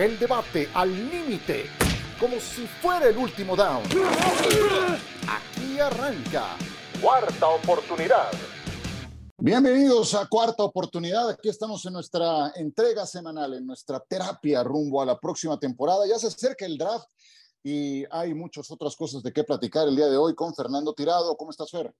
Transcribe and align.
El 0.00 0.18
debate 0.18 0.66
al 0.72 0.90
límite, 1.10 1.66
como 2.18 2.40
si 2.40 2.66
fuera 2.66 3.06
el 3.06 3.18
último 3.18 3.54
down. 3.54 3.82
Aquí 5.28 5.78
arranca. 5.78 6.56
Cuarta 7.02 7.48
oportunidad. 7.48 8.30
Bienvenidos 9.36 10.14
a 10.14 10.26
Cuarta 10.26 10.62
Oportunidad. 10.62 11.28
Aquí 11.28 11.50
estamos 11.50 11.84
en 11.84 11.92
nuestra 11.92 12.50
entrega 12.56 13.04
semanal, 13.04 13.52
en 13.52 13.66
nuestra 13.66 14.00
terapia 14.00 14.64
rumbo 14.64 15.02
a 15.02 15.04
la 15.04 15.18
próxima 15.18 15.58
temporada. 15.58 16.06
Ya 16.08 16.18
se 16.18 16.28
acerca 16.28 16.64
el 16.64 16.78
draft 16.78 17.10
y 17.62 18.06
hay 18.10 18.32
muchas 18.32 18.70
otras 18.70 18.96
cosas 18.96 19.22
de 19.22 19.34
qué 19.34 19.44
platicar 19.44 19.86
el 19.86 19.96
día 19.96 20.06
de 20.06 20.16
hoy 20.16 20.34
con 20.34 20.54
Fernando 20.54 20.94
Tirado. 20.94 21.36
¿Cómo 21.36 21.50
estás, 21.50 21.70
Fer? 21.70 21.92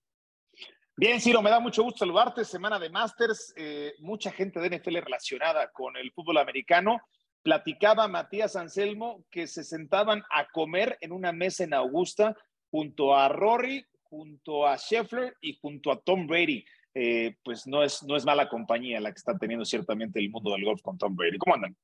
Bien, 0.96 1.21
Ciro, 1.21 1.43
me 1.43 1.51
da 1.51 1.61
mucho 1.61 1.82
gusto 1.82 1.98
saludarte. 1.98 2.46
Semana 2.46 2.79
de 2.79 2.89
Masters, 2.89 3.53
eh, 3.57 3.93
mucha 3.98 4.32
gente 4.32 4.59
de 4.59 4.79
NFL 4.79 5.03
relacionada 5.03 5.71
con 5.71 5.98
el 5.98 6.11
fútbol 6.12 6.39
americano. 6.39 6.98
Platicaba 7.43 8.09
Matías 8.09 8.56
Anselmo 8.56 9.24
que 9.30 9.46
se 9.46 9.65
sentaban 9.65 10.23
a 10.30 10.48
comer 10.51 10.98
en 11.01 11.12
una 11.12 11.33
mesa 11.33 11.65
en 11.65 11.74
Augusta 11.74 12.37
junto 12.70 13.15
a 13.15 13.28
Rory, 13.28 13.84
junto 14.02 14.66
a 14.66 14.77
Scheffler 14.77 15.34
y 15.41 15.59
junto 15.60 15.91
a 15.91 16.01
Tom 16.01 16.27
Brady. 16.27 16.65
Eh, 16.92 17.37
pues 17.45 17.66
no 17.66 17.82
es, 17.84 18.02
no 18.02 18.16
es 18.16 18.24
mala 18.24 18.48
compañía 18.48 19.01
la 19.01 19.12
que 19.12 19.18
está 19.18 19.38
teniendo 19.38 19.65
ciertamente 19.65 20.18
el 20.18 20.30
mundo 20.30 20.52
del 20.52 20.65
golf 20.65 20.82
con 20.82 20.98
Tom 20.98 21.15
Brady. 21.15 21.38
¿Cómo 21.38 21.55
andan? 21.55 21.77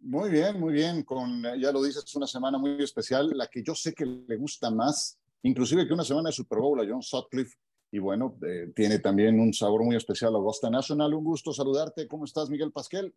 Muy 0.00 0.30
bien, 0.30 0.58
muy 0.58 0.72
bien. 0.72 1.04
Ya 1.58 1.72
lo 1.72 1.82
dices, 1.82 2.04
es 2.04 2.14
una 2.14 2.26
semana 2.26 2.58
muy 2.58 2.82
especial, 2.82 3.30
la 3.34 3.48
que 3.48 3.62
yo 3.62 3.74
sé 3.74 3.92
que 3.92 4.06
le 4.06 4.36
gusta 4.36 4.70
más, 4.70 5.18
inclusive 5.42 5.86
que 5.86 5.92
una 5.92 6.04
semana 6.04 6.28
de 6.28 6.34
Super 6.34 6.58
Bowl 6.58 6.80
a 6.80 6.86
John 6.88 7.02
Sutcliffe. 7.02 7.56
Y 7.92 7.98
bueno, 7.98 8.38
eh, 8.46 8.72
tiene 8.74 9.00
también 9.00 9.40
un 9.40 9.52
sabor 9.52 9.82
muy 9.82 9.96
especial 9.96 10.34
a 10.34 10.38
Augusta 10.38 10.70
National. 10.70 11.12
Un 11.12 11.24
gusto 11.24 11.52
saludarte. 11.52 12.06
¿Cómo 12.06 12.24
estás, 12.24 12.48
Miguel 12.48 12.72
Pasquel? 12.72 13.12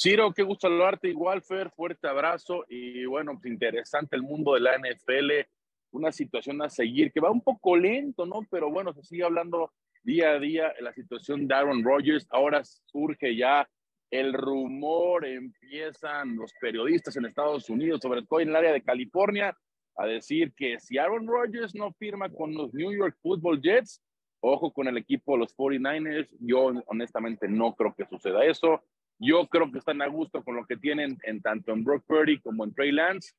Ciro, 0.00 0.32
qué 0.32 0.44
gusto 0.44 0.68
saludarte 0.68 1.08
igual, 1.08 1.42
Fer. 1.42 1.70
Fuerte 1.70 2.06
abrazo. 2.06 2.64
Y 2.68 3.04
bueno, 3.06 3.32
pues 3.32 3.46
interesante 3.46 4.14
el 4.14 4.22
mundo 4.22 4.54
de 4.54 4.60
la 4.60 4.78
NFL. 4.78 5.48
Una 5.90 6.12
situación 6.12 6.62
a 6.62 6.68
seguir 6.68 7.10
que 7.10 7.18
va 7.18 7.32
un 7.32 7.40
poco 7.40 7.76
lento, 7.76 8.24
¿no? 8.24 8.46
Pero 8.48 8.70
bueno, 8.70 8.92
se 8.92 9.02
sigue 9.02 9.24
hablando 9.24 9.72
día 10.04 10.30
a 10.30 10.38
día 10.38 10.72
la 10.80 10.92
situación 10.92 11.48
de 11.48 11.54
Aaron 11.56 11.82
Rodgers. 11.82 12.28
Ahora 12.30 12.62
surge 12.62 13.34
ya 13.34 13.68
el 14.10 14.34
rumor, 14.34 15.26
empiezan 15.26 16.36
los 16.36 16.52
periodistas 16.60 17.16
en 17.16 17.24
Estados 17.24 17.68
Unidos, 17.68 17.98
sobre 18.00 18.22
todo 18.22 18.38
en 18.38 18.50
el 18.50 18.56
área 18.56 18.72
de 18.72 18.82
California, 18.82 19.58
a 19.96 20.06
decir 20.06 20.54
que 20.54 20.78
si 20.78 20.96
Aaron 20.96 21.26
Rodgers 21.26 21.74
no 21.74 21.92
firma 21.94 22.30
con 22.30 22.54
los 22.54 22.72
New 22.72 22.96
York 22.96 23.16
Football 23.20 23.60
Jets, 23.60 24.00
ojo 24.38 24.72
con 24.72 24.86
el 24.86 24.96
equipo 24.96 25.32
de 25.32 25.38
los 25.38 25.56
49ers, 25.56 26.28
yo 26.38 26.66
honestamente 26.86 27.48
no 27.48 27.74
creo 27.74 27.96
que 27.96 28.06
suceda 28.06 28.44
eso. 28.44 28.80
Yo 29.18 29.46
creo 29.48 29.70
que 29.70 29.78
están 29.78 30.00
a 30.02 30.06
gusto 30.06 30.42
con 30.44 30.56
lo 30.56 30.64
que 30.64 30.76
tienen 30.76 31.18
en 31.24 31.42
tanto 31.42 31.72
en 31.72 31.82
Brock 31.82 32.04
Purdy 32.06 32.38
como 32.40 32.64
en 32.64 32.72
Trey 32.72 32.92
Lance, 32.92 33.32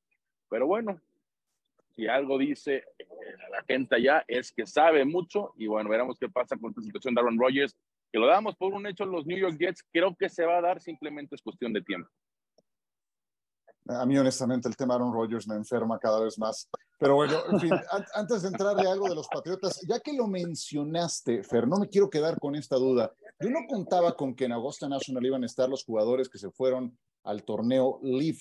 pero 0.50 0.68
bueno, 0.68 1.00
si 1.96 2.08
algo 2.08 2.38
dice 2.38 2.84
eh, 2.98 3.06
la 3.50 3.64
gente 3.64 3.96
allá 3.96 4.24
es 4.28 4.52
que 4.52 4.66
sabe 4.66 5.06
mucho 5.06 5.54
y 5.58 5.68
bueno, 5.68 5.90
veremos 5.90 6.18
qué 6.20 6.28
pasa 6.28 6.58
con 6.58 6.72
esta 6.72 6.82
situación 6.82 7.14
de 7.14 7.22
Aaron 7.22 7.40
Rodgers, 7.40 7.78
que 8.12 8.20
lo 8.20 8.28
damos 8.28 8.56
por 8.56 8.74
un 8.74 8.88
hecho 8.88 9.06
los 9.06 9.26
New 9.26 9.38
York 9.38 9.58
Jets, 9.58 9.84
creo 9.92 10.16
que 10.16 10.30
se 10.30 10.46
va 10.46 10.58
a 10.58 10.62
dar, 10.62 10.82
simplemente 10.82 11.36
es 11.36 11.42
cuestión 11.42 11.72
de 11.72 11.82
tiempo. 11.82 12.10
A 13.90 14.06
mí, 14.06 14.18
honestamente, 14.18 14.68
el 14.68 14.78
tema 14.78 14.96
Aaron 14.96 15.12
Rodgers 15.12 15.48
me 15.48 15.56
enferma 15.56 15.98
cada 15.98 16.20
vez 16.20 16.38
más. 16.38 16.70
Pero 17.00 17.16
bueno, 17.16 17.38
en 17.52 17.60
fin, 17.60 17.72
antes 18.14 18.44
de 18.44 18.50
entrarle 18.50 18.88
a 18.88 18.92
algo 18.92 19.10
de 19.10 19.16
los 19.16 19.28
Patriotas, 19.28 19.80
ya 19.88 20.00
que 20.00 20.14
lo 20.14 20.28
mencionaste, 20.28 21.44
Fer, 21.44 21.68
no 21.68 21.78
me 21.78 21.90
quiero 21.90 22.10
quedar 22.10 22.40
con 22.40 22.56
esta 22.56 22.76
duda. 22.76 23.12
Yo 23.40 23.50
no 23.50 23.60
contaba 23.68 24.16
con 24.16 24.36
que 24.36 24.46
en 24.46 24.52
Augusta 24.52 24.88
National 24.88 25.26
iban 25.26 25.44
a 25.44 25.48
estar 25.48 25.70
los 25.70 25.84
jugadores 25.84 26.30
que 26.30 26.38
se 26.38 26.52
fueron 26.52 26.98
al 27.24 27.44
torneo 27.44 28.00
Leaf 28.04 28.40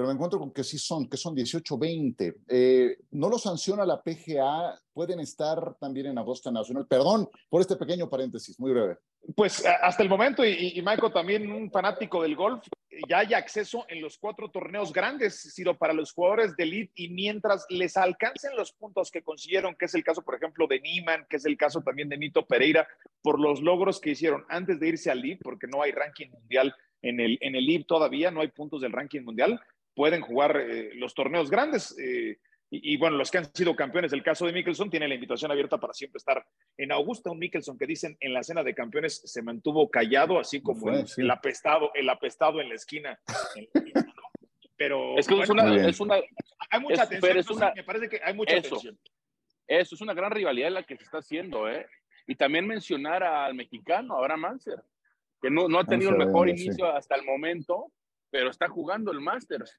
pero 0.00 0.08
me 0.08 0.14
encuentro 0.14 0.38
con 0.38 0.50
que 0.50 0.64
sí 0.64 0.78
son, 0.78 1.10
que 1.10 1.18
son 1.18 1.36
18-20. 1.36 2.34
Eh, 2.48 2.96
¿No 3.10 3.28
lo 3.28 3.38
sanciona 3.38 3.84
la 3.84 4.00
PGA? 4.00 4.80
¿Pueden 4.94 5.20
estar 5.20 5.76
también 5.78 6.06
en 6.06 6.16
Augusta 6.16 6.50
Nacional? 6.50 6.86
Perdón 6.86 7.28
por 7.50 7.60
este 7.60 7.76
pequeño 7.76 8.08
paréntesis, 8.08 8.58
muy 8.58 8.70
breve. 8.70 8.96
Pues 9.36 9.64
hasta 9.64 10.02
el 10.02 10.08
momento, 10.08 10.44
y, 10.44 10.80
Michael 10.84 11.12
también 11.12 11.52
un 11.52 11.70
fanático 11.70 12.22
del 12.22 12.34
golf, 12.34 12.66
ya 13.08 13.18
hay 13.18 13.34
acceso 13.34 13.84
en 13.88 14.02
los 14.02 14.18
cuatro 14.18 14.50
torneos 14.50 14.92
grandes, 14.92 15.40
sino 15.54 15.76
para 15.76 15.92
los 15.92 16.12
jugadores 16.12 16.56
de 16.56 16.64
elite, 16.64 16.92
y 16.94 17.08
mientras 17.08 17.66
les 17.68 17.96
alcancen 17.96 18.56
los 18.56 18.72
puntos 18.72 19.10
que 19.10 19.22
consiguieron, 19.22 19.74
que 19.74 19.84
es 19.84 19.94
el 19.94 20.04
caso, 20.04 20.22
por 20.22 20.34
ejemplo, 20.34 20.66
de 20.66 20.80
Niman, 20.80 21.26
que 21.28 21.36
es 21.36 21.44
el 21.44 21.56
caso 21.56 21.82
también 21.82 22.08
de 22.08 22.16
Mito 22.16 22.46
Pereira, 22.46 22.88
por 23.22 23.38
los 23.38 23.60
logros 23.60 24.00
que 24.00 24.10
hicieron 24.10 24.44
antes 24.48 24.80
de 24.80 24.88
irse 24.88 25.10
al 25.10 25.18
elite, 25.18 25.44
porque 25.44 25.66
no 25.66 25.82
hay 25.82 25.92
ranking 25.92 26.30
mundial 26.30 26.74
en 27.02 27.20
el, 27.20 27.38
en 27.40 27.54
el 27.54 27.64
LIB 27.64 27.86
todavía, 27.86 28.30
no 28.30 28.40
hay 28.40 28.48
puntos 28.48 28.80
del 28.80 28.92
ranking 28.92 29.22
mundial, 29.22 29.60
pueden 29.94 30.20
jugar 30.20 30.56
eh, 30.56 30.92
los 30.94 31.14
torneos 31.14 31.50
grandes. 31.50 31.96
Eh, 31.98 32.38
y, 32.72 32.96
bueno, 32.98 33.16
los 33.16 33.32
que 33.32 33.38
han 33.38 33.52
sido 33.52 33.74
campeones, 33.74 34.12
el 34.12 34.22
caso 34.22 34.46
de 34.46 34.52
Mickelson, 34.52 34.90
tiene 34.90 35.08
la 35.08 35.16
invitación 35.16 35.50
abierta 35.50 35.78
para 35.78 35.92
siempre 35.92 36.18
estar 36.18 36.46
en 36.76 36.92
Augusta. 36.92 37.28
Un 37.32 37.40
Mickelson 37.40 37.76
que 37.76 37.84
dicen 37.84 38.16
en 38.20 38.32
la 38.32 38.44
cena 38.44 38.62
de 38.62 38.74
campeones 38.76 39.20
se 39.24 39.42
mantuvo 39.42 39.90
callado, 39.90 40.38
así 40.38 40.62
como 40.62 40.88
el, 40.88 41.30
apestado, 41.32 41.90
el 41.94 42.08
apestado 42.08 42.60
en 42.60 42.68
la 42.68 42.76
esquina. 42.76 43.18
Pero 44.76 45.18
es 45.18 45.26
que 45.26 45.40
es, 45.40 45.50
una, 45.50 45.88
es, 45.88 45.98
una, 45.98 46.14
Hay 46.70 46.80
mucha 46.80 47.02
atención. 47.02 47.72
me 47.74 47.82
parece 47.82 48.08
que 48.08 48.20
hay 48.22 48.34
mucha 48.34 48.54
eso, 48.54 48.76
atención. 48.76 48.98
Eso 49.66 49.94
es 49.96 50.00
una 50.00 50.14
gran 50.14 50.30
rivalidad 50.30 50.70
la 50.70 50.84
que 50.84 50.96
se 50.96 51.02
está 51.02 51.18
haciendo, 51.18 51.68
¿eh? 51.68 51.86
Y 52.28 52.36
también 52.36 52.68
mencionar 52.68 53.24
al 53.24 53.54
mexicano, 53.54 54.16
Abraham 54.16 54.40
Manser, 54.40 54.80
que 55.42 55.50
no, 55.50 55.68
no 55.68 55.80
ha 55.80 55.84
tenido 55.84 56.10
el 56.10 56.18
mejor 56.18 56.48
inicio 56.48 56.86
hasta 56.86 57.16
el 57.16 57.24
momento, 57.24 57.92
pero 58.30 58.48
está 58.48 58.68
jugando 58.68 59.10
el 59.10 59.20
Masters 59.20 59.76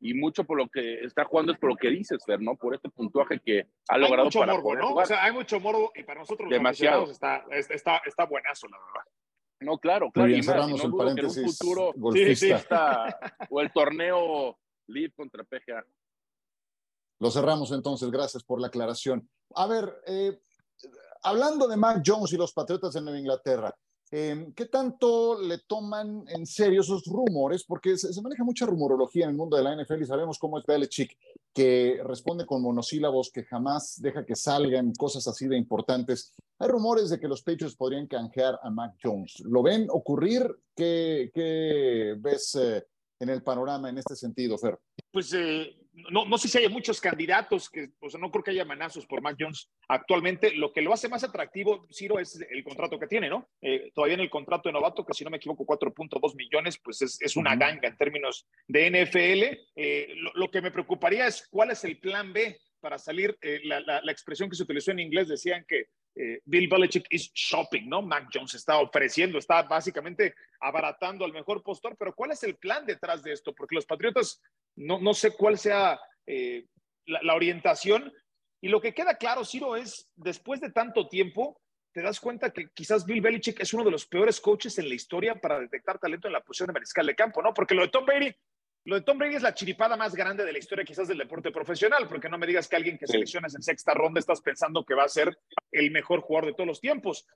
y 0.00 0.14
mucho 0.14 0.44
por 0.44 0.56
lo 0.56 0.68
que 0.68 1.04
está 1.04 1.24
jugando 1.24 1.52
es 1.52 1.58
por 1.58 1.70
lo 1.70 1.76
que 1.76 1.90
dices, 1.90 2.18
Fer, 2.24 2.40
¿no? 2.40 2.56
Por 2.56 2.74
este 2.74 2.88
puntuaje 2.88 3.38
que 3.38 3.68
ha 3.88 3.98
logrado 3.98 4.22
hay 4.22 4.26
mucho 4.26 4.40
para 4.40 4.54
morbo, 4.54 4.74
¿no? 4.74 4.94
O 4.94 5.04
sea, 5.04 5.22
hay 5.22 5.32
mucho 5.32 5.60
morbo 5.60 5.92
y 5.94 6.02
para 6.02 6.20
nosotros 6.20 6.48
los 6.48 6.58
Demasiado. 6.58 7.10
Está, 7.10 7.44
está, 7.50 8.00
está 8.06 8.24
buenazo, 8.24 8.66
la 8.68 8.78
verdad. 8.78 9.10
No, 9.60 9.78
claro, 9.78 10.10
claro. 10.10 10.28
Bien, 10.28 10.42
y 10.42 10.46
más, 10.46 10.68
no 10.68 10.82
el 10.82 10.92
paréntesis 10.96 11.44
un 11.44 11.52
futuro 11.52 11.92
golfista. 11.94 12.28
Sí, 12.28 12.36
sí, 12.36 12.50
está, 12.50 13.18
o 13.50 13.60
el 13.60 13.70
torneo 13.72 14.58
Lead 14.86 15.12
contra 15.14 15.44
PGA. 15.44 15.84
Lo 17.18 17.30
cerramos 17.30 17.70
entonces, 17.70 18.10
gracias 18.10 18.42
por 18.42 18.58
la 18.58 18.68
aclaración. 18.68 19.28
A 19.54 19.66
ver, 19.66 20.00
eh, 20.06 20.40
hablando 21.22 21.68
de 21.68 21.76
Mac 21.76 22.02
Jones 22.04 22.32
y 22.32 22.38
los 22.38 22.54
Patriotas 22.54 22.94
de 22.94 23.02
Nueva 23.02 23.18
Inglaterra, 23.18 23.74
Em, 24.12 24.52
¿Qué 24.54 24.66
tanto 24.66 25.40
le 25.40 25.58
toman 25.58 26.24
en 26.28 26.44
serio 26.44 26.80
esos 26.80 27.04
rumores? 27.04 27.62
Porque 27.62 27.96
se, 27.96 28.20
maneja 28.20 28.42
mucha 28.42 28.66
rumorología 28.66 29.24
en 29.24 29.30
el 29.30 29.36
mundo 29.36 29.56
de 29.56 29.62
la 29.62 29.76
NFL 29.76 30.02
y 30.02 30.06
sabemos 30.06 30.38
cómo 30.38 30.58
es 30.58 30.66
Belichick, 30.66 31.16
que 31.54 32.00
responde 32.04 32.44
con 32.44 32.60
monosílabos, 32.60 33.30
que 33.30 33.44
jamás 33.44 34.00
deja 34.02 34.26
que 34.26 34.34
salgan 34.34 34.92
cosas 34.94 35.28
así 35.28 35.46
de 35.46 35.56
importantes. 35.56 36.34
Hay 36.58 36.68
rumores 36.68 37.10
de 37.10 37.20
que 37.20 37.28
los 37.28 37.42
Patriots 37.42 37.76
podrían 37.76 38.08
canjear 38.08 38.58
a 38.62 38.70
Mac 38.70 38.96
Jones. 39.00 39.40
¿Lo 39.44 39.62
ven 39.62 39.86
ocurrir? 39.88 40.42
¿Qué, 40.74 41.30
qué 41.32 42.16
ves 42.18 42.56
eh, 42.56 42.84
en 43.20 43.28
el 43.28 43.44
panorama 43.44 43.90
en 43.90 43.98
este 43.98 44.16
sentido, 44.16 44.58
Fer? 44.58 44.76
Pues 45.12 45.32
eh, 45.34 45.79
no, 45.92 46.24
no 46.24 46.38
sé 46.38 46.48
si 46.48 46.58
hay 46.58 46.68
muchos 46.68 47.00
candidatos, 47.00 47.68
que, 47.68 47.90
o 48.00 48.08
sea, 48.08 48.20
no 48.20 48.30
creo 48.30 48.44
que 48.44 48.50
haya 48.52 48.64
manazos 48.64 49.06
por 49.06 49.22
Mac 49.22 49.36
Jones 49.38 49.70
actualmente. 49.88 50.54
Lo 50.54 50.72
que 50.72 50.82
lo 50.82 50.92
hace 50.92 51.08
más 51.08 51.24
atractivo, 51.24 51.86
Ciro, 51.92 52.18
es 52.18 52.40
el 52.50 52.62
contrato 52.62 52.98
que 52.98 53.06
tiene, 53.06 53.28
¿no? 53.28 53.48
Eh, 53.60 53.90
todavía 53.94 54.14
en 54.14 54.20
el 54.20 54.30
contrato 54.30 54.68
de 54.68 54.74
novato, 54.74 55.04
que 55.04 55.14
si 55.14 55.24
no 55.24 55.30
me 55.30 55.38
equivoco, 55.38 55.66
4.2 55.66 56.36
millones, 56.36 56.78
pues 56.82 57.02
es, 57.02 57.20
es, 57.20 57.36
una 57.36 57.56
ganga 57.56 57.88
en 57.88 57.96
términos 57.96 58.46
de 58.68 58.90
NFL. 58.90 59.58
Eh, 59.76 60.14
lo, 60.34 60.50
que 60.50 60.62
me 60.62 60.70
preocuparía 60.70 61.26
es 61.26 61.46
cuál 61.50 61.70
es 61.70 61.84
el 61.84 61.98
plan 61.98 62.32
B 62.32 62.56
para 62.80 62.98
salir. 62.98 63.36
Eh, 63.40 63.60
la, 63.64 63.80
la, 63.80 64.00
la, 64.02 64.12
expresión 64.12 64.48
que 64.48 64.56
se 64.56 64.62
utilizó 64.62 64.92
en 64.92 65.00
inglés 65.00 65.28
decían 65.28 65.64
que 65.66 65.86
Bill 66.14 66.68
Belichick 66.68 67.06
is 67.10 67.32
shopping, 67.32 67.88
¿no? 67.88 68.02
Mac 68.02 68.28
Jones 68.32 68.54
está 68.54 68.78
ofreciendo, 68.78 69.38
está 69.38 69.62
básicamente 69.62 70.34
abaratando 70.60 71.24
al 71.24 71.32
mejor 71.32 71.62
postor, 71.62 71.96
pero 71.98 72.14
¿cuál 72.14 72.32
es 72.32 72.42
el 72.42 72.56
plan 72.56 72.84
detrás 72.84 73.22
de 73.22 73.32
esto? 73.32 73.54
Porque 73.54 73.74
los 73.74 73.86
Patriotas 73.86 74.42
no, 74.76 75.00
no 75.00 75.14
sé 75.14 75.32
cuál 75.36 75.58
sea 75.58 75.98
eh, 76.26 76.66
la, 77.06 77.34
orientación. 77.34 78.12
Y 78.60 78.68
lo 78.68 78.80
que 78.80 78.94
queda 78.94 79.16
claro, 79.16 79.44
Ciro, 79.44 79.76
es 79.76 80.10
después 80.16 80.60
de 80.60 80.70
tanto 80.70 81.08
tiempo, 81.08 81.60
te 81.92 82.02
das 82.02 82.20
cuenta 82.20 82.52
que 82.52 82.70
quizás 82.72 83.04
Bill 83.04 83.20
Belichick 83.20 83.60
es 83.60 83.74
uno 83.74 83.84
de 83.84 83.90
los 83.90 84.06
peores 84.06 84.40
coaches 84.40 84.78
en 84.78 84.88
la 84.88 84.94
historia 84.94 85.40
para 85.40 85.58
detectar 85.58 85.98
talento 85.98 86.28
en 86.28 86.34
la 86.34 86.40
posición 86.40 86.68
de 86.68 86.74
mariscal 86.74 87.06
de 87.06 87.16
campo, 87.16 87.42
¿no? 87.42 87.52
Porque 87.52 87.74
lo 87.74 87.82
de 87.82 87.88
Tom 87.88 88.04
Brady, 88.04 88.32
lo 88.84 88.96
de 88.96 89.02
Tom 89.02 89.18
Brady 89.18 89.36
es 89.36 89.42
la 89.42 89.54
chiripada 89.54 89.96
más 89.96 90.14
grande 90.14 90.44
de 90.44 90.52
la 90.52 90.58
historia 90.58 90.84
quizás 90.84 91.06
del 91.06 91.18
deporte 91.18 91.50
profesional, 91.50 92.08
porque 92.08 92.28
no 92.28 92.38
me 92.38 92.46
digas 92.46 92.66
que 92.66 92.76
alguien 92.76 92.96
que 92.96 93.06
seleccionas 93.06 93.54
en 93.54 93.62
sexta 93.62 93.92
ronda 93.92 94.20
estás 94.20 94.40
pensando 94.40 94.84
que 94.84 94.94
va 94.94 95.04
a 95.04 95.08
ser 95.08 95.36
el 95.70 95.90
mejor 95.90 96.20
jugador 96.20 96.50
de 96.50 96.54
todos 96.54 96.66
los 96.66 96.80
tiempos. 96.80 97.26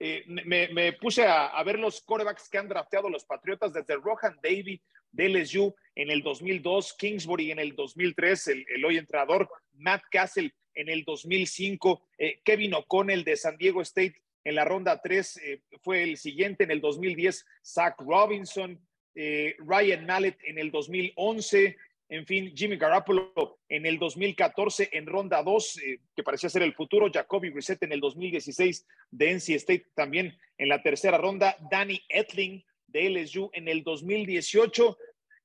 Eh, 0.00 0.24
me, 0.26 0.92
puse 0.94 1.24
a, 1.26 1.62
ver 1.62 1.78
los 1.78 2.02
corebacks 2.02 2.48
que 2.48 2.58
han 2.58 2.68
drafteado 2.68 3.08
los 3.08 3.24
Patriotas 3.24 3.72
desde 3.72 3.96
Rohan 3.96 4.38
Davy 4.42 4.82
de 5.12 5.28
LSU 5.28 5.74
en 5.94 6.10
el 6.10 6.22
2002, 6.22 6.94
Kingsbury 6.98 7.52
en 7.52 7.60
el 7.60 7.76
2003, 7.76 8.48
el, 8.48 8.84
hoy 8.84 8.96
entrenador 8.96 9.48
Matt 9.74 10.02
Castle 10.10 10.52
en 10.74 10.88
el 10.88 11.04
2005, 11.04 12.08
eh, 12.18 12.40
Kevin 12.44 12.74
O'Connell 12.74 13.22
de 13.22 13.36
San 13.36 13.56
Diego 13.56 13.82
State 13.82 14.16
en 14.42 14.56
la 14.56 14.64
ronda 14.64 15.00
3 15.00 15.36
eh, 15.36 15.62
fue 15.80 16.02
el 16.02 16.16
siguiente 16.16 16.64
en 16.64 16.72
el 16.72 16.80
2010, 16.80 17.46
Zach 17.62 17.94
Robinson, 17.98 18.78
eh, 19.14 19.56
Ryan 19.58 20.06
Mallet 20.06 20.36
en 20.44 20.58
el 20.58 20.70
2011, 20.70 21.76
en 22.08 22.26
fin, 22.26 22.52
Jimmy 22.54 22.76
Garoppolo 22.76 23.58
en 23.68 23.86
el 23.86 23.98
2014 23.98 24.90
en 24.92 25.06
ronda 25.06 25.42
2, 25.42 25.78
eh, 25.78 26.00
que 26.14 26.22
parecía 26.22 26.50
ser 26.50 26.62
el 26.62 26.74
futuro, 26.74 27.10
Jacoby 27.12 27.50
Brissett 27.50 27.82
en 27.82 27.92
el 27.92 28.00
2016 28.00 28.86
de 29.10 29.30
NC 29.30 29.50
State 29.56 29.86
también 29.94 30.36
en 30.58 30.68
la 30.68 30.82
tercera 30.82 31.18
ronda, 31.18 31.56
Danny 31.70 32.00
Etling 32.08 32.62
de 32.86 33.10
LSU 33.10 33.50
en 33.52 33.68
el 33.68 33.82
2018, 33.82 34.96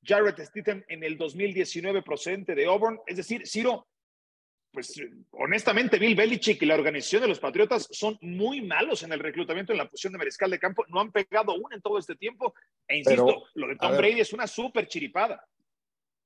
Jared 0.03 0.43
Stidham 0.45 0.83
en 0.87 1.03
el 1.03 1.17
2019 1.17 2.03
procedente 2.03 2.55
de 2.55 2.65
Auburn. 2.65 2.99
Es 3.07 3.17
decir, 3.17 3.47
Ciro, 3.47 3.87
pues 4.71 4.93
honestamente 5.31 5.97
Bill 5.97 6.15
Belichick 6.15 6.61
y 6.61 6.65
la 6.65 6.75
organización 6.75 7.23
de 7.23 7.27
los 7.27 7.39
Patriotas 7.39 7.87
son 7.91 8.17
muy 8.21 8.61
malos 8.61 9.03
en 9.03 9.11
el 9.11 9.19
reclutamiento 9.19 9.71
en 9.71 9.79
la 9.79 9.89
posición 9.89 10.13
de 10.13 10.19
mariscal 10.19 10.51
de 10.51 10.59
campo. 10.59 10.85
No 10.89 10.99
han 10.99 11.11
pegado 11.11 11.53
una 11.55 11.75
en 11.75 11.81
todo 11.81 11.97
este 11.97 12.15
tiempo. 12.15 12.53
E 12.87 12.97
insisto, 12.97 13.43
lo 13.55 13.67
de 13.67 13.75
Tom 13.75 13.97
Brady 13.97 14.21
es 14.21 14.33
una 14.33 14.47
súper 14.47 14.87
chiripada. 14.87 15.43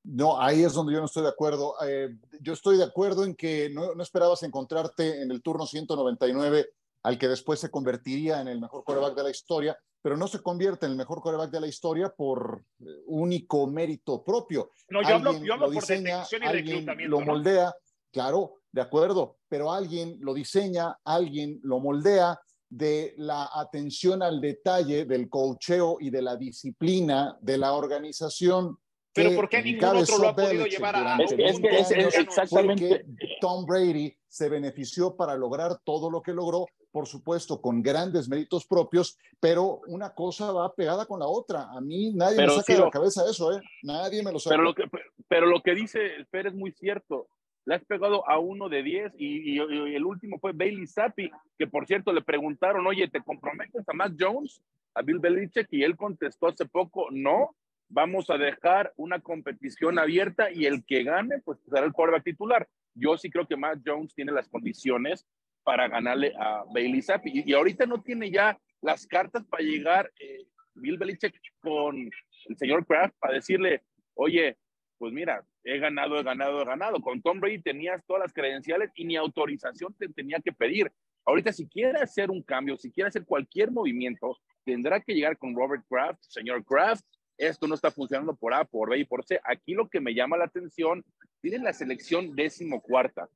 No, 0.04 0.40
ahí 0.42 0.63
es 0.63 0.74
donde 0.74 0.94
yo 0.94 1.00
no 1.00 1.06
estoy 1.06 1.24
de 1.24 1.30
acuerdo. 1.30 1.75
Eh, 1.88 2.10
yo 2.42 2.54
estoy 2.54 2.78
de 2.78 2.84
acuerdo 2.84 3.24
en 3.24 3.36
que 3.36 3.69
no, 3.69 3.95
no, 3.95 4.04
esperabas 4.04 4.44
encontrarte 4.44 5.22
en 5.22 5.31
el 5.31 5.42
turno 5.42 5.66
199 5.66 6.69
al 7.04 7.18
que 7.18 7.28
después 7.28 7.60
se 7.60 7.69
convertiría 7.69 8.42
en 8.42 8.48
el 8.48 8.60
mejor 8.60 8.84
coreback 8.84 9.16
de 9.16 9.24
la 9.24 9.30
historia, 9.30 9.78
pero 10.01 10.18
no 10.18 10.28
se 10.28 10.42
convierte 10.42 10.86
en 10.86 10.94
el 10.94 10.98
mejor 10.98 11.22
coreback 11.22 11.51
de 11.51 11.62
la 11.62 11.68
historia 11.68 12.10
por 12.10 12.63
eh, 12.80 12.86
único 13.07 13.68
mérito 13.68 14.24
propio. 14.24 14.72
No, 14.90 15.01
yo 15.01 15.16
hablo, 15.16 15.42
yo 15.42 15.54
hablo 15.54 15.66
por 15.68 15.75
diseña, 15.75 16.24
y 16.31 16.36
reclutamiento. 16.36 17.18
Lo 17.18 17.25
moldea, 17.25 17.74
claro, 18.13 18.62
de 18.71 18.81
acuerdo, 18.81 19.38
pero 19.50 19.71
alguien 19.71 20.18
lo 20.21 20.33
diseña, 20.33 20.98
alguien 21.04 21.60
lo 21.63 21.80
moldea 21.80 22.39
de 22.69 23.13
la 23.18 23.50
atención 23.54 24.24
al 24.24 24.39
detalle, 24.39 25.06
del 25.06 25.30
cocheo 25.30 25.98
y 26.00 26.10
de 26.10 26.21
la 26.21 26.36
disciplina 26.38 27.38
de 27.42 27.57
la 27.57 27.74
organización. 27.74 28.77
Pero 29.13 29.36
¿por 29.36 29.48
qué 29.48 29.62
ningún 29.62 29.98
otro 29.98 30.18
lo 30.18 30.30
ha 30.30 30.36
podido 30.36 30.65
llevar 30.65 30.95
a 30.95 31.18
es, 31.18 31.33
es, 31.38 31.92
es, 31.92 32.18
exactamente 32.18 33.06
Tom 33.39 33.63
Brady 33.65 34.16
se 34.27 34.50
benefició 34.50 35.16
para 35.16 35.36
lograr 35.36 35.77
todo 35.83 36.09
lo 36.09 36.24
que 36.24 36.33
logró, 36.33 36.66
por 36.92 37.06
supuesto, 37.06 37.62
con 37.62 37.83
grandes 37.83 38.27
méritos 38.27 38.66
propios, 38.66 39.19
pero 39.39 39.81
una 39.86 40.16
cosa 40.16 40.51
va 40.51 40.74
pegada 40.74 41.06
con 41.06 41.19
la 41.19 41.27
otra. 41.27 41.69
A 41.69 41.80
mí 41.80 42.12
nadie 42.16 42.38
me 42.38 42.50
saca 42.50 42.74
de 42.74 42.80
la 42.80 42.89
cabeza 42.89 43.24
eso, 43.30 43.56
¿eh? 43.56 43.62
Nadie 43.83 44.24
me 44.24 44.31
lo 44.31 44.39
saca. 44.39 44.56
Pero 44.56 44.63
lo 44.63 44.74
que, 44.74 44.83
pero 45.27 45.45
lo 45.45 45.62
que 45.62 45.75
dice 45.75 46.00
Pérez 46.31 46.54
es 46.54 46.57
muy 46.57 46.71
cierto. 46.71 47.27
Le 47.65 47.75
has 47.75 47.86
pegado 47.86 48.27
a 48.27 48.39
uno 48.39 48.68
de 48.68 48.83
diez 48.83 49.13
y, 49.18 49.54
y, 49.54 49.60
el 49.60 50.06
último 50.06 50.38
fue 50.39 50.51
Bailey 50.51 50.86
Zappi, 50.86 51.31
que 51.57 51.68
por 51.68 51.88
cierto 51.88 52.12
le 52.12 52.21
preguntaron, 52.21 52.86
oye, 52.86 53.07
¿te 53.07 53.21
comprometes 53.21 53.88
a 53.88 53.94
Matt 53.94 54.13
Jones, 54.19 54.62
a 54.94 55.01
Bill 55.01 55.19
Belichick? 55.19 55.68
Y 55.71 55.83
él 55.83 55.95
contestó 55.95 56.48
hace 56.48 56.65
poco, 56.65 57.07
no, 57.12 57.56
vamos 57.88 58.30
a 58.30 58.38
dejar 58.38 58.92
una 58.98 59.19
competición 59.19 60.00
abierta 60.00 60.51
y 60.51 60.65
el 60.65 60.83
que 60.83 61.04
gane, 61.04 61.39
pues 61.45 61.60
será 61.69 61.86
el 61.86 61.94
quarterback 61.94 62.24
titular. 62.24 62.68
Yo 62.95 63.18
sí 63.18 63.30
creo 63.30 63.48
que 63.48 63.56
Matt 63.56 63.80
Jones 63.86 64.13
tiene 64.13 64.31
las 64.31 64.50
condiciones 64.50 65.25
para 65.63 65.88
ganarle 65.88 66.33
a 66.38 66.63
Bailey 66.74 67.01
Zappi. 67.01 67.44
Y, 67.45 67.54
ahorita 67.54 67.86
no 67.86 68.01
tiene 68.01 68.30
ya 68.30 68.59
las 68.81 69.07
cartas 69.07 69.45
para 69.45 69.63
llegar 69.63 70.12
eh, 70.19 70.45
Bill 70.74 70.98
Belichick 70.98 71.36
con 71.59 72.09
el 72.50 72.57
señor 72.57 72.86
Kraft 72.86 73.16
para 73.19 73.36
decirle, 73.36 73.83
oye, 74.16 74.57
pues 74.98 75.13
mira, 75.13 75.44
he 75.63 75.80
ganado, 75.80 76.19
he 76.19 76.24
ganado, 76.24 76.62
he 76.62 76.65
ganado. 76.65 77.01
Con 77.01 77.21
Tom 77.21 77.39
Brady 77.39 77.62
tenías 77.62 78.04
todas 78.06 78.24
las 78.24 78.33
credenciales 78.33 78.92
y 78.95 79.06
ni 79.06 79.15
autorización 79.15 79.94
te 79.94 80.10
tenía 80.10 80.39
que 80.39 80.51
pedir. 80.51 80.92
Ahorita, 81.25 81.54
si 81.54 81.68
quiere 81.68 82.00
hacer 82.00 82.30
un 82.30 82.42
cambio, 82.42 82.77
si 82.77 82.92
quiere 82.92 83.07
hacer 83.07 83.25
cualquier 83.25 83.71
movimiento, 83.71 84.38
tendrá 84.65 85.00
que 85.00 85.13
llegar 85.13 85.38
con 85.38 85.56
Robert 85.56 85.86
Kraft, 85.89 86.21
señor 86.27 86.65
Kraft. 86.65 87.06
Esto 87.38 87.68
no 87.68 87.75
está 87.75 87.92
funcionando 87.92 88.36
por 88.36 88.54
A, 88.54 88.65
por 88.65 88.89
B 88.89 89.00
y 89.00 89.06
por 89.06 89.24
C. 89.25 89.39
Aquí 89.44 89.74
lo 89.74 89.89
que 89.89 90.01
me 90.01 90.13
llama 90.13 90.38
la 90.38 90.45
atención, 90.45 91.04
tienen 91.42 91.63
la 91.63 91.74
selección 91.74 92.36
décimo 92.36 92.81
cuarta. 92.81 93.30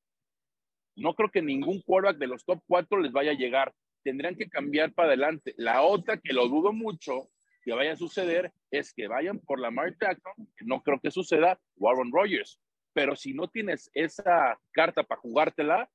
No 0.95 1.13
creo 1.13 1.29
que 1.29 1.41
ningún 1.41 1.81
quarterback 1.81 2.17
de 2.17 2.27
los 2.27 2.43
top 2.43 2.59
cuatro 2.67 2.99
les 2.99 3.11
vaya 3.11 3.31
a 3.31 3.35
llegar. 3.35 3.73
Tendrán 4.03 4.35
que 4.35 4.49
cambiar 4.49 4.93
para 4.93 5.09
adelante. 5.09 5.53
La 5.57 5.81
otra, 5.81 6.17
que 6.17 6.33
lo 6.33 6.47
dudo 6.47 6.73
mucho 6.73 7.29
que 7.67 7.73
vaya 7.73 7.91
a 7.91 7.97
suceder, 7.97 8.53
es 8.71 8.93
que 8.93 9.09
vayan 9.09 9.39
por 9.39 9.59
la 9.59 9.69
Mark 9.69 9.97
Jackson, 9.99 10.31
que 10.55 10.63
no 10.63 10.81
creo 10.81 11.01
que 11.01 11.11
suceda, 11.11 11.59
Warren 11.75 12.13
Rogers. 12.13 12.57
Pero 12.93 13.13
si 13.13 13.33
no 13.33 13.49
tienes 13.49 13.91
esa 13.93 14.57
carta 14.71 15.03
para 15.03 15.19
jugártela, 15.19 15.89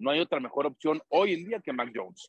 no 0.00 0.10
hay 0.10 0.18
otra 0.18 0.40
mejor 0.40 0.66
opción 0.66 1.00
hoy 1.10 1.34
en 1.34 1.44
día 1.44 1.60
que 1.60 1.72
Mac 1.72 1.92
Jones. 1.94 2.28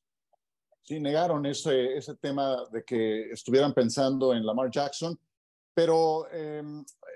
Sí, 0.84 1.00
negaron 1.00 1.44
ese, 1.48 1.98
ese 1.98 2.16
tema 2.18 2.68
de 2.72 2.84
que 2.84 3.32
estuvieran 3.32 3.74
pensando 3.74 4.32
en 4.32 4.46
Lamar 4.46 4.70
Jackson, 4.70 5.18
pero 5.74 6.28
eh, 6.32 6.62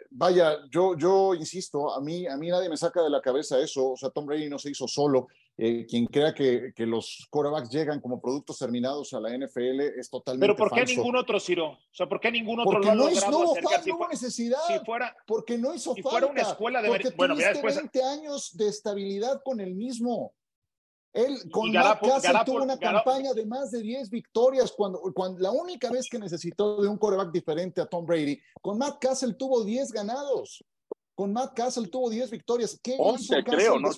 vaya, 0.09 0.57
yo, 0.71 0.97
yo 0.97 1.35
insisto, 1.35 1.93
a 1.93 2.01
mí, 2.01 2.25
a 2.25 2.37
mí 2.37 2.49
nadie 2.49 2.69
me 2.69 2.77
saca 2.77 3.03
de 3.03 3.11
la 3.11 3.21
cabeza 3.21 3.59
eso. 3.59 3.91
O 3.91 3.97
sea, 3.97 4.09
Tom 4.09 4.25
Brady 4.25 4.49
no 4.49 4.57
se 4.57 4.71
hizo 4.71 4.87
solo. 4.87 5.27
Eh, 5.59 5.87
quien 5.87 6.05
crea 6.05 6.35
que, 6.35 6.71
que, 6.75 6.85
los 6.85 7.25
quarterbacks 7.31 7.71
llegan 7.71 7.99
como 7.99 8.21
productos 8.21 8.59
terminados 8.59 9.11
a 9.13 9.19
la 9.19 9.35
NFL 9.35 9.79
es 9.97 10.07
totalmente 10.07 10.43
Pero 10.45 10.55
¿por 10.55 10.69
qué 10.69 10.81
falso. 10.81 10.93
ningún 10.95 11.15
otro, 11.15 11.39
Ciro? 11.39 11.69
O 11.71 11.79
sea, 11.91 12.07
¿por 12.07 12.19
qué 12.19 12.31
ningún 12.31 12.59
otro 12.59 12.73
porque 12.73 12.85
lo 12.85 12.91
ha 12.91 12.95
no, 12.95 13.09
logrado 13.09 13.31
no, 13.31 13.37
hubo, 13.39 13.51
acercar? 13.53 13.77
fa- 13.77 13.83
Si 13.83 13.89
no 13.89 13.95
hubo 13.95 14.07
necesidad. 14.07 14.59
si 14.67 14.79
fuera- 14.85 15.17
porque 15.25 15.57
no 15.57 15.73
hizo 15.73 15.95
si 15.95 16.03
falta. 16.03 16.19
fuera 16.19 16.27
una 16.31 16.41
escuela 16.43 16.81
de- 16.83 16.87
porque 16.89 17.09
bueno, 17.17 17.33
tuviste 17.33 17.53
después- 17.53 17.75
20 17.75 18.03
años 18.03 18.55
de 18.55 18.67
estabilidad 18.67 19.41
con 19.43 19.59
el 19.59 19.73
mismo. 19.73 20.31
Él 21.11 21.35
con 21.51 21.71
Garapo- 21.73 22.07
Matt 22.07 22.23
Garapo- 22.23 22.45
tuvo 22.45 22.63
una 22.63 22.75
Garapo- 22.77 23.03
campaña 23.05 23.33
de 23.33 23.45
más 23.47 23.71
de 23.71 23.81
10 23.81 24.11
victorias 24.11 24.71
cuando, 24.77 25.01
cuando 25.15 25.39
la 25.41 25.49
única 25.49 25.89
vez 25.89 26.07
que 26.07 26.19
necesitó 26.19 26.79
de 26.83 26.87
un 26.87 26.97
coreback 26.99 27.31
diferente 27.31 27.81
a 27.81 27.87
Tom 27.87 28.05
Brady, 28.05 28.39
con 28.61 28.77
Matt 28.77 28.99
Castle 29.01 29.33
tuvo 29.33 29.63
10 29.63 29.91
ganados. 29.91 30.63
Con 31.17 31.33
Matt 31.33 31.55
Castle 31.55 31.87
tuvo 31.87 32.11
10 32.11 32.29
victorias. 32.29 32.79
¿Qué 32.81 32.93
hizo 32.93 33.01
11 33.01 33.35
Castle 33.43 33.55
creo, 33.55 33.79
¿no? 33.79 33.89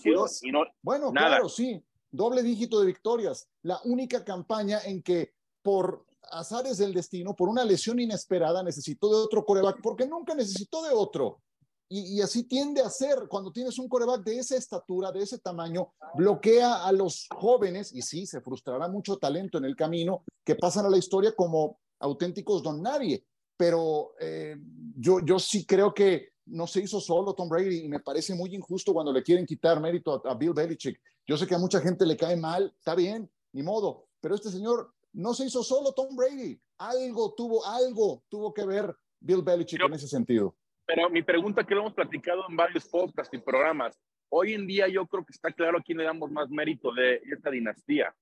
Y 0.41 0.51
no, 0.51 0.63
Bueno, 0.81 1.11
Nada. 1.11 1.27
claro, 1.27 1.49
sí, 1.49 1.83
doble 2.09 2.41
dígito 2.41 2.79
de 2.79 2.85
victorias. 2.85 3.49
La 3.61 3.77
única 3.83 4.23
campaña 4.23 4.79
en 4.85 5.03
que 5.03 5.33
por 5.61 6.05
azares 6.31 6.77
del 6.77 6.93
destino, 6.93 7.35
por 7.35 7.49
una 7.49 7.65
lesión 7.65 7.99
inesperada, 7.99 8.63
necesitó 8.63 9.09
de 9.09 9.17
otro 9.17 9.43
coreback, 9.43 9.81
porque 9.81 10.07
nunca 10.07 10.33
necesitó 10.33 10.81
de 10.81 10.91
otro. 10.91 11.41
Y, 11.89 12.17
y 12.17 12.21
así 12.21 12.45
tiende 12.45 12.79
a 12.79 12.89
ser 12.89 13.27
cuando 13.27 13.51
tienes 13.51 13.77
un 13.79 13.89
coreback 13.89 14.23
de 14.23 14.37
esa 14.37 14.55
estatura, 14.55 15.11
de 15.11 15.21
ese 15.21 15.39
tamaño, 15.39 15.91
bloquea 16.15 16.85
a 16.85 16.91
los 16.93 17.27
jóvenes, 17.35 17.93
y 17.93 18.01
sí, 18.01 18.27
se 18.27 18.39
frustrará 18.39 18.87
mucho 18.87 19.17
talento 19.17 19.57
en 19.57 19.65
el 19.65 19.75
camino, 19.75 20.23
que 20.45 20.55
pasan 20.55 20.85
a 20.85 20.89
la 20.89 20.97
historia 20.97 21.33
como 21.35 21.81
auténticos 21.99 22.63
don 22.63 22.81
nadie. 22.81 23.25
Pero 23.57 24.13
eh, 24.21 24.55
yo, 24.95 25.19
yo 25.19 25.37
sí 25.37 25.65
creo 25.65 25.93
que 25.93 26.29
no 26.49 26.67
se 26.67 26.81
hizo 26.81 26.99
solo 26.99 27.33
Tom 27.33 27.49
Brady 27.49 27.85
y 27.85 27.87
me 27.89 27.99
parece 27.99 28.33
muy 28.35 28.53
injusto 28.55 28.93
cuando 28.93 29.11
le 29.13 29.23
quieren 29.23 29.45
quitar 29.45 29.79
mérito 29.79 30.21
a, 30.25 30.31
a 30.31 30.35
Bill 30.35 30.53
Belichick. 30.53 30.99
Yo 31.25 31.37
sé 31.37 31.45
que 31.47 31.55
a 31.55 31.59
mucha 31.59 31.79
gente 31.81 32.05
le 32.05 32.17
cae 32.17 32.35
mal, 32.35 32.73
está 32.77 32.95
bien, 32.95 33.29
ni 33.53 33.63
modo, 33.63 34.07
pero 34.19 34.35
este 34.35 34.49
señor 34.49 34.93
no 35.13 35.33
se 35.33 35.45
hizo 35.45 35.63
solo 35.63 35.93
Tom 35.93 36.15
Brady. 36.15 36.59
Algo 36.77 37.33
tuvo, 37.35 37.65
algo 37.65 38.23
tuvo 38.29 38.53
que 38.53 38.65
ver 38.65 38.95
Bill 39.19 39.41
Belichick 39.41 39.79
Pero- 39.79 39.87
en 39.87 39.93
ese 39.93 40.07
sentido. 40.07 40.55
Pero 40.85 41.07
mi 41.09 41.21
pregunta 41.21 41.63
que 41.63 41.75
lo 41.75 41.81
hemos 41.81 41.93
platicado 41.93 42.41
en 42.49 42.55
varios 42.55 42.85
podcasts 42.87 43.31
y 43.33 43.37
programas, 43.37 43.95
hoy 44.29 44.53
en 44.53 44.65
día 44.65 44.87
yo 44.87 45.05
creo 45.05 45.23
que 45.23 45.33
está 45.33 45.51
claro 45.51 45.77
a 45.77 45.81
quién 45.83 45.99
le 45.99 46.03
damos 46.03 46.31
más 46.31 46.49
mérito 46.49 46.91
de 46.93 47.21
esta 47.31 47.51
dinastía. 47.51 48.15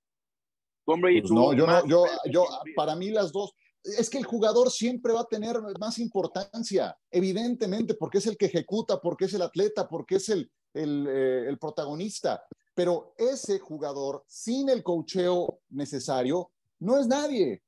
Tom 0.86 1.00
Brady 1.00 1.22
Pues 1.22 1.32
no, 1.32 1.54
yo 1.54 1.66
no, 1.66 1.86
yo, 1.88 2.06
yo, 2.30 2.46
para 2.76 2.96
mí 2.96 3.10
las 3.10 3.32
dos, 3.32 3.54
es 3.98 4.10
que 4.10 4.18
el 4.18 4.26
jugador 4.26 4.70
siempre 4.70 5.14
va 5.14 5.22
a 5.22 5.28
tener 5.28 5.58
más 5.80 6.00
importancia, 6.00 6.98
evidentemente, 7.12 7.94
porque 7.94 8.18
es 8.18 8.28
el 8.28 8.38
que 8.38 8.48
ejecuta, 8.48 9.00
porque 9.00 9.26
es 9.26 9.34
el 9.34 9.42
atleta, 9.42 9.88
porque 9.88 10.16
es 10.16 10.30
el, 10.30 10.52
el, 10.74 11.08
eh, 11.08 11.46
el 11.48 11.58
protagonista. 11.58 12.44
Pero 12.74 13.14
ese 13.18 13.60
jugador, 13.60 14.24
sin 14.28 14.70
el 14.70 14.84
cocheo 14.84 15.62
necesario, 15.70 16.52
no 16.80 17.00
es 17.00 17.08
nadie. 17.08 17.64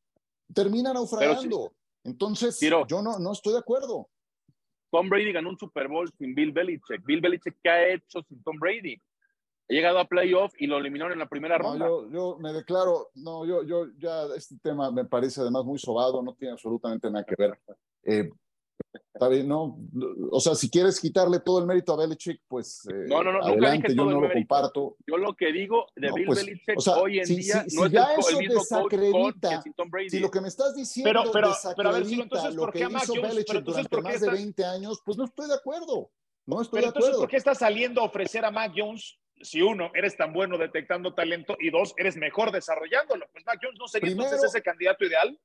Termina 0.53 0.93
naufragando. 0.93 1.73
Entonces, 2.03 2.59
yo 2.59 3.01
no, 3.01 3.19
no 3.19 3.31
estoy 3.31 3.53
de 3.53 3.59
acuerdo. 3.59 4.09
Tom 4.91 5.09
Brady 5.09 5.31
ganó 5.31 5.49
un 5.49 5.57
Super 5.57 5.87
Bowl 5.87 6.11
sin 6.17 6.33
Bill 6.33 6.51
Belichick. 6.51 7.03
Bill 7.05 7.21
Belichick, 7.21 7.57
¿qué 7.63 7.69
ha 7.69 7.93
hecho 7.93 8.23
sin 8.27 8.41
Tom 8.43 8.57
Brady? 8.59 8.99
Ha 9.69 9.73
llegado 9.73 9.99
a 9.99 10.05
playoff 10.05 10.53
y 10.57 10.65
lo 10.65 10.77
eliminaron 10.77 11.13
en 11.13 11.19
la 11.19 11.27
primera 11.29 11.57
No, 11.59 11.63
ronda. 11.63 11.85
yo, 11.85 12.09
yo 12.11 12.37
me 12.39 12.51
declaro, 12.53 13.09
no, 13.15 13.45
yo, 13.45 13.63
yo 13.63 13.85
ya 13.99 14.23
este 14.35 14.55
tema 14.63 14.89
me 14.91 15.05
parece 15.05 15.41
además 15.41 15.63
muy 15.63 15.77
sobado, 15.77 16.23
no 16.23 16.33
tiene 16.33 16.53
absolutamente 16.53 17.09
nada 17.11 17.23
que 17.23 17.35
ver. 17.37 17.59
Eh, 18.03 18.31
está 19.13 19.27
bien, 19.27 19.47
no, 19.47 19.77
o 20.31 20.39
sea, 20.39 20.55
si 20.55 20.71
quieres 20.71 20.99
quitarle 20.99 21.39
todo 21.41 21.59
el 21.59 21.67
mérito 21.67 21.93
a 21.93 21.97
Belichick, 21.97 22.41
pues 22.47 22.87
eh, 22.91 23.05
No, 23.07 23.21
no, 23.23 23.31
no, 23.31 23.39
nunca 23.41 23.47
adelante, 23.51 23.89
dije 23.89 23.95
yo 23.95 23.95
todo 24.03 24.05
no 24.05 24.11
lo 24.15 24.21
mérito. 24.21 24.39
comparto. 24.39 24.95
Yo 25.05 25.17
lo 25.17 25.35
que 25.35 25.51
digo 25.51 25.85
de 25.95 26.07
No, 26.07 26.15
Bill 26.15 26.25
pues, 26.25 26.45
Belichick 26.45 26.77
o 26.77 26.81
sea, 26.81 26.95
hoy 26.97 27.19
en 27.19 27.25
si- 27.27 27.35
día 27.35 27.63
si- 27.67 27.75
no 27.75 27.81
si 27.83 27.85
es 27.87 27.91
ya 27.91 28.13
el, 28.15 28.19
eso 28.21 28.29
el 28.29 28.37
mismo 28.37 28.55
coach 28.55 28.91
desacredita- 28.93 29.63
Tom 29.75 29.89
Brady. 29.91 30.09
Si 30.09 30.19
lo 30.19 30.31
que 30.31 30.41
me 30.41 30.47
estás 30.47 30.73
diciendo 30.75 31.09
Pero- 31.11 31.31
pero- 31.31 31.53
pero 31.77 31.89
a 31.89 31.91
ver, 31.91 32.03
desacredita 32.05 32.23
entonces, 32.23 32.55
lo 32.55 32.61
¿por 32.63 32.71
que 32.73 32.79
hizo 32.79 32.89
Jones? 32.89 33.21
Belichick 33.21 33.55
entonces, 33.55 33.65
durante 33.65 33.89
¿por 33.89 33.99
qué 33.99 34.03
más 34.03 34.11
de 34.21 34.25
estás- 34.25 34.33
20 34.39 34.65
años, 34.65 34.99
pues 35.05 35.15
no 35.19 35.25
estoy 35.25 35.47
de 35.47 35.53
acuerdo. 35.53 36.09
No 36.47 36.61
estoy 36.63 36.79
Pero 36.79 36.81
de 36.81 36.87
entonces, 36.87 37.09
acuerdo. 37.09 37.19
¿por 37.19 37.29
qué 37.29 37.37
estás 37.37 37.59
saliendo 37.59 38.01
a 38.01 38.05
ofrecer 38.05 38.43
a 38.43 38.49
Mac 38.49 38.73
Jones? 38.75 39.18
Si 39.41 39.61
uno, 39.61 39.91
eres 39.93 40.17
tan 40.17 40.33
bueno 40.33 40.57
detectando 40.57 41.13
talento 41.13 41.55
y 41.59 41.69
dos, 41.69 41.93
eres 41.97 42.17
mejor 42.17 42.51
desarrollándolo. 42.51 43.27
Pues 43.31 43.45
Mac 43.45 43.59
Jones 43.61 43.79
no 43.79 43.87
sería 43.87 44.07
Primero- 44.07 44.25
entonces 44.29 44.49
ese 44.53 44.61
candidato 44.61 45.05
ideal. 45.05 45.39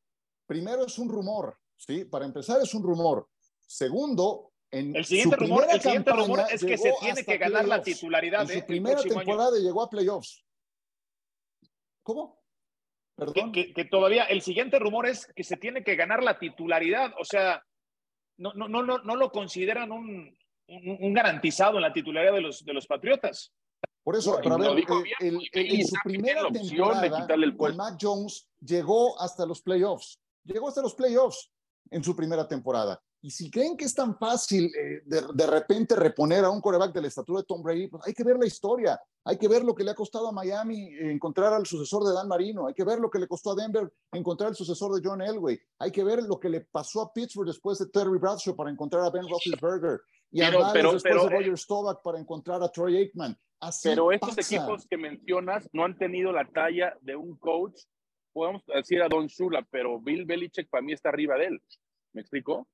Primero 0.47 0.85
es 0.87 0.99
un 0.99 1.09
rumor. 1.09 1.57
¿sí? 1.77 2.05
Para 2.05 2.25
empezar, 2.25 2.61
es 2.63 2.73
un 2.75 2.83
rumor. 2.83 3.29
Segundo, 3.67 4.53
en 4.71 4.95
el 4.97 5.05
siguiente, 5.05 5.37
su 5.37 5.41
rumor, 5.43 5.67
el 5.71 5.81
siguiente 5.81 6.11
rumor 6.13 6.41
es 6.51 6.65
que 6.65 6.77
se 6.79 6.93
tiene 7.01 7.25
que 7.25 7.37
ganar 7.39 7.67
la 7.67 7.83
titularidad. 7.83 8.43
En 8.43 8.49
¿eh? 8.51 8.53
su 8.53 8.59
el 8.61 8.67
primera 8.67 9.01
año. 9.01 9.15
temporada 9.15 9.59
llegó 9.59 9.83
a 9.83 9.91
playoffs. 9.91 10.45
¿Cómo? 12.03 12.43
Que, 13.17 13.25
Perdón. 13.25 13.53
que- 13.53 13.73
que 13.73 13.85
todavía 13.85 14.25
el 14.25 14.43
siguiente 14.43 14.79
rumor 14.79 15.07
es 15.07 15.27
que 15.35 15.45
se 15.45 15.57
tiene 15.57 15.85
que 15.85 15.95
ganar 15.97 16.23
la 16.23 16.39
titularidad. 16.39 17.13
O 17.19 17.25
sea, 17.25 17.63
no, 18.39 18.53
no, 18.55 18.69
no, 18.69 18.83
no, 18.83 18.99
no 18.99 19.17
lo 19.17 19.31
consideran 19.31 19.93
un, 19.93 20.37
un, 20.69 20.97
un 21.01 21.15
garantizado 21.15 21.77
en 21.77 21.83
la 21.83 21.93
titularidad 21.93 22.33
de 22.35 22.41
los, 22.41 22.65
de 22.65 22.73
los 22.73 22.87
Patriotas. 22.87 23.53
Por 24.03 24.17
eso, 24.17 24.39
a 24.39 24.43
lo 24.43 24.59
ver, 24.59 24.79
eh, 24.79 24.85
bien, 25.21 25.35
el- 25.35 25.49
el- 25.53 25.81
en 25.81 25.87
su 25.87 25.95
primera 26.05 26.43
la 26.43 26.51
de 26.51 26.61
temporada 26.61 27.21
quitarle 27.23 27.47
el 27.47 27.57
puesto. 27.57 27.77
Mac 27.79 27.97
Jones 28.01 28.49
llegó 28.61 29.19
hasta 29.21 29.47
los 29.47 29.63
playoffs. 29.63 30.21
Llegó 30.45 30.69
hasta 30.69 30.83
los 30.83 30.95
playoffs 30.95 31.51
en 31.91 32.05
su 32.05 32.15
primera 32.15 32.47
temporada. 32.47 33.01
Y 33.23 33.31
si 33.31 33.51
creen 33.51 33.75
que 33.79 33.87
es 33.87 33.95
tan 33.95 34.19
fácil 34.19 34.67
eh, 34.67 35.01
de, 35.07 35.23
de 35.33 35.47
repente 35.47 35.97
reponer 35.97 36.45
a 36.45 36.51
un 36.51 36.61
coreback 36.61 36.93
de 36.93 37.01
la 37.01 37.09
estatura 37.09 37.41
de 37.41 37.47
Tom 37.47 37.63
Brady, 37.63 37.87
pues 37.89 38.03
hay 38.07 38.13
que 38.13 38.23
ver 38.23 38.37
la 38.39 38.45
historia. 38.47 39.01
Hay 39.25 39.39
que 39.39 39.49
ver 39.49 39.65
lo 39.65 39.75
que 39.75 39.83
le 39.83 39.93
ha 39.93 39.95
costado 39.95 40.29
a 40.29 40.33
Miami 40.33 40.91
encontrar 41.01 41.55
al 41.55 41.65
sucesor 41.65 42.05
de 42.05 42.13
Dan 42.13 42.29
Marino. 42.29 42.67
Hay 42.67 42.75
que 42.75 42.85
ver 42.85 42.99
lo 43.01 43.09
que 43.09 43.19
le 43.19 43.27
costó 43.27 43.53
a 43.53 43.55
Denver 43.55 43.91
encontrar 44.13 44.51
al 44.51 44.55
sucesor 44.57 44.95
de 44.95 45.01
John 45.09 45.23
Elway. 45.23 45.59
Hay 45.79 45.91
que 45.91 46.05
ver 46.05 46.23
lo 46.25 46.39
que 46.39 46.51
le 46.51 46.61
pasó 46.61 47.01
a 47.01 47.11
Pittsburgh 47.15 47.47
después 47.47 47.79
de 47.79 47.87
Terry 47.87 48.19
Bradshaw 48.19 48.55
para 48.55 48.69
encontrar 48.71 49.03
a 49.03 49.09
Ben 49.09 49.27
Roethlisberger. 49.27 50.03
Y 50.31 50.43
a 50.43 50.49
Pero- 50.49 50.59
Dallas 50.59 50.73
pero- 50.75 50.93
después 50.93 51.15
pero, 51.15 51.23
de 51.27 51.35
eh, 51.35 51.39
Roger 51.39 51.59
Staubach 51.59 52.03
para 52.03 52.19
encontrar 52.19 52.63
a 52.63 52.69
Troy 52.69 52.99
Aikman. 52.99 53.39
Así 53.69 53.89
Pero 53.89 54.13
estos 54.13 54.35
pasa. 54.37 54.55
equipos 54.57 54.87
que 54.87 54.97
mencionas 54.97 55.69
no 55.73 55.85
han 55.85 55.97
tenido 55.97 56.33
la 56.33 56.45
talla 56.45 56.97
de 57.01 57.17
un 57.17 57.37
coach, 57.37 57.81
podemos 58.33 58.63
decir 58.67 59.03
a 59.03 59.09
Don 59.09 59.27
Shula, 59.27 59.67
pero 59.71 59.99
Bill 60.01 60.25
Belichick 60.27 60.69
para 60.69 60.83
mí 60.83 60.93
está 60.93 61.09
arriba 61.09 61.37
de 61.37 61.47
él. 61.47 61.63
¿Me 62.13 62.21
explico? 62.21 62.69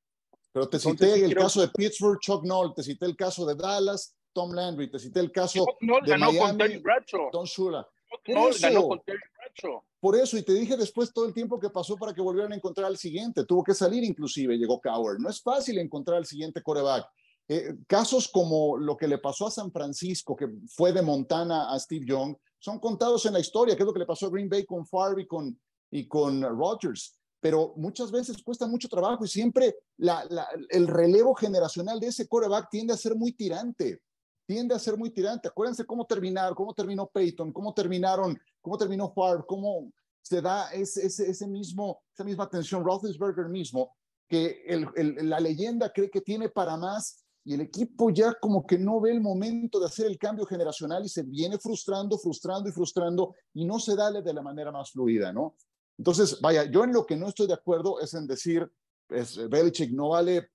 Pero 0.52 0.68
te 0.68 0.78
Entonces, 0.78 0.92
cité 1.08 1.14
sí 1.18 1.24
el 1.24 1.30
creo- 1.32 1.44
caso 1.44 1.60
de 1.60 1.68
Pittsburgh, 1.68 2.18
Chuck 2.20 2.44
Noll, 2.44 2.74
te 2.74 2.82
cité 2.82 3.06
el 3.06 3.14
caso 3.16 3.46
de 3.46 3.54
Dallas, 3.54 4.16
Tom 4.32 4.52
Landry, 4.52 4.90
te 4.90 4.98
cité 4.98 5.20
el 5.20 5.30
caso 5.30 5.64
No, 5.80 6.00
de 6.02 6.10
ganó 6.10 6.26
con 6.26 6.34
Miami, 6.36 6.58
Terry 6.58 6.78
Bradshaw. 6.78 7.30
Don 7.32 7.44
Shula. 7.44 7.86
Por 8.24 8.34
No, 8.34 8.48
eso. 8.48 8.58
ganó 8.66 8.88
con 8.88 9.00
Terry 9.02 9.20
Bradshaw. 9.36 9.82
Por 10.00 10.16
eso, 10.16 10.36
y 10.38 10.42
te 10.42 10.54
dije 10.54 10.76
después 10.76 11.12
todo 11.12 11.26
el 11.26 11.34
tiempo 11.34 11.60
que 11.60 11.70
pasó 11.70 11.96
para 11.96 12.12
que 12.12 12.20
volvieran 12.20 12.52
a 12.52 12.56
encontrar 12.56 12.86
al 12.86 12.96
siguiente. 12.96 13.44
Tuvo 13.44 13.62
que 13.62 13.74
salir 13.74 14.02
inclusive, 14.02 14.56
llegó 14.58 14.80
Cowher. 14.80 15.20
No 15.20 15.28
es 15.28 15.40
fácil 15.40 15.78
encontrar 15.78 16.16
al 16.18 16.26
siguiente 16.26 16.62
coreback. 16.62 17.06
Eh, 17.52 17.74
casos 17.88 18.28
como 18.28 18.76
lo 18.76 18.96
que 18.96 19.08
le 19.08 19.18
pasó 19.18 19.48
a 19.48 19.50
San 19.50 19.72
Francisco, 19.72 20.36
que 20.36 20.48
fue 20.68 20.92
de 20.92 21.02
Montana 21.02 21.72
a 21.72 21.80
Steve 21.80 22.06
Young, 22.06 22.36
son 22.60 22.78
contados 22.78 23.26
en 23.26 23.32
la 23.32 23.40
historia, 23.40 23.74
que 23.74 23.82
es 23.82 23.86
lo 23.86 23.92
que 23.92 23.98
le 23.98 24.06
pasó 24.06 24.26
a 24.26 24.30
Green 24.30 24.48
Bay 24.48 24.64
con 24.64 24.86
Favre 24.86 25.22
y 25.22 25.26
con, 25.26 25.60
y 25.90 26.06
con 26.06 26.42
Rodgers. 26.42 27.18
Pero 27.40 27.72
muchas 27.76 28.12
veces 28.12 28.40
cuesta 28.40 28.68
mucho 28.68 28.88
trabajo 28.88 29.24
y 29.24 29.28
siempre 29.28 29.74
la- 29.96 30.24
la- 30.30 30.46
el 30.68 30.86
relevo 30.86 31.34
generacional 31.34 31.98
de 31.98 32.06
ese 32.06 32.28
coreback 32.28 32.68
tiende 32.70 32.92
a 32.92 32.96
ser 32.96 33.16
muy 33.16 33.32
tirante. 33.32 34.00
Tiende 34.46 34.72
a 34.76 34.78
ser 34.78 34.96
muy 34.96 35.10
tirante. 35.10 35.48
Acuérdense 35.48 35.84
cómo 35.84 36.04
terminaron, 36.04 36.54
cómo 36.54 36.72
terminó 36.72 37.08
Peyton, 37.08 37.52
cómo 37.52 37.74
terminaron, 37.74 38.38
cómo 38.60 38.78
terminó 38.78 39.12
Favre, 39.12 39.42
cómo 39.48 39.90
se 40.22 40.40
da 40.40 40.70
ese, 40.72 41.04
ese, 41.04 41.28
ese 41.28 41.48
mismo, 41.48 42.00
esa 42.14 42.22
misma 42.22 42.48
tensión. 42.48 42.84
Roethlisberger 42.84 43.48
mismo, 43.48 43.96
que 44.28 44.62
el- 44.68 44.86
el- 44.94 45.28
la 45.28 45.40
leyenda 45.40 45.90
cree 45.92 46.10
que 46.10 46.20
tiene 46.20 46.48
para 46.48 46.76
más 46.76 47.24
y 47.44 47.54
el 47.54 47.60
equipo 47.62 48.10
ya 48.10 48.34
como 48.34 48.66
que 48.66 48.78
no 48.78 49.00
ve 49.00 49.12
el 49.12 49.20
momento 49.20 49.80
de 49.80 49.86
hacer 49.86 50.06
el 50.06 50.18
cambio 50.18 50.44
generacional 50.44 51.04
y 51.04 51.08
se 51.08 51.22
viene 51.22 51.58
frustrando, 51.58 52.18
frustrando 52.18 52.68
y 52.68 52.72
frustrando 52.72 53.34
y 53.54 53.64
no 53.64 53.78
se 53.80 53.96
da 53.96 54.10
de 54.12 54.32
la 54.34 54.42
manera 54.42 54.70
más 54.70 54.90
fluida, 54.90 55.32
¿no? 55.32 55.56
Entonces, 55.98 56.40
vaya, 56.40 56.64
yo 56.64 56.84
en 56.84 56.92
lo 56.92 57.04
que 57.06 57.16
no 57.16 57.28
estoy 57.28 57.46
de 57.46 57.54
acuerdo 57.54 58.00
es 58.00 58.12
en 58.14 58.26
decir, 58.26 58.70
es, 59.08 59.36
Belichick 59.48 59.90
no 59.92 60.10
vale 60.10 60.50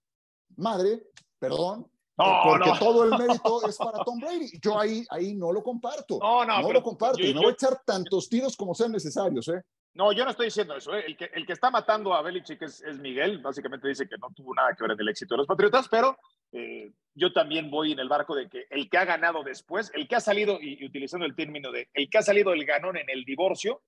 madre, 0.57 1.07
perdón, 1.39 1.87
No, 2.17 2.25
eh, 2.25 2.37
porque 2.45 2.69
no. 2.69 2.79
todo 2.79 3.03
el 3.03 3.09
mérito 3.19 3.67
es 3.67 3.77
para 3.77 4.03
Tom 4.03 4.19
Brady. 4.19 4.51
Yo 4.61 4.79
ahí, 4.79 5.03
ahí 5.09 5.35
no 5.35 5.51
lo 5.51 5.61
comparto. 5.63 6.19
No, 6.21 6.45
no, 6.45 6.61
No 6.61 6.71
lo 6.71 6.81
comparto. 6.83 7.17
yo- 7.19 7.25
y 7.25 7.27
me 7.29 7.33
yo- 7.35 7.41
voy 7.41 7.49
a 7.49 7.53
echar 7.53 7.81
tantos 7.85 8.29
tiros 8.29 8.55
como 8.55 8.73
sean 8.73 8.91
necesarios, 8.91 9.47
¿eh? 9.49 9.61
No, 9.95 10.11
yo 10.11 10.25
no 10.25 10.31
estoy 10.31 10.47
diciendo 10.47 10.75
eso. 10.75 10.93
¿eh? 10.93 11.05
El, 11.07 11.45
que, 11.45 11.53
está 11.53 11.71
matando 11.71 12.13
a 12.13 12.21
Belichick 12.21 12.61
es, 12.61 12.81
es 12.81 12.99
Miguel. 12.99 13.39
Básicamente 13.39 13.87
dice 13.87 14.07
que 14.07 14.17
no 14.17 14.29
tuvo 14.35 14.53
nada 14.53 14.75
que 14.75 14.83
ver 14.83 14.91
en 14.91 14.99
el 14.99 15.07
éxito 15.07 15.33
de 15.33 15.37
los 15.39 15.47
Patriotas, 15.47 15.87
pero 15.87 16.17
eh, 16.51 16.91
yo 17.13 17.31
también 17.31 17.71
voy 17.71 17.93
en 17.93 17.99
el 17.99 18.09
barco 18.09 18.35
de 18.35 18.49
que 18.49 18.65
el 18.69 18.89
que 18.89 18.97
ha 18.97 19.05
ganado 19.05 19.41
después, 19.41 19.89
el 19.93 20.05
que 20.09 20.17
ha 20.17 20.19
salido, 20.19 20.59
y, 20.61 20.85
utilizando 20.85 21.25
el 21.25 21.33
término 21.33 21.71
de 21.71 21.87
el 21.93 22.09
que 22.09 22.17
ha 22.17 22.21
salido 22.21 22.51
el 22.51 22.65
ganón 22.65 22.97
en 22.97 23.09
el 23.09 23.23
divorcio, 23.23 23.83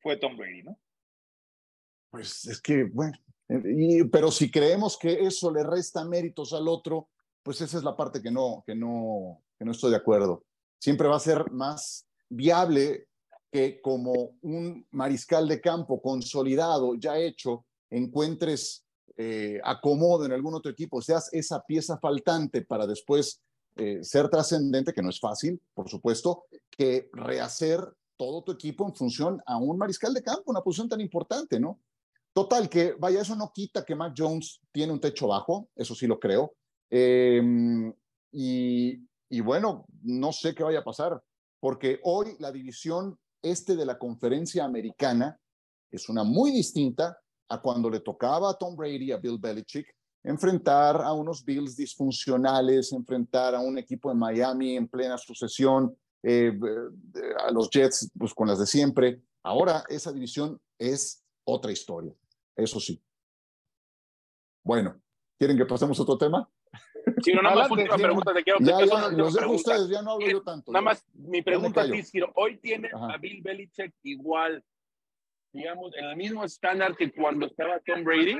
fue 0.00 0.16
Tom 0.16 0.36
Brady, 0.36 0.64
¿no? 0.64 0.76
Pues 2.10 2.44
es 2.46 2.60
que, 2.60 2.82
bueno, 2.84 3.16
pero 4.10 4.32
si 4.32 4.50
creemos 4.50 4.98
que 4.98 5.12
eso 5.12 5.52
le 5.52 5.62
resta 5.62 6.04
méritos 6.04 6.52
al 6.52 6.66
otro, 6.66 7.08
pues 7.40 7.60
esa 7.60 7.78
es 7.78 7.84
la 7.84 7.96
parte 7.96 8.20
que 8.20 8.32
no, 8.32 8.64
que 8.66 8.74
no, 8.74 9.44
que 9.56 9.64
no 9.64 9.70
estoy 9.70 9.92
de 9.92 9.96
acuerdo. 9.98 10.44
Siempre 10.80 11.06
va 11.06 11.16
a 11.16 11.20
ser 11.20 11.52
más 11.52 12.08
viable 12.28 13.06
que 13.52 13.82
como 13.82 14.38
un 14.40 14.86
mariscal 14.92 15.46
de 15.46 15.60
campo 15.60 16.00
consolidado, 16.00 16.94
ya 16.94 17.18
hecho, 17.18 17.66
encuentres 17.90 18.86
eh, 19.18 19.60
acomodo 19.62 20.24
en 20.24 20.32
algún 20.32 20.54
otro 20.54 20.72
equipo, 20.72 21.02
seas 21.02 21.28
esa 21.32 21.62
pieza 21.62 21.98
faltante 21.98 22.62
para 22.62 22.86
después 22.86 23.42
eh, 23.76 24.02
ser 24.02 24.30
trascendente, 24.30 24.94
que 24.94 25.02
no 25.02 25.10
es 25.10 25.20
fácil, 25.20 25.60
por 25.74 25.90
supuesto, 25.90 26.44
que 26.70 27.10
rehacer 27.12 27.80
todo 28.16 28.42
tu 28.42 28.52
equipo 28.52 28.86
en 28.86 28.94
función 28.94 29.42
a 29.44 29.58
un 29.58 29.76
mariscal 29.76 30.14
de 30.14 30.22
campo, 30.22 30.44
una 30.46 30.62
posición 30.62 30.88
tan 30.88 31.02
importante, 31.02 31.60
¿no? 31.60 31.78
Total, 32.32 32.70
que 32.70 32.94
vaya, 32.98 33.20
eso 33.20 33.36
no 33.36 33.52
quita 33.54 33.84
que 33.84 33.94
Mac 33.94 34.14
Jones 34.16 34.62
tiene 34.72 34.94
un 34.94 35.00
techo 35.00 35.28
bajo, 35.28 35.68
eso 35.76 35.94
sí 35.94 36.06
lo 36.06 36.18
creo. 36.18 36.54
Eh, 36.88 37.42
y, 38.30 39.06
y 39.28 39.40
bueno, 39.40 39.84
no 40.02 40.32
sé 40.32 40.54
qué 40.54 40.62
vaya 40.62 40.78
a 40.78 40.84
pasar, 40.84 41.22
porque 41.60 42.00
hoy 42.04 42.34
la 42.38 42.50
división 42.50 43.18
este 43.42 43.76
de 43.76 43.84
la 43.84 43.98
conferencia 43.98 44.64
americana 44.64 45.38
es 45.90 46.08
una 46.08 46.24
muy 46.24 46.50
distinta 46.50 47.18
a 47.48 47.60
cuando 47.60 47.90
le 47.90 48.00
tocaba 48.00 48.50
a 48.50 48.54
Tom 48.54 48.74
Brady, 48.74 49.12
a 49.12 49.18
Bill 49.18 49.38
Belichick, 49.38 49.94
enfrentar 50.24 51.02
a 51.02 51.12
unos 51.12 51.44
Bills 51.44 51.76
disfuncionales, 51.76 52.92
enfrentar 52.92 53.54
a 53.54 53.60
un 53.60 53.76
equipo 53.76 54.08
de 54.08 54.14
Miami 54.14 54.76
en 54.76 54.88
plena 54.88 55.18
sucesión, 55.18 55.96
eh, 56.22 56.52
a 57.44 57.50
los 57.50 57.68
Jets 57.68 58.10
pues 58.16 58.32
con 58.32 58.48
las 58.48 58.58
de 58.58 58.66
siempre. 58.66 59.20
Ahora 59.42 59.84
esa 59.88 60.12
división 60.12 60.60
es 60.78 61.22
otra 61.44 61.72
historia, 61.72 62.14
eso 62.56 62.78
sí. 62.78 63.02
Bueno, 64.64 65.00
¿quieren 65.38 65.58
que 65.58 65.66
pasemos 65.66 65.98
a 65.98 66.02
otro 66.02 66.16
tema? 66.16 66.48
No, 67.34 67.42
nada 67.42 67.54
más 67.56 67.70
última 67.70 67.96
pregunta. 67.96 68.34
Te 68.34 68.42
quiero 68.42 68.58
Ya, 68.60 68.84
ya, 68.84 68.94
una 68.96 69.08
los 69.08 69.34
dejo 69.34 69.52
ustedes, 69.52 69.88
ya 69.88 70.02
no 70.02 70.12
hablo 70.12 70.28
yo 70.28 70.42
tanto. 70.42 70.72
Nada 70.72 70.82
más, 70.82 71.04
mi 71.14 71.42
pregunta 71.42 71.82
a 71.82 71.90
ti, 71.90 72.02
Ciro. 72.02 72.32
Hoy 72.34 72.56
tienes 72.58 72.92
Ajá. 72.94 73.12
a 73.14 73.16
Bill 73.18 73.42
Belichick 73.42 73.92
igual, 74.02 74.64
digamos, 75.52 75.94
en 75.96 76.04
el 76.06 76.16
mismo 76.16 76.44
estándar 76.44 76.96
que 76.96 77.12
cuando 77.12 77.46
estaba 77.46 77.78
Tom 77.80 78.02
Brady. 78.04 78.36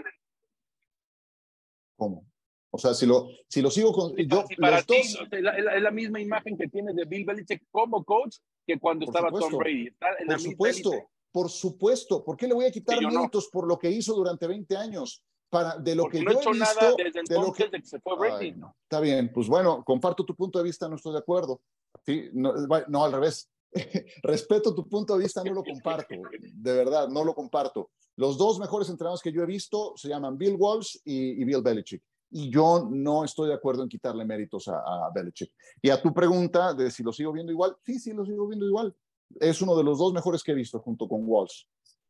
¿Cómo? 1.96 2.24
O 2.70 2.78
sea, 2.78 2.94
si 2.94 3.04
lo, 3.06 3.28
si 3.48 3.60
lo 3.60 3.70
sigo 3.70 3.92
con... 3.92 4.14
Si 4.16 4.26
Yo, 4.26 4.44
si 4.48 4.56
para 4.56 4.76
los 4.76 4.86
ti 4.86 4.94
dos, 4.96 5.28
es, 5.30 5.42
la, 5.42 5.50
es 5.58 5.64
la- 5.64 5.78
la 5.80 5.90
misma 5.90 6.20
imagen 6.20 6.56
que 6.56 6.68
tienes 6.68 6.96
de 6.96 7.04
Bill 7.04 7.24
Belichick 7.26 7.64
como 7.70 8.02
coach 8.02 8.36
que 8.66 8.78
cuando 8.78 9.04
Por 9.06 9.14
estaba 9.14 9.28
supuesto. 9.28 9.50
Tom 9.50 9.58
Brady. 9.58 9.86
Está 9.88 10.06
en 10.08 10.12
la 10.12 10.18
Por 10.18 10.36
misma 10.36 10.50
supuesto, 10.52 10.90
por 11.30 11.50
supuesto. 11.50 12.24
¿Por 12.24 12.36
qué 12.36 12.48
le 12.48 12.54
voy 12.54 12.64
a 12.64 12.70
quitar 12.70 12.96
Sí, 12.98 13.04
yo 13.04 13.10
no. 13.10 13.20
méritos 13.20 13.48
por 13.48 13.66
lo 13.68 13.78
que 13.78 13.90
hizo 13.90 14.14
durante 14.14 14.46
20 14.46 14.74
años? 14.76 15.22
Para, 15.52 15.76
de 15.76 15.94
lo 15.94 16.04
Porque 16.04 16.20
que 16.20 16.24
no 16.24 16.30
yo 16.32 16.38
ha 16.38 16.40
hecho 16.40 16.48
he 16.48 16.52
visto, 16.54 16.80
nada 16.80 16.94
desde 16.96 17.20
de 17.28 17.34
lo 17.34 17.40
entonces 17.40 17.66
que... 17.66 17.70
de 17.76 17.82
que 17.82 17.86
se 17.86 18.00
fue 18.00 18.16
Brady. 18.16 18.46
Ay, 18.46 18.52
no. 18.52 18.74
Está 18.84 19.00
bien, 19.00 19.30
pues 19.30 19.48
bueno, 19.48 19.84
comparto 19.84 20.24
tu 20.24 20.34
punto 20.34 20.58
de 20.58 20.64
vista, 20.64 20.88
no 20.88 20.96
estoy 20.96 21.12
de 21.12 21.18
acuerdo. 21.18 21.60
Sí, 22.06 22.30
no, 22.32 23.04
al 23.04 23.12
revés. 23.12 23.50
Respeto 24.22 24.74
tu 24.74 24.88
punto 24.88 25.14
de 25.14 25.24
vista, 25.24 25.44
no 25.44 25.52
lo 25.52 25.62
comparto. 25.62 26.14
De 26.54 26.72
verdad, 26.72 27.06
no 27.08 27.22
lo 27.22 27.34
comparto. 27.34 27.90
Los 28.16 28.38
dos 28.38 28.58
mejores 28.58 28.88
entrenadores 28.88 29.20
que 29.20 29.30
yo 29.30 29.42
he 29.42 29.46
visto 29.46 29.92
se 29.94 30.08
llaman 30.08 30.38
Bill 30.38 30.56
Walsh 30.58 30.96
y, 31.04 31.42
y 31.42 31.44
Bill 31.44 31.60
Belichick. 31.60 32.02
Y 32.30 32.48
yo 32.48 32.88
no 32.90 33.22
estoy 33.22 33.48
de 33.48 33.54
acuerdo 33.54 33.82
en 33.82 33.90
quitarle 33.90 34.24
méritos 34.24 34.68
a, 34.68 34.78
a 34.78 35.10
Belichick. 35.14 35.52
Y 35.82 35.90
a 35.90 36.00
tu 36.00 36.14
pregunta 36.14 36.72
de 36.72 36.90
si 36.90 37.02
lo 37.02 37.12
sigo 37.12 37.30
viendo 37.30 37.52
igual, 37.52 37.76
sí, 37.84 37.98
sí, 37.98 38.14
lo 38.14 38.24
sigo 38.24 38.48
viendo 38.48 38.64
igual. 38.64 38.96
Es 39.38 39.60
uno 39.60 39.76
de 39.76 39.84
los 39.84 39.98
dos 39.98 40.14
mejores 40.14 40.42
que 40.42 40.52
he 40.52 40.54
visto 40.54 40.80
junto 40.80 41.06
con 41.06 41.20
Walsh. 41.26 41.64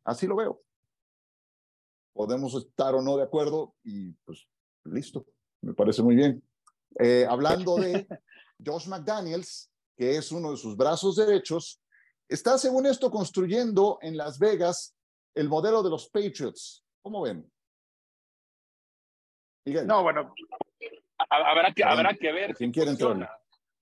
Así 0.05 0.29
lo 0.29 0.37
veo. 0.37 0.63
Podemos 2.13 2.55
estar 2.55 2.95
o 2.95 3.03
no 3.03 3.17
de 3.17 3.23
acuerdo 3.25 3.75
y 3.85 4.13
pues 4.25 4.47
listo, 4.85 5.27
me 5.63 5.75
parece 5.75 6.03
muy 6.03 6.15
bien. 6.17 6.43
Eh, 6.99 7.27
hablando 7.29 7.77
de 7.77 8.07
Josh 8.65 8.87
McDaniels, 8.89 9.71
que 9.97 10.17
es 10.17 10.31
uno 10.33 10.51
de 10.51 10.57
sus 10.57 10.77
brazos 10.77 11.17
derechos, 11.17 11.81
está 12.29 12.59
según 12.59 12.87
esto 12.87 13.11
construyendo 13.11 13.99
en 14.03 14.17
Las 14.17 14.39
Vegas 14.39 14.95
el 15.35 15.49
modelo 15.49 15.83
de 15.83 15.91
los 15.91 16.09
Patriots. 16.11 16.85
¿Cómo 17.03 17.23
ven? 17.23 17.51
Miguel, 19.65 19.87
No, 19.87 20.03
bueno, 20.03 20.35
Ha- 21.31 21.51
Habrá 21.51 21.73
que, 21.73 21.85
habrá 21.85 22.15
que 22.15 22.33
ver 22.33 22.55
¿quién 22.55 22.73
quiere 22.73 22.91
funciona. 22.91 23.31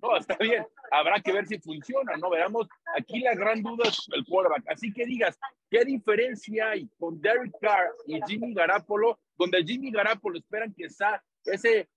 No, 0.02 0.16
está 0.16 0.36
bien. 0.38 0.66
Habrá 0.90 1.20
que 1.20 1.32
ver 1.32 1.46
si 1.46 1.58
funciona, 1.58 2.16
¿no? 2.16 2.30
Veamos, 2.30 2.68
aquí 2.96 3.20
la 3.20 3.34
gran 3.34 3.62
duda 3.62 3.88
es 3.88 4.06
el 4.12 4.24
quarterback. 4.24 4.64
Así 4.68 4.92
que 4.92 5.04
digas, 5.04 5.38
¿qué 5.70 5.84
diferencia 5.84 6.70
hay 6.70 6.88
con 6.98 7.20
Derek 7.20 7.52
Carr 7.60 7.90
y 8.06 8.20
Jimmy 8.26 8.54
Garapolo? 8.54 9.18
donde 9.40 9.64
Jimmy 9.64 9.90
Garapolo 9.90 10.38
esperan 10.38 10.74
que 10.74 10.90
sea 10.90 11.22
ese, 11.46 11.88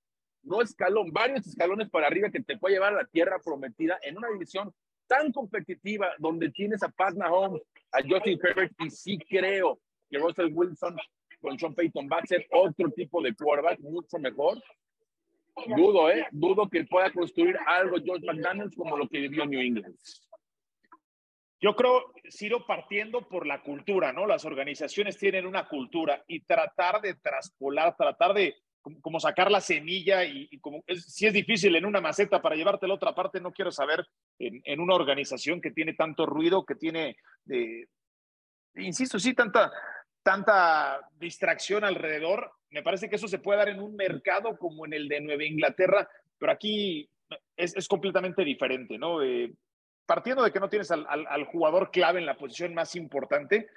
no 0.43 0.61
escalón, 0.61 1.11
varios 1.11 1.45
escalones 1.45 1.89
para 1.89 2.07
arriba 2.07 2.29
que 2.29 2.41
te 2.41 2.57
puede 2.57 2.75
llevar 2.75 2.93
a 2.93 3.01
la 3.01 3.05
tierra 3.05 3.37
prometida 3.43 3.99
en 4.01 4.17
una 4.17 4.29
división 4.29 4.73
tan 5.07 5.33
competitiva 5.33 6.13
donde 6.19 6.49
tienes 6.51 6.81
a 6.83 6.89
Pat 6.89 7.15
Mahomes, 7.15 7.61
a 7.91 8.01
Justin 8.01 8.39
Herbert 8.41 8.71
y 8.79 8.89
sí 8.89 9.19
creo 9.29 9.77
que 10.09 10.19
Russell 10.19 10.53
Wilson 10.53 10.95
con 11.41 11.59
Sean 11.59 11.75
Payton 11.75 12.07
va 12.09 12.19
a 12.19 12.25
ser 12.25 12.47
otro 12.49 12.89
tipo 12.91 13.21
de 13.21 13.35
quarterback 13.35 13.79
mucho 13.81 14.17
mejor. 14.17 14.63
Dudo, 15.75 16.09
¿eh? 16.09 16.27
Dudo 16.31 16.69
que 16.69 16.83
pueda 16.85 17.11
construir 17.11 17.57
algo 17.67 17.97
George 18.03 18.25
McDaniels 18.25 18.75
como 18.75 18.97
lo 18.97 19.07
que 19.07 19.19
vivió 19.19 19.45
New 19.45 19.59
England. 19.59 19.95
Yo 21.61 21.75
creo, 21.75 22.13
Ciro, 22.29 22.65
partiendo 22.65 23.27
por 23.29 23.47
la 23.47 23.61
cultura, 23.61 24.11
¿no? 24.11 24.25
Las 24.25 24.43
organizaciones 24.43 25.17
tienen 25.17 25.45
una 25.45 25.67
cultura 25.67 26.21
y 26.27 26.41
tratar 26.41 27.01
de 27.01 27.13
traspolar, 27.15 27.95
tratar 27.95 28.33
de 28.33 28.55
como, 29.01 29.17
sacar 29.19 29.49
la 29.49 29.61
semilla 29.61 30.25
y, 30.25 30.59
como 30.59 30.83
si 30.93 31.25
es 31.25 31.33
difícil 31.33 31.73
en 31.77 31.85
una 31.85 32.01
maceta 32.01 32.41
para 32.41 32.57
llevarte 32.57 32.85
a 32.85 32.89
la 32.89 32.95
otra 32.95 33.15
parte, 33.15 33.39
no 33.39 33.53
quiero 33.53 33.71
saber 33.71 34.05
en, 34.39 34.79
una 34.81 34.95
organización 34.95 35.61
que 35.61 35.71
tiene 35.71 35.93
tanto 35.93 36.25
ruido, 36.25 36.65
que 36.65 36.75
tiene, 36.75 37.15
eh, 37.49 37.85
insisto, 38.75 39.17
sí, 39.17 39.33
tanta, 39.33 39.71
tanta 40.23 41.07
distracción 41.19 41.83
alrededor. 41.83 42.51
Me 42.69 42.81
parece 42.81 43.09
que 43.09 43.17
eso 43.17 43.27
se 43.27 43.39
puede 43.39 43.59
dar 43.59 43.69
en 43.69 43.81
un 43.81 43.95
mercado 43.95 44.57
como 44.57 44.85
en 44.85 44.93
el 44.93 45.07
de 45.07 45.21
Nueva 45.21 45.43
Inglaterra, 45.43 46.09
pero 46.39 46.51
aquí 46.51 47.07
es, 47.55 47.87
completamente 47.87 48.43
diferente, 48.43 48.97
¿no? 48.97 49.21
Eh, 49.21 49.53
partiendo 50.05 50.43
de 50.43 50.51
que 50.51 50.59
no 50.59 50.69
tienes 50.69 50.91
al, 50.91 51.45
jugador 51.45 51.91
clave 51.91 52.19
en 52.19 52.25
la 52.25 52.37
posición 52.37 52.73
más 52.73 52.95
importante, 52.95 53.67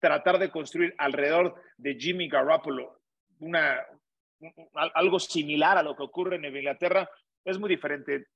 tratar 0.00 0.38
de 0.38 0.50
construir 0.50 0.94
alrededor 0.98 1.54
de 1.76 1.94
Jimmy 1.94 2.28
Garoppolo 2.28 3.00
una, 3.38 3.84
algo 4.94 5.18
similar 5.18 5.78
a 5.78 5.82
lo 5.82 5.96
que 5.96 6.02
ocurre 6.02 6.36
en 6.36 6.44
Inglaterra 6.44 7.08
es 7.44 7.58
muy 7.58 7.68
diferente. 7.68 8.26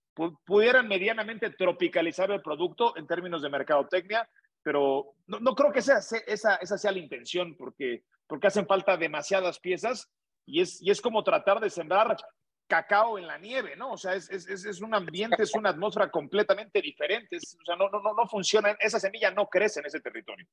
Pudieran 0.44 0.88
medianamente 0.88 1.50
tropicalizar 1.50 2.30
el 2.30 2.42
producto 2.42 2.96
en 2.96 3.06
términos 3.06 3.42
de 3.42 3.48
mercadotecnia, 3.48 4.28
pero 4.62 5.14
no, 5.26 5.40
no 5.40 5.54
creo 5.54 5.72
que 5.72 5.82
sea, 5.82 5.98
esa, 5.98 6.56
esa 6.56 6.78
sea 6.78 6.92
la 6.92 6.98
intención, 6.98 7.56
porque, 7.56 8.04
porque 8.26 8.46
hacen 8.46 8.66
falta 8.66 8.96
demasiadas 8.96 9.58
piezas 9.58 10.10
y 10.46 10.60
es, 10.60 10.80
y 10.82 10.90
es 10.90 11.00
como 11.00 11.22
tratar 11.22 11.60
de 11.60 11.70
sembrar 11.70 12.16
cacao 12.66 13.18
en 13.18 13.26
la 13.26 13.38
nieve, 13.38 13.74
¿no? 13.76 13.92
O 13.92 13.96
sea, 13.96 14.14
es, 14.14 14.30
es, 14.30 14.46
es 14.48 14.80
un 14.80 14.94
ambiente, 14.94 15.42
es 15.42 15.54
una 15.54 15.70
atmósfera 15.70 16.10
completamente 16.10 16.80
diferente. 16.80 17.36
o 17.36 17.64
sea, 17.64 17.76
no, 17.76 17.88
no, 17.90 18.00
no, 18.00 18.14
no 18.14 18.26
funciona, 18.26 18.76
esa 18.80 19.00
semilla 19.00 19.30
no 19.30 19.48
crece 19.48 19.80
en 19.80 19.86
ese 19.86 20.00
territorio. 20.00 20.46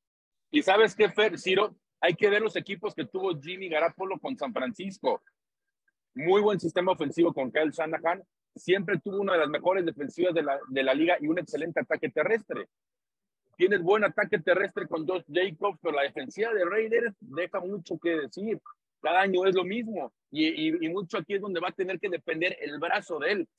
Y 0.50 0.64
sabes 0.64 0.96
qué, 0.96 1.10
Fer, 1.10 1.38
Ciro, 1.38 1.76
hay 2.02 2.16
que 2.16 2.30
ver 2.30 2.42
los 2.42 2.56
equipos 2.56 2.96
que 2.96 3.06
tuvo 3.06 3.40
Jimmy 3.40 3.70
Garapolo 3.70 4.20
con 4.20 4.38
San 4.38 4.54
Francisco 4.54 5.22
muy 6.18 6.42
buen 6.42 6.60
sistema 6.60 6.92
ofensivo 6.92 7.34
con 7.34 7.52
Kyle 7.52 7.72
Shanahan, 7.72 8.24
siempre 8.56 9.00
tuvo 9.00 9.22
una 9.22 9.34
de 9.34 9.40
las 9.40 9.50
mejores 9.50 9.86
defensivas 9.86 10.34
de 10.34 10.42
la, 10.42 10.60
de 10.68 10.84
la 10.84 10.94
liga 10.94 11.18
y 11.20 11.28
un 11.28 11.40
excelente 11.40 11.80
ataque 11.80 12.10
terrestre. 12.10 12.68
Tienes 13.58 13.82
buen 13.82 14.04
ataque 14.04 14.38
terrestre 14.40 14.88
con 14.88 15.08
Josh 15.08 15.24
Jacobs, 15.28 15.80
pero 15.82 15.96
la 15.96 16.04
defensiva 16.04 16.54
de 16.54 16.64
Raiders 16.64 17.16
deja 17.20 17.60
mucho 17.60 17.98
que 17.98 18.12
decir. 18.12 18.62
Cada 19.02 19.22
año 19.22 19.46
es 19.46 19.56
lo 19.56 19.64
mismo 19.64 20.14
y, 20.32 20.86
y, 20.86 20.90
mucho 20.90 21.18
aquí 21.18 21.36
es 21.36 21.42
donde 21.42 21.60
va 21.60 21.70
a 21.70 21.72
tener 21.72 22.00
que 22.00 22.10
depender 22.10 22.56
el 22.62 22.80
brazo 22.80 23.20
de 23.20 23.32
él. 23.32 23.50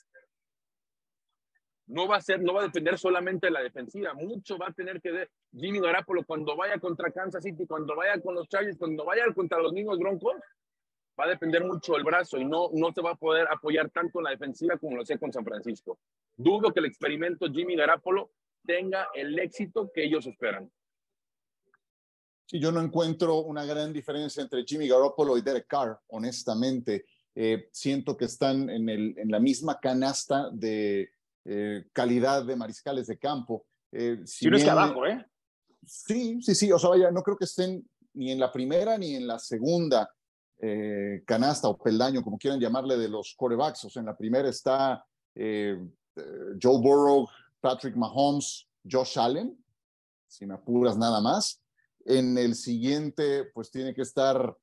No 1.87 2.07
va 2.07 2.17
a 2.17 2.21
ser, 2.21 2.41
no 2.41 2.53
va 2.53 2.61
a 2.61 2.65
depender 2.65 2.99
solamente 2.99 3.47
de 3.47 3.53
la 3.53 3.63
defensiva, 3.63 4.15
mucho 4.15 4.59
va 4.59 4.67
a 4.69 4.73
tener 4.73 5.01
que 5.01 5.11
ver 5.11 5.31
Jimmy 5.53 5.81
Garapolo 5.81 6.23
cuando 6.25 6.55
vaya 6.57 6.79
contra 6.79 7.11
Kansas 7.11 7.43
City, 7.43 7.67
cuando 7.67 7.97
vaya 7.97 8.21
con 8.21 8.35
los 8.35 8.49
Chargers, 8.49 8.77
cuando 8.77 9.05
vaya 9.05 9.25
contra 9.35 9.59
los 9.59 9.73
mismos 9.73 9.99
Broncos, 9.99 10.35
va 11.19 11.25
a 11.25 11.29
depender 11.29 11.65
mucho 11.65 11.97
el 11.97 12.05
brazo 12.05 12.37
y 12.37 12.45
no, 12.45 12.71
no 12.73 12.93
se 12.93 13.01
va 13.01 13.13
a 13.13 13.17
poder 13.17 13.49
apoyar 13.51 13.91
tanto 13.91 14.19
en 14.19 14.25
la 14.25 14.31
defensiva 14.31 14.77
como 14.77 14.97
lo 14.97 15.03
hacía 15.03 15.19
con 15.19 15.33
San 15.33 15.45
Francisco. 15.45 15.99
Dudo 16.37 16.73
que 16.73 16.81
el 16.81 16.87
experimento 16.87 17.47
Jimmy 17.51 17.75
Garapolo 17.75 18.31
tenga 18.65 19.09
el 19.15 19.39
éxito 19.39 19.91
que 19.93 20.05
ellos 20.05 20.27
esperan. 20.27 20.71
Sí, 22.47 22.59
yo 22.59 22.73
no 22.73 22.81
encuentro 22.81 23.41
una 23.43 23.65
gran 23.65 23.93
diferencia 23.93 24.43
entre 24.43 24.65
Jimmy 24.65 24.89
Garoppolo 24.89 25.37
y 25.37 25.43
Derek 25.43 25.67
Carr, 25.67 25.99
honestamente. 26.09 27.05
Eh, 27.35 27.69
siento 27.73 28.17
que 28.17 28.25
están 28.25 28.71
en, 28.71 28.89
el, 28.89 29.15
en, 29.19 29.31
la 29.31 29.39
misma 29.39 29.79
canasta 29.79 30.49
de 30.51 31.11
eh, 31.45 31.85
calidad 31.93 32.45
de 32.45 32.57
mariscales 32.57 33.07
de 33.07 33.19
campo. 33.19 33.67
Eh, 33.93 34.21
si, 34.25 34.49
no 34.49 34.57
es 34.57 34.65
que 34.65 34.71
abajo, 34.71 35.07
¿eh? 35.07 35.25
Sí, 35.87 36.41
sí, 36.43 36.55
sí. 36.55 36.73
O 36.73 36.79
sea, 36.79 36.91
vaya, 36.91 37.11
no 37.11 37.23
creo 37.23 37.37
que 37.37 37.45
estén 37.45 37.87
ni 38.15 38.33
en 38.33 38.41
la 38.41 38.51
primera 38.51 38.99
ni 38.99 39.15
en 39.15 39.27
la 39.27 39.39
segunda 39.39 40.11
eh, 40.61 41.23
canasta 41.25 41.69
o 41.69 41.79
peldaño, 41.79 42.23
como 42.23 42.37
quieran 42.37 42.61
llamarle, 42.61 42.97
de 42.97 43.09
los 43.09 43.35
corebacks. 43.37 43.85
O 43.85 43.91
sea, 43.91 44.01
en 44.01 44.07
la 44.07 44.17
primera 44.17 44.49
está 44.49 45.05
eh, 45.35 45.79
eh, 46.17 46.23
Joe 46.61 46.81
Burrow, 46.81 47.29
Patrick 47.61 47.97
Mahomes, 47.97 48.69
Josh 48.89 49.19
Allen, 49.19 49.57
si 50.27 50.47
me 50.47 50.55
apuras 50.55 50.97
nada 50.97 51.21
más. 51.21 51.63
En 52.05 52.39
el 52.39 52.55
siguiente, 52.55 53.45
pues 53.53 53.71
tiene 53.71 53.95
que 53.95 54.03
estar 54.03 54.57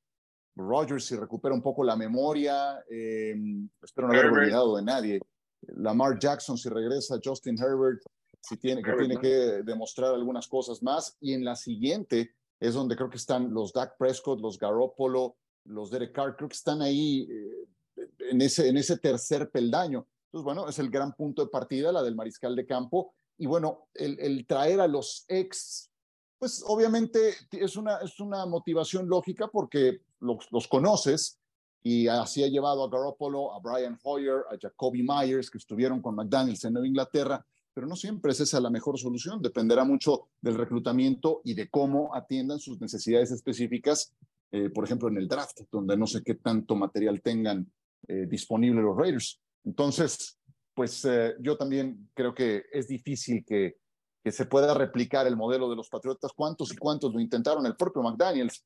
Rogers 0.56 1.04
si 1.04 1.16
recupera 1.16 1.54
un 1.54 1.62
poco 1.62 1.84
la 1.84 1.96
memoria. 1.96 2.82
espero 2.88 4.08
no 4.08 4.14
haber 4.14 4.26
olvidado 4.26 4.76
de 4.76 4.82
nadie. 4.82 5.20
Lamar 5.68 6.18
Jackson 6.18 6.56
si 6.56 6.68
regresa, 6.68 7.18
Justin 7.22 7.58
Herbert 7.58 8.00
si 8.40 8.56
tiene 8.56 8.82
que, 8.82 8.92
tiene 8.92 9.18
que 9.18 9.62
demostrar 9.64 10.14
algunas 10.14 10.46
cosas 10.46 10.82
más. 10.82 11.16
Y 11.20 11.32
en 11.32 11.44
la 11.44 11.56
siguiente 11.56 12.34
es 12.60 12.74
donde 12.74 12.96
creo 12.96 13.10
que 13.10 13.16
están 13.16 13.52
los 13.52 13.72
Dak 13.72 13.96
Prescott, 13.98 14.40
los 14.40 14.58
Garoppolo, 14.58 15.36
los 15.64 15.90
Derek 15.90 16.12
Carr, 16.12 16.36
creo 16.36 16.48
que 16.48 16.56
están 16.56 16.80
ahí 16.80 17.28
eh, 17.28 18.04
en, 18.30 18.40
ese, 18.40 18.68
en 18.68 18.76
ese 18.76 18.98
tercer 18.98 19.50
peldaño. 19.50 20.06
Entonces, 20.36 20.44
bueno, 20.44 20.68
es 20.68 20.78
el 20.78 20.90
gran 20.90 21.14
punto 21.14 21.42
de 21.42 21.48
partida, 21.48 21.90
la 21.90 22.02
del 22.02 22.14
mariscal 22.14 22.54
de 22.54 22.66
campo. 22.66 23.14
Y 23.38 23.46
bueno, 23.46 23.88
el, 23.94 24.46
traer 24.46 24.80
a 24.80 24.86
los 24.86 25.24
ex, 25.28 25.90
pues 26.38 26.62
obviamente 26.66 27.34
es 27.52 27.76
una, 27.76 27.98
es 27.98 28.20
una 28.20 28.44
motivación 28.44 29.08
lógica 29.08 29.48
porque 29.48 30.02
los, 30.20 30.46
los 30.50 30.68
conoces 30.68 31.38
y 31.82 32.06
así 32.08 32.44
ha 32.44 32.48
llevado 32.48 32.84
a 32.84 32.90
Garoppolo, 32.90 33.54
a 33.54 33.60
Brian 33.60 33.98
Hoyer, 34.02 34.42
a 34.50 34.58
Jacoby 34.60 35.02
Myers, 35.02 35.50
que 35.50 35.56
estuvieron 35.56 36.02
con 36.02 36.14
McDaniels 36.14 36.64
en 36.64 36.74
Nueva 36.74 36.88
Inglaterra, 36.88 37.46
pero 37.72 37.86
no 37.86 37.96
siempre 37.96 38.32
es 38.32 38.40
esa 38.40 38.60
la 38.60 38.68
mejor 38.68 38.98
solución. 38.98 39.40
Dependerá 39.40 39.84
mucho 39.84 40.28
del 40.42 40.56
reclutamiento 40.56 41.40
y 41.44 41.54
de 41.54 41.70
cómo 41.70 42.14
atiendan 42.14 42.58
sus 42.58 42.78
necesidades 42.78 43.30
específicas 43.30 44.14
eh, 44.52 44.70
por 44.70 44.84
ejemplo, 44.84 45.08
en 45.08 45.16
el 45.16 45.28
draft, 45.28 45.60
donde 45.72 45.96
no 45.96 46.06
sé 46.06 46.22
qué 46.22 46.36
tanto 46.36 46.76
material 46.76 47.20
tengan 47.20 47.70
eh, 48.06 48.26
disponible 48.28 48.80
los 48.80 48.96
Raiders. 48.96 49.40
Entonces, 49.66 50.40
pues 50.72 51.04
eh, 51.04 51.34
yo 51.40 51.58
también 51.58 52.08
creo 52.14 52.34
que 52.34 52.64
es 52.72 52.88
difícil 52.88 53.44
que, 53.44 53.76
que, 54.24 54.32
se 54.32 54.46
pueda 54.46 54.72
replicar 54.72 55.26
el 55.26 55.36
modelo 55.36 55.68
de 55.68 55.76
los 55.76 55.90
Patriotas. 55.90 56.32
¿Cuántos 56.34 56.72
y 56.72 56.76
cuántos 56.76 57.12
lo 57.12 57.20
intentaron? 57.20 57.66
El 57.66 57.76
propio 57.76 58.02
McDaniels, 58.02 58.64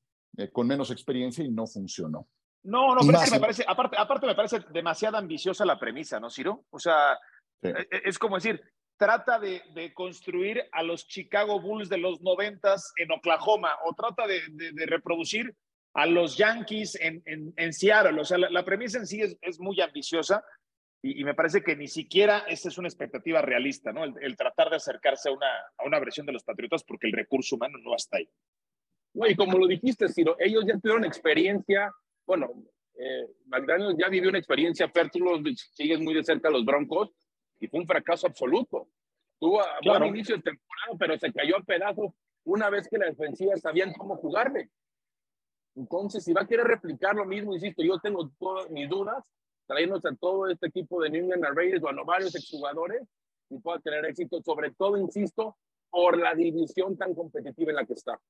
con 0.53 0.67
menos 0.67 0.91
experiencia 0.91 1.45
y 1.45 1.51
no 1.51 1.67
funcionó. 1.67 2.29
No, 2.63 2.95
no, 2.95 3.01
pero 3.07 3.19
es 3.19 3.25
que 3.25 3.31
me 3.37 3.41
parece, 3.41 3.65
aparte, 3.67 3.97
aparte 3.99 4.27
me 4.27 4.35
parece 4.35 4.61
demasiado 4.73 5.17
ambiciosa 5.17 5.65
la 5.65 5.79
premisa, 5.79 6.21
¿no, 6.21 6.29
Ciro? 6.29 6.67
O 6.71 6.79
sea, 6.79 7.19
e, 7.63 7.71
e, 7.71 7.87
es 8.05 8.19
como 8.19 8.37
decir, 8.37 8.61
trata 8.99 9.39
de, 9.39 9.63
de, 9.75 9.95
construir 9.95 10.63
a 10.73 10.83
los 10.83 11.07
Chicago 11.07 11.59
Bulls 11.61 11.89
de 11.89 11.97
los 11.97 12.21
noventas 12.21 12.93
en 12.97 13.11
Oklahoma 13.13 13.71
o 13.87 13.95
trata 13.95 14.27
de, 14.27 14.43
de, 14.51 14.87
reproducir 14.87 15.55
a 15.95 16.05
los 16.05 16.37
Yankees 16.37 16.97
en, 17.01 17.23
en, 17.25 17.73
Seattle. 17.73 18.21
O 18.21 18.25
sea, 18.25 18.37
la, 18.37 18.65
premisa 18.65 18.99
en 18.99 19.07
sí 19.07 19.23
es, 19.23 19.39
es 19.41 19.59
muy 19.59 19.81
ambiciosa 19.81 20.45
y, 21.03 21.25
me 21.25 21.35
parece 21.35 21.63
que 21.63 21.77
ni 21.77 21.89
siquiera 21.89 22.41
esa 22.41 22.69
es 22.69 22.77
una 22.77 22.89
expectativa 22.89 23.41
realista, 23.41 23.93
¿no? 23.93 24.05
El, 24.05 24.37
tratar 24.37 24.69
de 24.71 24.77
acercarse 24.77 25.29
a 25.29 25.33
una, 25.33 25.49
a 25.79 25.87
una 25.87 25.99
versión 25.99 26.27
de 26.27 26.33
los 26.33 26.45
Patriotas 26.45 26.85
porque 26.85 27.07
el 27.07 27.13
recurso 27.13 27.57
humano 27.57 27.79
no 27.83 27.95
está 27.95 28.19
ahí. 28.19 28.29
y 29.15 29.35
como 29.35 29.59
lo 29.59 29.67
dijiste, 29.67 30.09
Ciro, 30.09 30.37
ellos 30.39 30.65
ya 30.67 30.79
tuvieron 30.79 31.05
experiencia, 31.05 31.91
bueno, 32.27 32.51
eh, 32.95 33.27
McDaniel 33.47 33.97
ya 33.99 34.09
vivió 34.09 34.29
una 34.29 34.39
experiencia, 34.39 34.89
pero 34.93 35.09
tú 35.09 35.21
los 35.21 35.41
sigues 35.73 36.01
muy 36.01 36.13
de 36.13 36.23
cerca 36.23 36.49
a 36.49 36.53
los 36.53 36.65
Broncos 36.65 37.11
y 37.59 37.67
fue 37.67 37.81
un 37.81 37.87
fracaso 37.87 38.27
absoluto. 38.27 38.89
Tuvo 39.39 39.63
claro. 39.81 40.01
buen 40.01 40.17
inicio 40.17 40.37
de 40.37 40.43
temporada, 40.43 40.97
pero 40.99 41.19
se 41.19 41.33
cayó 41.33 41.57
a 41.57 41.63
pedazos 41.63 42.13
una 42.45 42.69
vez 42.69 42.89
que 42.89 42.99
la 42.99 43.07
defensiva 43.07 43.57
sabían 43.57 43.95
cómo 43.95 44.17
jugarle. 44.17 44.71
Entonces, 45.77 46.25
si 46.25 46.35
va 46.35 46.43
a 46.43 46.47
querer 46.47 46.67
replicar 46.67 47.15
lo 47.15 47.25
mismo, 47.25 47.55
insisto, 47.55 47.83
yo 47.83 47.99
tengo 48.01 48.31
todas 48.39 48.69
mis 48.71 48.89
dudas, 48.89 49.25
trayéndose 49.71 50.09
a 50.09 50.17
todo 50.17 50.49
este 50.49 50.67
equipo 50.67 51.01
de 51.01 51.11
New 51.11 51.33
England 51.33 51.57
Raiders 51.57 51.85
o 51.85 51.89
a 51.89 52.05
varios 52.05 52.35
exjugadores 52.35 53.07
y 53.49 53.59
pueda 53.59 53.79
tener 53.79 54.05
éxito, 54.05 54.43
sobre 54.43 54.73
todo, 54.73 54.97
insisto, 54.97 55.57
por 55.91 56.19
la 56.19 56.35
división 56.35 56.97
tan 56.97 57.15
competitiva 57.15 57.71
en 57.71 57.77
la 57.77 57.87
que 57.87 57.93
está. 57.93 58.21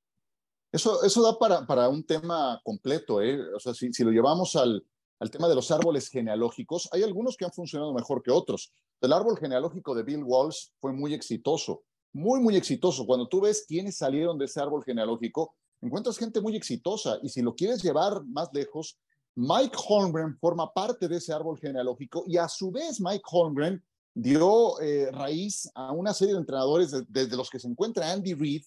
Eso, 0.70 1.02
eso 1.02 1.22
da 1.22 1.38
para, 1.38 1.66
para 1.66 1.88
un 1.88 2.04
tema 2.04 2.60
completo, 2.62 3.22
¿eh? 3.22 3.40
O 3.54 3.58
sea, 3.58 3.72
si, 3.72 3.90
si 3.90 4.04
lo 4.04 4.10
llevamos 4.10 4.54
al, 4.54 4.84
al 5.18 5.30
tema 5.30 5.48
de 5.48 5.54
los 5.54 5.70
árboles 5.70 6.10
genealógicos, 6.10 6.90
hay 6.92 7.02
algunos 7.02 7.38
que 7.38 7.46
han 7.46 7.52
funcionado 7.52 7.94
mejor 7.94 8.22
que 8.22 8.30
otros. 8.30 8.72
El 9.00 9.12
árbol 9.14 9.38
genealógico 9.38 9.94
de 9.94 10.02
Bill 10.02 10.22
Walsh 10.22 10.68
fue 10.78 10.92
muy 10.92 11.14
exitoso, 11.14 11.84
muy, 12.12 12.40
muy 12.40 12.54
exitoso. 12.54 13.06
Cuando 13.06 13.28
tú 13.28 13.40
ves 13.40 13.64
quiénes 13.66 13.96
salieron 13.96 14.36
de 14.36 14.44
ese 14.44 14.60
árbol 14.60 14.84
genealógico, 14.84 15.54
encuentras 15.80 16.18
gente 16.18 16.42
muy 16.42 16.54
exitosa 16.54 17.18
y 17.22 17.30
si 17.30 17.40
lo 17.40 17.54
quieres 17.54 17.82
llevar 17.82 18.22
más 18.26 18.50
lejos, 18.52 18.98
Mike 19.34 19.76
Holmgren 19.88 20.36
forma 20.38 20.72
parte 20.72 21.08
de 21.08 21.16
ese 21.16 21.32
árbol 21.32 21.58
genealógico 21.58 22.24
y 22.26 22.36
a 22.36 22.48
su 22.48 22.70
vez 22.70 23.00
Mike 23.00 23.24
Holmgren 23.30 23.82
dio 24.14 24.80
eh, 24.80 25.10
raíz 25.12 25.70
a 25.74 25.92
una 25.92 26.12
serie 26.12 26.34
de 26.34 26.40
entrenadores 26.40 26.92
desde 27.08 27.36
los 27.36 27.48
que 27.48 27.58
se 27.58 27.68
encuentra 27.68 28.10
Andy 28.10 28.34
Reid, 28.34 28.62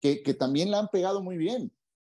que, 0.00 0.34
también 0.34 0.70
la 0.70 0.80
han 0.80 0.88
pegado 0.88 1.22
muy 1.22 1.36
bien. 1.36 1.72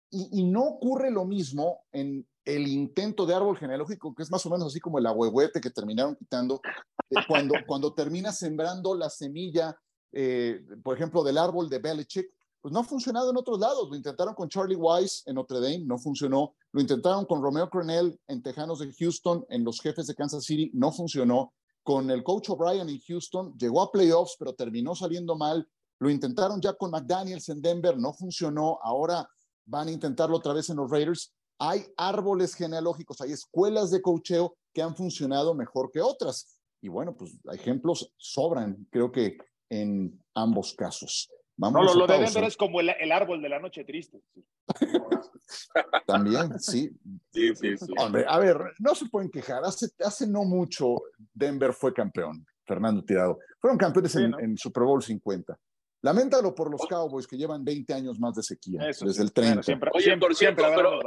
Y, 0.10 0.40
y, 0.40 0.44
no 0.44 0.64
ocurre 0.64 1.10
lo 1.12 1.26
mismo 1.26 1.86
en 1.92 2.26
el 2.48 2.68
intento 2.68 3.26
de 3.26 3.36
árbol 3.36 3.58
genealógico, 3.58 4.16
que 4.16 4.24
es 4.24 4.32
más 4.32 4.46
o 4.46 4.50
menos 4.50 4.68
así 4.68 4.80
como 4.80 5.00
el 5.00 5.06
ahuehuete 5.06 5.60
que 5.60 5.70
terminaron 5.70 6.16
quitando, 6.16 6.62
eh, 7.10 7.16
cuando, 7.28 7.56
cuando 7.68 7.94
termina 7.94 8.32
sembrando 8.32 8.96
la 8.96 9.10
semilla, 9.10 9.78
eh, 10.14 10.62
por 10.82 10.96
ejemplo, 10.96 11.24
del 11.24 11.38
árbol 11.38 11.70
de 11.70 11.80
Belichick, 11.80 12.30
pues 12.62 12.74
no 12.74 12.80
ha 12.80 12.84
funcionado 12.84 13.30
en 13.30 13.38
otros 13.38 13.60
lados. 13.60 13.90
Lo 13.90 13.96
intentaron 13.96 14.34
con 14.34 14.50
Charlie 14.50 14.76
Weiss 14.76 15.24
en 15.26 15.36
Notre 15.36 15.60
Dame, 15.60 15.86
no 15.86 15.98
funcionó. 15.98 16.56
Lo 16.72 16.82
intentaron 16.82 17.26
con 17.26 17.42
Romeo 17.42 17.70
Cornell 17.70 18.20
en 18.28 18.42
Tejanos 18.42 18.80
de 18.80 18.92
Houston, 18.94 19.46
en 19.50 19.64
los 19.64 19.80
jefes 19.80 20.08
de 20.08 20.16
Kansas 20.16 20.44
City, 20.44 20.72
no 20.74 20.92
funcionó. 20.92 21.54
Con 21.84 22.12
el 22.12 22.24
coach 22.24 22.50
O'Brien 22.50 22.90
en 22.90 23.00
Houston, 23.00 23.58
llegó 23.58 23.82
a 23.82 23.92
playoffs, 23.92 24.36
pero 24.38 24.54
terminó 24.54 24.94
saliendo 24.94 25.38
mal. 25.38 25.68
Lo 26.00 26.10
intentaron 26.10 26.60
ya 26.62 26.74
con 26.74 26.92
McDaniels 26.92 27.48
en 27.50 27.62
Denver, 27.62 27.98
no 27.98 28.14
funcionó. 28.14 28.78
Ahora 28.82 29.28
van 29.66 29.88
a 29.88 29.92
intentarlo 29.92 30.38
otra 30.38 30.54
vez 30.54 30.70
en 30.70 30.78
los 30.78 30.92
Raiders. 30.92 31.34
Hay 31.60 31.86
árboles 31.96 32.54
genealógicos, 32.56 33.22
hay 33.22 33.32
escuelas 33.32 33.90
de 33.90 34.02
coacheo 34.02 34.58
que 34.74 34.82
han 34.82 34.96
funcionado 34.96 35.56
mejor 35.56 35.90
que 35.92 36.02
otras. 36.02 36.60
Y 36.82 36.90
bueno, 36.90 37.16
pues 37.16 37.32
ejemplos 37.52 38.14
sobran, 38.18 38.88
creo 38.92 39.12
que 39.12 39.38
en 39.70 40.24
ambos 40.36 40.74
casos. 40.74 41.30
Vamos 41.60 41.82
no, 41.82 41.94
lo, 41.94 42.00
lo 42.02 42.08
de 42.08 42.20
Denver 42.20 42.44
es 42.44 42.56
como 42.56 42.80
el, 42.80 42.90
el, 42.90 43.12
árbol 43.12 43.42
de 43.42 43.50
la 43.50 43.60
noche 43.60 43.84
triste. 43.84 44.22
También, 46.06 46.60
sí. 46.60 46.92
Sí, 47.34 47.56
sí, 47.56 47.78
sí. 47.78 47.94
Hombre, 47.98 48.26
a 48.28 48.38
ver, 48.38 48.58
no 48.78 48.94
se 48.94 49.08
pueden 49.08 49.32
quejar. 49.32 49.64
Hace, 49.64 49.88
hace 50.00 50.28
no 50.28 50.44
mucho 50.44 51.02
Denver 51.34 51.74
fue 51.74 51.94
campeón, 51.94 52.46
Fernando 52.64 53.04
Tirado. 53.04 53.40
Fueron 53.60 53.78
campeones 53.78 54.12
sí, 54.12 54.24
en, 54.24 54.32
¿no? 54.32 54.40
en, 54.40 54.56
Super 54.56 54.84
Bowl 54.84 55.02
50. 55.02 55.58
Lamentalo 56.04 56.54
por 56.54 56.70
los 56.70 56.86
Cowboys 56.86 57.26
que 57.26 57.38
llevan 57.38 57.66
20 57.66 57.92
años 57.92 58.20
más 58.20 58.36
de 58.36 58.44
sequía, 58.44 58.88
Eso, 58.88 59.06
desde 59.06 59.24
el 59.24 59.34
30. 59.34 59.50
Bueno, 59.50 59.64
siempre, 59.64 59.92
Oye, 59.96 60.04
siempre, 60.04 60.28
por 60.28 60.36
cierto, 60.36 60.64
pero, 60.76 61.00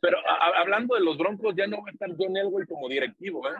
pero 0.00 0.18
a, 0.18 0.60
hablando 0.60 0.96
de 0.96 1.00
los 1.00 1.16
Broncos, 1.16 1.54
ya 1.56 1.66
no 1.66 1.78
va 1.78 1.88
a 1.88 1.92
estar 1.92 2.10
John 2.18 2.36
Elway 2.36 2.66
como 2.66 2.88
directivo, 2.90 3.48
¿eh? 3.48 3.54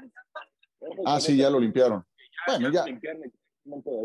Ah, 1.06 1.18
sí, 1.20 1.38
ya 1.38 1.48
lo 1.48 1.58
limpiaron. 1.58 2.04
Ya, 2.46 2.58
bueno, 2.58 2.70
ya. 2.70 2.84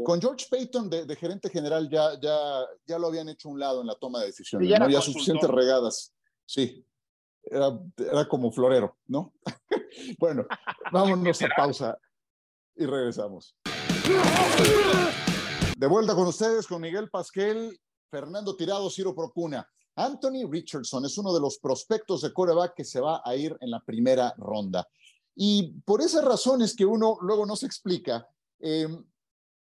Con 0.05 0.21
George 0.21 0.47
Payton 0.49 0.89
de, 0.89 1.05
de, 1.05 1.15
gerente 1.15 1.49
general 1.49 1.89
ya, 1.89 2.17
ya, 2.21 2.65
ya 2.87 2.97
lo 2.97 3.07
habían 3.07 3.27
hecho 3.27 3.49
a 3.49 3.51
un 3.51 3.59
lado 3.59 3.81
en 3.81 3.87
la 3.87 3.95
toma 3.95 4.21
de 4.21 4.27
decisiones. 4.27 4.65
Sí, 4.65 4.71
ya 4.71 4.79
no 4.79 4.85
había 4.85 5.01
suficientes 5.01 5.49
regadas. 5.49 6.13
Sí, 6.45 6.85
era, 7.43 7.77
era 7.97 8.27
como 8.27 8.51
florero, 8.51 8.97
¿no? 9.07 9.33
bueno, 10.19 10.45
vámonos 10.91 11.41
a 11.41 11.49
pausa 11.55 11.99
y 12.75 12.85
regresamos. 12.85 13.55
De 15.77 15.87
vuelta 15.87 16.15
con 16.15 16.27
ustedes, 16.27 16.65
con 16.65 16.81
Miguel 16.81 17.09
Pasquel, 17.09 17.77
Fernando 18.09 18.55
Tirado, 18.55 18.89
Ciro 18.89 19.13
Procuna. 19.13 19.67
Anthony 19.95 20.49
Richardson 20.49 21.05
es 21.05 21.17
uno 21.17 21.33
de 21.33 21.41
los 21.41 21.59
prospectos 21.59 22.21
de 22.21 22.31
coreback 22.31 22.73
que 22.75 22.85
se 22.85 23.01
va 23.01 23.21
a 23.25 23.35
ir 23.35 23.57
en 23.59 23.71
la 23.71 23.81
primera 23.81 24.33
ronda. 24.37 24.87
Y 25.35 25.73
por 25.85 26.01
esas 26.01 26.23
razones 26.23 26.75
que 26.75 26.85
uno 26.85 27.17
luego 27.21 27.45
no 27.45 27.55
se 27.55 27.65
explica, 27.65 28.27
eh, 28.59 28.87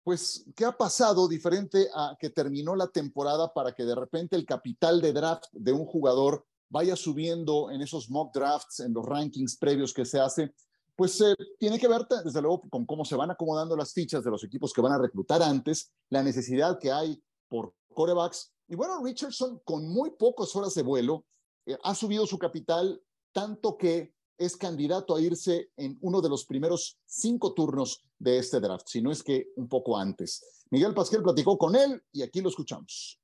pues, 0.04 0.44
¿qué 0.56 0.64
ha 0.64 0.76
pasado 0.76 1.28
diferente 1.28 1.88
a 1.94 2.16
que 2.18 2.30
terminó 2.30 2.74
la 2.74 2.88
temporada 2.88 3.52
para 3.52 3.72
que 3.72 3.84
de 3.84 3.94
repente 3.94 4.36
el 4.36 4.44
capital 4.44 5.00
de 5.00 5.12
draft 5.12 5.44
de 5.52 5.72
un 5.72 5.86
jugador 5.86 6.44
vaya 6.68 6.96
subiendo 6.96 7.70
en 7.70 7.82
esos 7.82 8.10
mock 8.10 8.34
drafts, 8.34 8.80
en 8.80 8.92
los 8.92 9.04
rankings 9.04 9.56
previos 9.56 9.92
que 9.92 10.04
se 10.04 10.18
hace? 10.18 10.54
Pues 10.96 11.20
eh, 11.20 11.34
tiene 11.58 11.78
que 11.78 11.88
ver, 11.88 12.06
desde 12.24 12.42
luego, 12.42 12.62
con 12.68 12.84
cómo 12.84 13.04
se 13.04 13.16
van 13.16 13.30
acomodando 13.30 13.76
las 13.76 13.92
fichas 13.92 14.24
de 14.24 14.30
los 14.30 14.44
equipos 14.44 14.72
que 14.72 14.80
van 14.80 14.92
a 14.92 14.98
reclutar 14.98 15.42
antes, 15.42 15.92
la 16.10 16.22
necesidad 16.22 16.78
que 16.78 16.90
hay 16.90 17.22
por 17.48 17.74
corebacks. 17.94 18.52
Y 18.68 18.74
bueno, 18.74 19.02
Richardson, 19.02 19.60
con 19.64 19.88
muy 19.88 20.10
pocas 20.10 20.54
horas 20.56 20.74
de 20.74 20.82
vuelo, 20.82 21.24
eh, 21.66 21.78
ha 21.82 21.94
subido 21.94 22.26
su 22.26 22.38
capital 22.38 23.00
tanto 23.32 23.76
que 23.76 24.14
es 24.38 24.57
candidato 24.57 25.14
a 25.14 25.21
irse 25.21 25.71
en 25.77 25.99
uno 26.01 26.21
de 26.21 26.29
los 26.29 26.45
primeros 26.45 26.99
cinco 27.07 27.55
turnos 27.55 28.05
de 28.18 28.38
este 28.38 28.61
draft, 28.61 28.87
si 28.88 29.03
no 29.03 29.12
es 29.12 29.23
que 29.23 29.49
un 29.57 29.68
poco 29.68 29.99
antes. 29.99 30.64
Miguel 30.71 30.95
Pasquel 30.95 31.23
platicó 31.23 31.59
con 31.59 31.77
él 31.77 32.03
y 32.12 32.23
aquí 32.23 32.40
lo 32.40 32.49
escuchamos. 32.49 33.18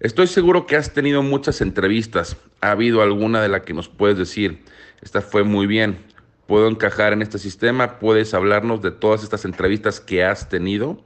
Estoy 0.00 0.26
seguro 0.26 0.66
que 0.66 0.76
has 0.76 0.92
tenido 0.92 1.22
muchas 1.22 1.60
entrevistas. 1.60 2.36
¿Ha 2.60 2.72
habido 2.72 3.02
alguna 3.02 3.40
de 3.40 3.48
la 3.48 3.62
que 3.62 3.72
nos 3.72 3.88
puedes 3.88 4.18
decir? 4.18 4.64
Esta 5.00 5.20
fue 5.20 5.44
muy 5.44 5.66
bien. 5.66 6.04
¿Puedo 6.46 6.68
encajar 6.68 7.12
en 7.12 7.22
este 7.22 7.38
sistema? 7.38 8.00
¿Puedes 8.00 8.34
hablarnos 8.34 8.82
de 8.82 8.90
todas 8.90 9.22
estas 9.22 9.44
entrevistas 9.44 10.00
que 10.00 10.24
has 10.24 10.48
tenido? 10.48 11.04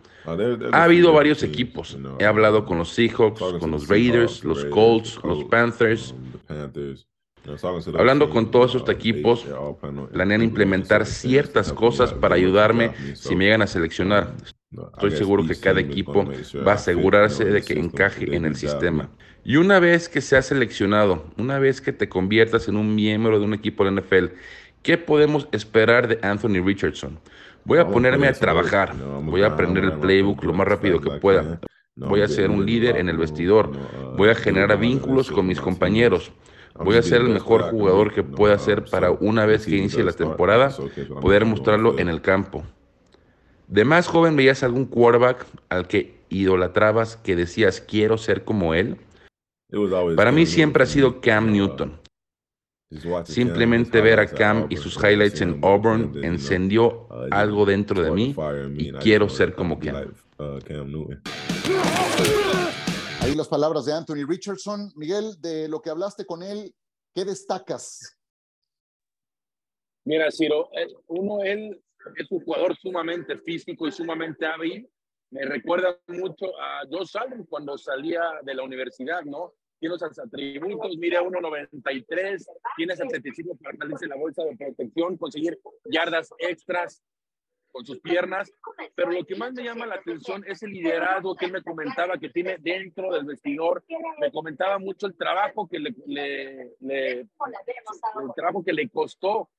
Ha 0.73 0.85
habido 0.85 1.13
varios 1.13 1.43
equipos. 1.43 1.97
He 2.19 2.25
hablado 2.25 2.65
con 2.65 2.79
los 2.79 2.89
Seahawks, 2.89 3.41
con 3.61 3.71
los 3.71 3.87
Raiders, 3.87 4.43
los 4.43 4.65
Colts, 4.65 5.21
los 5.23 5.45
Panthers. 5.45 6.15
Hablando 7.97 8.31
con 8.31 8.51
todos 8.51 8.75
estos 8.75 8.95
equipos, 8.95 9.47
planean 10.13 10.43
implementar 10.43 11.07
ciertas 11.07 11.73
cosas 11.73 12.13
para 12.13 12.35
ayudarme 12.35 12.93
si 13.15 13.37
me 13.37 13.45
llegan 13.45 13.63
a 13.63 13.67
seleccionar. 13.67 14.35
Estoy 14.95 15.13
seguro 15.13 15.47
que 15.47 15.59
cada 15.59 15.81
equipo 15.81 16.25
va 16.67 16.73
a 16.73 16.75
asegurarse 16.75 17.45
de 17.45 17.63
que 17.63 17.79
encaje 17.79 18.35
en 18.35 18.45
el 18.45 18.57
sistema. 18.57 19.11
Y 19.45 19.57
una 19.57 19.79
vez 19.79 20.09
que 20.09 20.21
seas 20.21 20.47
seleccionado, 20.47 21.25
una 21.37 21.59
vez 21.59 21.81
que 21.81 21.93
te 21.93 22.09
conviertas 22.09 22.67
en 22.69 22.77
un 22.77 22.95
miembro 22.95 23.39
de 23.39 23.45
un 23.45 23.55
equipo 23.55 23.85
de 23.85 23.93
la 23.93 24.01
NFL, 24.01 24.35
¿qué 24.83 24.99
podemos 24.99 25.49
esperar 25.53 26.09
de 26.09 26.19
Anthony 26.23 26.65
Richardson? 26.65 27.21
Voy 27.65 27.79
a 27.79 27.87
ponerme 27.87 28.27
a 28.27 28.33
trabajar, 28.33 28.95
voy 29.23 29.43
a 29.43 29.47
aprender 29.47 29.85
el 29.85 29.93
playbook 29.95 30.43
lo 30.45 30.53
más 30.53 30.67
rápido 30.67 31.01
que 31.01 31.11
pueda. 31.21 31.61
Voy 31.95 32.21
a 32.23 32.29
ser 32.29 32.51
un 32.51 32.67
líder 32.67 32.97
en 32.97 33.09
el 33.09 33.17
vestidor, 33.17 33.71
voy 34.17 34.29
a 34.29 34.35
generar 34.35 34.79
vínculos 34.79 35.31
con 35.31 35.47
mis 35.47 35.61
compañeros. 35.61 36.33
Voy 36.85 36.97
a 36.97 37.03
ser 37.03 37.21
el 37.21 37.29
mejor 37.29 37.71
jugador 37.71 38.13
que 38.13 38.23
pueda 38.23 38.59
ser 38.59 38.85
para 38.85 39.11
una 39.11 39.47
vez 39.47 39.67
que 39.67 39.77
inicie 39.77 40.05
la 40.05 40.13
temporada, 40.13 40.75
poder 41.21 41.45
mostrarlo 41.45 41.99
en 41.99 42.09
el 42.09 42.21
campo. 42.21 42.65
De 43.69 43.85
más 43.85 44.07
joven 44.07 44.37
veías 44.37 44.63
algún 44.63 44.87
quarterback 44.87 45.47
al 45.69 45.89
que 45.89 46.17
idolatrabas, 46.29 47.17
que 47.17 47.37
decías 47.37 47.81
quiero 47.81 48.19
ser 48.19 48.45
como 48.45 48.75
él. 48.75 48.97
Para 50.17 50.33
mí 50.33 50.47
siempre 50.47 50.85
ha 50.85 50.87
sido 50.87 51.21
Cam 51.21 51.53
Newton. 51.53 51.99
Simplemente 53.25 54.01
ver 54.01 54.21
a 54.21 54.27
Cam 54.27 54.67
y 54.69 54.77
sus 54.77 54.97
highlights 54.97 55.41
en 55.41 55.59
Auburn 55.63 56.13
encendió 56.23 57.09
algo 57.33 57.67
dentro 57.67 58.01
de 58.01 58.13
mí 58.13 58.35
y 58.77 58.93
quiero 58.93 59.29
ser 59.29 59.55
como 59.55 59.81
Cam. 59.81 60.13
Ahí 63.27 63.35
las 63.35 63.49
palabras 63.49 63.85
de 63.85 63.93
Anthony 63.93 64.25
Richardson. 64.25 64.93
Miguel, 64.95 65.35
de 65.41 65.67
lo 65.67 65.83
que 65.83 65.91
hablaste 65.91 66.25
con 66.25 66.45
él, 66.45 66.73
¿qué 67.13 67.25
destacas? 67.25 68.17
Mira, 70.05 70.31
Ciro, 70.31 70.71
uno, 71.09 71.43
él 71.43 71.83
es 72.15 72.31
un 72.31 72.45
jugador 72.45 72.77
sumamente 72.77 73.37
físico 73.39 73.89
y 73.89 73.91
sumamente 73.91 74.47
hábil. 74.47 74.89
Me 75.33 75.45
recuerda 75.45 75.99
mucho 76.07 76.57
a 76.61 76.83
Josh 76.89 77.17
Allen 77.17 77.45
cuando 77.47 77.77
salía 77.77 78.23
de 78.45 78.55
la 78.55 78.63
universidad, 78.63 79.25
¿no? 79.25 79.55
Tiene 79.81 79.97
esos 79.97 80.17
atributos, 80.21 80.97
mira 80.97 81.21
1.93, 81.21 82.47
tiene 82.77 82.95
75 82.95 83.57
para 83.57 83.77
salirse 83.77 84.07
la 84.07 84.15
bolsa 84.15 84.45
de 84.45 84.57
protección, 84.57 85.17
conseguir 85.17 85.59
yardas 85.87 86.31
extras, 86.39 87.03
con 87.77 87.85
sus 87.85 88.01
piernas, 88.01 88.51
pero 88.95 89.13
lo 89.13 89.23
que 89.27 89.37
más 89.37 89.53
me 89.53 89.63
llama 89.63 89.85
la 89.85 89.97
atención 89.97 90.43
es 90.47 90.63
el 90.63 90.71
liderazgo 90.71 91.37
que 91.37 91.45
él 91.45 91.53
me 91.53 91.63
comentaba 91.63 92.17
que 92.17 92.31
tiene 92.31 92.57
dentro 92.59 93.13
del 93.13 93.27
vestidor. 93.27 93.85
Me 94.19 94.33
comentaba 94.33 94.79
mucho 94.79 95.07
el 95.07 95.15
trabajo 95.15 95.69
que 95.69 95.79
le, 95.79 95.95
le, 96.07 96.73
le 96.81 97.11
el 97.21 97.29
trabajo 98.35 98.65
que 98.65 98.73
le 98.73 98.89
costó 98.89 99.51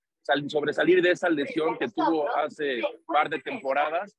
sobresalir 0.48 1.00
de 1.04 1.12
esa 1.12 1.30
lesión 1.30 1.78
que 1.78 1.90
tuvo 1.90 2.28
hace 2.36 2.82
par 3.06 3.30
de 3.30 3.40
temporadas. 3.40 4.18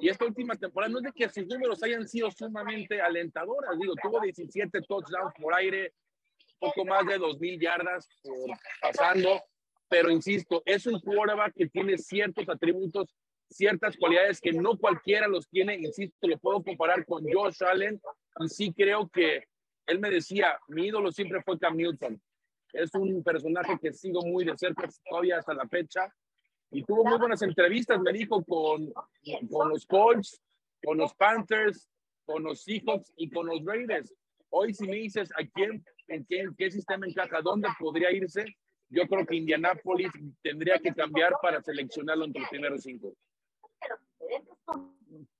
Y 0.00 0.08
esta 0.08 0.24
última 0.24 0.56
temporada 0.56 0.90
no 0.90 1.00
es 1.00 1.04
de 1.04 1.12
que 1.12 1.28
sus 1.28 1.46
números 1.46 1.82
hayan 1.82 2.08
sido 2.08 2.30
sumamente 2.30 3.02
alentadoras, 3.02 3.78
digo, 3.78 3.92
tuvo 4.02 4.20
17 4.20 4.80
touchdowns 4.88 5.34
por 5.38 5.54
aire, 5.54 5.92
poco 6.58 6.86
más 6.86 7.04
de 7.04 7.18
2.000 7.18 7.60
yardas 7.60 8.08
pasando, 8.80 9.38
pero 9.86 10.10
insisto, 10.10 10.62
es 10.64 10.86
un 10.86 10.98
quarterback 10.98 11.52
que 11.54 11.68
tiene 11.68 11.98
ciertos 11.98 12.48
atributos 12.48 13.14
ciertas 13.54 13.96
cualidades 13.96 14.40
que 14.40 14.52
no 14.52 14.76
cualquiera 14.76 15.28
los 15.28 15.48
tiene, 15.48 15.76
insisto, 15.76 16.26
lo 16.26 16.38
puedo 16.38 16.62
comparar 16.62 17.06
con 17.06 17.24
Josh 17.24 17.62
Allen 17.62 18.00
y 18.40 18.48
sí 18.48 18.72
creo 18.72 19.08
que 19.08 19.44
él 19.86 20.00
me 20.00 20.10
decía, 20.10 20.58
mi 20.68 20.86
ídolo 20.86 21.12
siempre 21.12 21.40
fue 21.42 21.58
Cam 21.58 21.76
Newton. 21.76 22.20
Es 22.72 22.92
un 22.94 23.22
personaje 23.22 23.78
que 23.80 23.92
sigo 23.92 24.22
muy 24.22 24.44
de 24.44 24.56
cerca 24.56 24.88
todavía 25.08 25.38
hasta 25.38 25.54
la 25.54 25.68
fecha 25.68 26.12
y 26.70 26.82
tuvo 26.82 27.04
muy 27.04 27.18
buenas 27.18 27.42
entrevistas, 27.42 28.00
me 28.00 28.12
dijo, 28.12 28.44
con, 28.44 28.92
con 29.48 29.68
los 29.68 29.86
Colts, 29.86 30.42
con 30.82 30.98
los 30.98 31.14
Panthers, 31.14 31.88
con 32.24 32.42
los 32.42 32.62
Seahawks 32.62 33.12
y 33.16 33.30
con 33.30 33.46
los 33.46 33.64
Raiders. 33.64 34.12
Hoy 34.50 34.74
si 34.74 34.86
me 34.88 34.96
dices 34.96 35.30
a 35.36 35.46
quién, 35.46 35.84
en 36.08 36.24
qué, 36.26 36.48
qué 36.58 36.70
sistema 36.70 37.06
encaja, 37.06 37.40
dónde 37.40 37.68
podría 37.78 38.10
irse, 38.10 38.44
yo 38.88 39.06
creo 39.06 39.24
que 39.24 39.36
Indianapolis 39.36 40.10
tendría 40.42 40.78
que 40.80 40.92
cambiar 40.92 41.34
para 41.40 41.62
seleccionarlo 41.62 42.24
entre 42.24 42.40
los 42.40 42.50
primeros 42.50 42.82
cinco. 42.82 43.14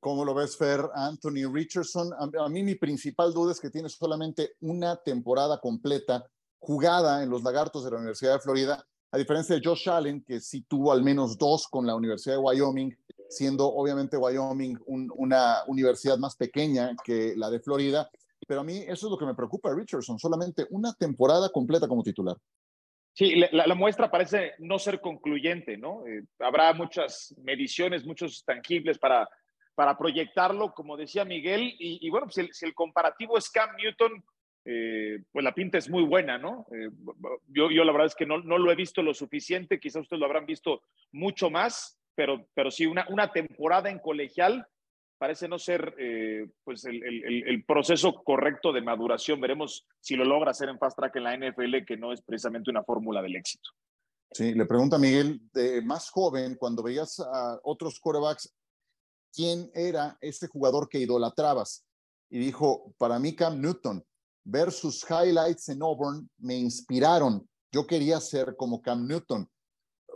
¿Cómo 0.01 0.25
lo 0.25 0.35
ves, 0.35 0.57
Fer? 0.57 0.81
Anthony 0.95 1.51
Richardson. 1.51 2.13
A, 2.19 2.49
mí 2.49 2.63
mi 2.63 2.75
principal 2.75 3.33
duda 3.33 3.53
es 3.53 3.61
que 3.61 3.71
tiene 3.71 3.89
solamente 3.89 4.53
una 4.61 4.97
temporada 4.97 5.59
completa 5.61 6.27
jugada 6.59 7.23
en 7.23 7.31
los 7.31 7.43
Lagartos 7.43 7.85
de 7.85 7.91
la 7.91 7.97
Universidad 7.97 8.35
de 8.35 8.41
Florida, 8.41 8.87
a 9.11 9.19
diferencia 9.19 9.55
de 9.55 9.63
Josh 9.65 9.89
Allen, 9.89 10.25
que 10.25 10.41
sí 10.41 10.63
tuvo 10.69 10.93
al 10.93 11.03
menos 11.03 11.39
dos 11.39 11.69
con 11.69 11.87
la 11.87 11.95
Universidad 11.95 12.35
de 12.35 12.41
Wyoming, 12.41 12.97
siendo 13.29 13.67
obviamente 13.67 14.17
Wyoming 14.17 14.79
una 14.87 15.63
universidad 15.67 16.19
más 16.19 16.37
pequeña 16.37 16.95
que 17.05 17.35
la 17.37 17.51
de 17.51 17.61
Florida. 17.61 18.11
Pero 18.47 18.61
a 18.61 18.65
mí 18.65 18.79
eso 18.87 19.07
es 19.07 19.11
lo 19.11 19.19
que 19.19 19.27
me 19.27 19.35
preocupa 19.35 19.75
Richardson, 19.75 20.19
solamente 20.19 20.67
una 20.71 20.93
temporada 20.93 21.49
completa 21.51 21.89
como 21.89 22.03
titular. 22.03 22.37
Sí, 23.15 23.37
la, 23.53 23.75
muestra 23.77 24.11
parece 24.11 24.55
no 24.59 24.77
ser 24.77 25.01
concluyente, 25.01 25.77
¿no? 25.77 26.05
Eh, 26.05 26.25
habrá 26.41 26.73
muchas 26.73 27.33
mediciones, 27.45 28.05
muchos 28.05 28.45
tangibles 28.45 28.99
para, 28.99 29.29
para 29.77 29.97
proyectarlo, 29.97 30.75
como 30.75 30.97
decía 30.97 31.25
Miguel, 31.25 31.77
y, 31.79 32.11
bueno, 32.11 32.27
si 32.29 32.41
el, 32.41 32.75
comparativo 32.75 33.39
es 33.39 33.49
Cam 33.51 33.71
Newton, 33.77 34.25
eh, 34.65 35.23
pues 35.31 35.45
la 35.45 35.55
pinta 35.55 35.79
es 35.79 35.89
muy 35.89 36.03
buena, 36.03 36.39
¿no? 36.39 36.67
Eh, 36.73 36.91
yo, 37.47 37.71
yo 37.71 37.85
la 37.85 37.93
verdad 37.93 38.09
es 38.09 38.17
que 38.17 38.27
no, 38.27 38.39
no 38.39 38.59
lo 38.59 38.73
he 38.73 38.75
visto 38.75 39.01
lo 39.01 39.15
suficiente, 39.15 39.79
quizás 39.79 40.03
ustedes 40.03 40.19
lo 40.19 40.27
habrán 40.27 40.47
visto 40.47 40.83
mucho 41.13 41.51
más, 41.51 42.01
pero, 42.17 42.49
pero 42.53 42.73
sí, 42.73 42.85
una, 42.85 43.07
una 43.11 43.31
temporada 43.31 43.91
en 43.91 44.01
colegial 44.01 44.67
parece 45.19 45.49
no 45.49 45.59
ser 45.59 45.95
eh, 45.99 46.49
pues 46.65 46.85
el, 46.85 47.65
proceso 47.67 48.15
correcto 48.25 48.73
de 48.73 48.83
maduración. 48.83 49.41
Veremos 49.41 49.87
si 50.01 50.17
lo 50.17 50.25
logra 50.25 50.51
hacer 50.51 50.69
en 50.69 50.79
fast 50.79 50.97
track 50.97 51.17
en 51.17 51.25
la 51.25 51.37
NFL, 51.37 51.85
que 51.87 51.97
no 51.97 52.13
es 52.13 52.23
precisamente 52.23 52.71
una 52.71 52.85
fórmula 52.85 53.23
del 53.23 53.37
éxito. 53.37 53.71
Sí, 54.33 54.55
le 54.55 54.67
pregunta 54.67 54.97
a 54.97 54.99
Miguel, 54.99 55.41
de 55.53 55.81
más 55.83 56.11
joven, 56.11 56.57
cuando 56.57 56.83
veías 56.83 57.21
a 57.21 57.61
otros 57.63 58.01
quarterbacks, 58.01 58.53
¿quién 59.33 59.71
era 59.75 60.19
ese 60.21 60.49
jugador 60.49 60.89
que 60.89 60.99
idolatrabas? 60.99 61.87
Y 62.31 62.39
dijo, 62.39 62.93
para 62.99 63.19
mí 63.19 63.37
Cam 63.37 63.61
Newton, 63.61 64.05
ver 64.45 64.73
sus 64.73 65.05
highlights 65.09 65.69
en 65.69 65.83
Auburn 65.83 66.29
me 66.39 66.57
inspiraron. 66.57 67.49
Yo 67.71 67.87
quería 67.87 68.21
ser 68.21 68.57
como 68.57 68.83
Cam 68.83 69.07
Newton 69.07 69.49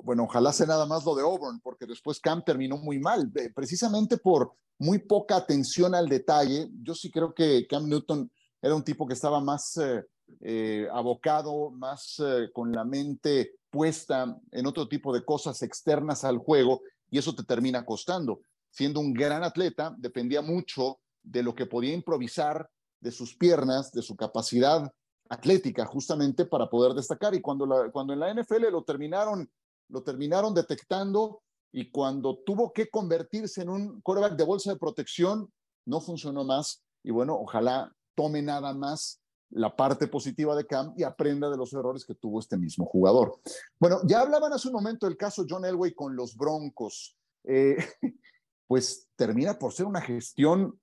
bueno, 0.02 0.24
ojalá 0.24 0.52
sea 0.52 0.66
nada 0.66 0.87
más 0.87 1.04
lo 1.04 1.14
de 1.14 1.22
Auburn, 1.22 1.61
porque 1.61 1.87
después 1.87 2.20
Cam 2.20 2.42
terminó 2.44 2.76
muy 2.76 2.98
mal, 2.98 3.30
precisamente 3.54 4.16
por 4.16 4.52
muy 4.78 4.98
poca 4.98 5.37
atención 5.37 5.94
al 5.94 6.08
detalle. 6.08 6.70
Yo 6.82 6.94
sí 6.94 7.11
creo 7.11 7.34
que 7.34 7.66
Cam 7.66 7.88
Newton 7.88 8.30
era 8.62 8.74
un 8.74 8.84
tipo 8.84 9.06
que 9.06 9.14
estaba 9.14 9.40
más 9.40 9.76
eh, 9.76 10.04
eh, 10.40 10.88
abocado, 10.92 11.70
más 11.70 12.20
eh, 12.24 12.50
con 12.52 12.72
la 12.72 12.84
mente 12.84 13.52
puesta 13.70 14.38
en 14.50 14.66
otro 14.66 14.88
tipo 14.88 15.12
de 15.12 15.24
cosas 15.24 15.62
externas 15.62 16.24
al 16.24 16.38
juego, 16.38 16.82
y 17.11 17.18
eso 17.18 17.34
te 17.34 17.44
termina 17.44 17.84
costando. 17.84 18.40
Siendo 18.70 19.00
un 19.00 19.12
gran 19.12 19.42
atleta, 19.42 19.94
dependía 19.98 20.42
mucho 20.42 21.00
de 21.22 21.42
lo 21.42 21.54
que 21.54 21.66
podía 21.66 21.94
improvisar, 21.94 22.68
de 23.00 23.11
sus 23.11 23.37
piernas, 23.37 23.92
de 23.92 24.02
su 24.02 24.16
capacidad 24.16 24.92
atlética, 25.28 25.87
justamente 25.87 26.44
para 26.46 26.68
poder 26.68 26.94
destacar. 26.94 27.34
Y 27.34 27.40
cuando, 27.40 27.90
cuando 27.92 28.12
en 28.12 28.20
la 28.20 28.34
NFL 28.34 28.70
lo 28.70 28.82
terminaron 28.82 29.48
lo 29.88 30.03
terminaron 30.03 30.55
detectando 30.55 31.42
y 31.72 31.90
cuando 31.90 32.38
tuvo 32.38 32.72
que 32.72 32.88
convertirse 32.88 33.62
en 33.62 33.68
un 33.68 34.01
quarterback 34.01 34.37
de 34.37 34.44
bolsa 34.44 34.72
de 34.72 34.79
protección, 34.79 35.53
no 35.87 36.01
funcionó 36.01 36.44
más. 36.44 36.83
Y 37.03 37.11
bueno, 37.11 37.35
ojalá 37.35 37.92
tome 38.14 38.42
nada 38.42 38.74
más 38.74 39.20
la 39.51 39.74
parte 39.74 40.09
positiva 40.09 40.55
de 40.55 40.66
Cam 40.66 40.92
y 40.96 41.03
aprenda 41.03 41.48
de 41.51 41.57
los 41.57 41.72
errores 41.72 42.05
que 42.05 42.14
tuvo 42.14 42.40
este 42.40 42.57
mismo 42.57 42.85
jugador. 42.87 43.40
Bueno, 43.79 44.01
ya 44.05 44.20
hablaban 44.20 44.53
hace 44.53 44.68
un 44.68 44.74
momento 44.74 45.07
del 45.07 45.16
caso 45.16 45.44
John 45.48 45.64
Elway 45.64 45.94
con 45.94 46.16
los 46.16 46.37
Broncos. 46.37 47.16
Eh, 47.44 47.77
pues 48.66 49.09
termina 49.16 49.59
por 49.59 49.72
ser 49.72 49.87
una 49.87 50.01
gestión, 50.01 50.79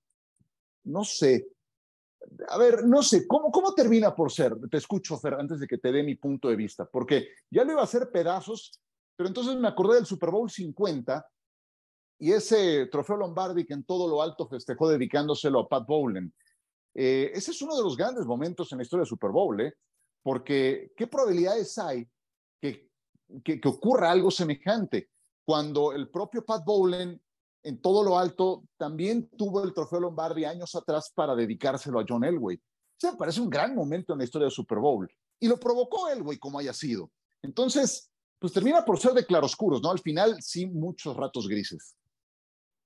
no 0.84 1.04
sé, 1.04 1.48
a 2.48 2.58
ver, 2.58 2.86
no 2.86 3.04
sé, 3.04 3.28
¿cómo, 3.28 3.52
¿cómo 3.52 3.74
termina 3.74 4.16
por 4.16 4.32
ser? 4.32 4.56
Te 4.70 4.78
escucho, 4.78 5.18
Fer, 5.18 5.36
antes 5.36 5.60
de 5.60 5.68
que 5.68 5.78
te 5.78 5.92
dé 5.92 6.04
mi 6.04 6.16
punto 6.16 6.50
de 6.50 6.56
vista, 6.56 6.86
porque 6.86 7.30
ya 7.52 7.64
le 7.64 7.74
iba 7.74 7.82
a 7.82 7.86
hacer 7.86 8.12
pedazos 8.12 8.82
pero 9.16 9.28
entonces 9.28 9.56
me 9.56 9.68
acordé 9.68 9.96
del 9.96 10.06
Super 10.06 10.30
Bowl 10.30 10.50
50 10.50 11.26
y 12.20 12.32
ese 12.32 12.88
trofeo 12.88 13.18
Lombardi 13.18 13.66
que 13.66 13.74
en 13.74 13.84
todo 13.84 14.08
lo 14.08 14.22
alto 14.22 14.48
festejó 14.48 14.90
dedicándoselo 14.90 15.60
a 15.60 15.68
Pat 15.68 15.86
Bowlen. 15.86 16.34
Eh, 16.94 17.32
ese 17.34 17.52
es 17.52 17.62
uno 17.62 17.76
de 17.76 17.84
los 17.84 17.98
grandes 17.98 18.26
momentos 18.26 18.72
en 18.72 18.78
la 18.78 18.84
historia 18.84 19.02
del 19.02 19.10
Super 19.10 19.32
Bowl, 19.32 19.60
¿eh? 19.60 19.74
porque 20.24 20.92
¿qué 20.96 21.08
probabilidades 21.08 21.78
hay 21.78 22.08
que, 22.62 22.90
que, 23.44 23.62
ocurra 23.66 24.12
algo 24.12 24.32
semejante 24.32 25.10
cuando 25.46 25.92
el 25.92 26.10
propio 26.10 26.44
Pat 26.46 26.64
Bowlen 26.66 27.22
en 27.64 27.82
todo 27.82 28.04
lo 28.04 28.18
alto 28.18 28.64
también 28.78 29.30
tuvo 29.38 29.64
el 29.64 29.74
trofeo 29.74 30.00
Lombardi 30.00 30.46
años 30.46 30.74
atrás 30.76 31.12
para 31.14 31.36
dedicárselo 31.36 32.00
a 32.00 32.06
John 32.08 32.24
Elway? 32.24 32.56
O 32.56 32.98
sea, 32.98 33.14
parece 33.14 33.42
un 33.42 33.50
gran 33.50 33.76
momento 33.76 34.14
en 34.14 34.20
la 34.20 34.26
historia 34.26 34.46
del 34.46 34.54
Super 34.54 34.80
Bowl 34.80 35.10
y 35.40 35.48
lo 35.48 35.60
provocó 35.60 36.08
Elway 36.08 36.38
como 36.38 36.60
haya 36.60 36.74
sido. 36.74 37.12
Entonces, 37.42 38.10
pues 38.40 38.54
termina 38.54 38.84
por 38.84 39.00
ser 39.00 39.14
de 39.14 39.26
claroscuros, 39.26 39.82
¿no? 39.82 39.92
Al 39.92 40.00
final 40.00 40.42
sí 40.42 40.66
muchos 40.68 41.16
ratos 41.16 41.48
grises. 41.48 41.96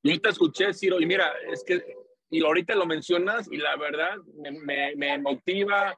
Yo 0.03 0.19
te 0.21 0.29
escuché, 0.29 0.73
Ciro, 0.73 0.99
y 1.01 1.05
mira, 1.05 1.31
es 1.51 1.63
que, 1.63 1.83
y 2.29 2.43
ahorita 2.43 2.75
lo 2.75 2.85
mencionas, 2.85 3.51
y 3.51 3.57
la 3.57 3.75
verdad 3.75 4.15
me, 4.35 4.95
me, 4.95 5.17
motiva, 5.17 5.97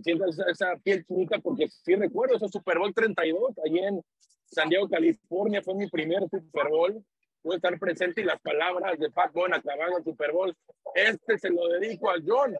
siento 0.00 0.26
esa, 0.26 0.76
piel 0.76 1.04
chinita, 1.04 1.38
porque 1.40 1.68
sí 1.68 1.96
recuerdo 1.96 2.36
ese 2.36 2.48
Super 2.48 2.78
Bowl 2.78 2.94
32, 2.94 3.58
allí 3.64 3.78
en 3.80 4.00
San 4.44 4.68
Diego, 4.68 4.88
California, 4.88 5.62
fue 5.62 5.74
mi 5.74 5.88
primer 5.88 6.22
Super 6.30 6.68
Bowl, 6.68 7.04
pude 7.42 7.56
estar 7.56 7.76
presente 7.80 8.20
y 8.20 8.24
las 8.24 8.40
palabras 8.40 8.96
de 8.98 9.10
Pat 9.10 9.32
Bowen 9.32 9.54
acabando 9.54 9.98
el 9.98 10.04
Super 10.04 10.30
Bowl, 10.30 10.56
este 10.94 11.36
se 11.38 11.50
lo 11.50 11.66
dedico 11.68 12.10
a 12.10 12.16
John, 12.24 12.54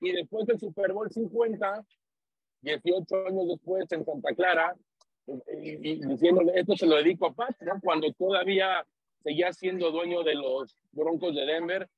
y 0.00 0.12
después 0.12 0.46
del 0.46 0.58
Super 0.58 0.92
Bowl 0.92 1.08
50, 1.08 1.84
18 2.62 3.26
años 3.28 3.48
después 3.48 3.84
en 3.92 4.04
Santa 4.04 4.34
Clara, 4.34 4.74
y, 5.26 6.06
diciéndole, 6.06 6.52
esto 6.54 6.76
se 6.76 6.86
lo 6.86 6.96
dedico 6.96 7.26
a 7.26 7.34
Pat, 7.34 7.56
¿no? 7.60 7.80
Cuando 7.82 8.12
todavía 8.12 8.84
seguía 9.22 9.52
siendo 9.52 9.90
dueño 9.90 10.22
de 10.22 10.34
los 10.34 10.76
Broncos 10.92 11.34
de 11.34 11.46
Denver, 11.46 11.88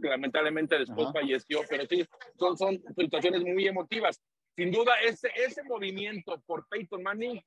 que 0.00 0.08
lamentablemente 0.08 0.78
después 0.78 1.08
falleció, 1.12 1.60
pero 1.68 1.86
sí, 1.86 2.04
son, 2.38 2.56
son 2.56 2.82
situaciones 2.96 3.42
muy 3.42 3.66
emotivas. 3.66 4.20
Sin 4.54 4.70
duda, 4.70 4.94
ese, 5.04 5.28
ese 5.36 5.62
movimiento 5.64 6.40
por 6.46 6.66
Peyton 6.68 7.02
Manning 7.02 7.42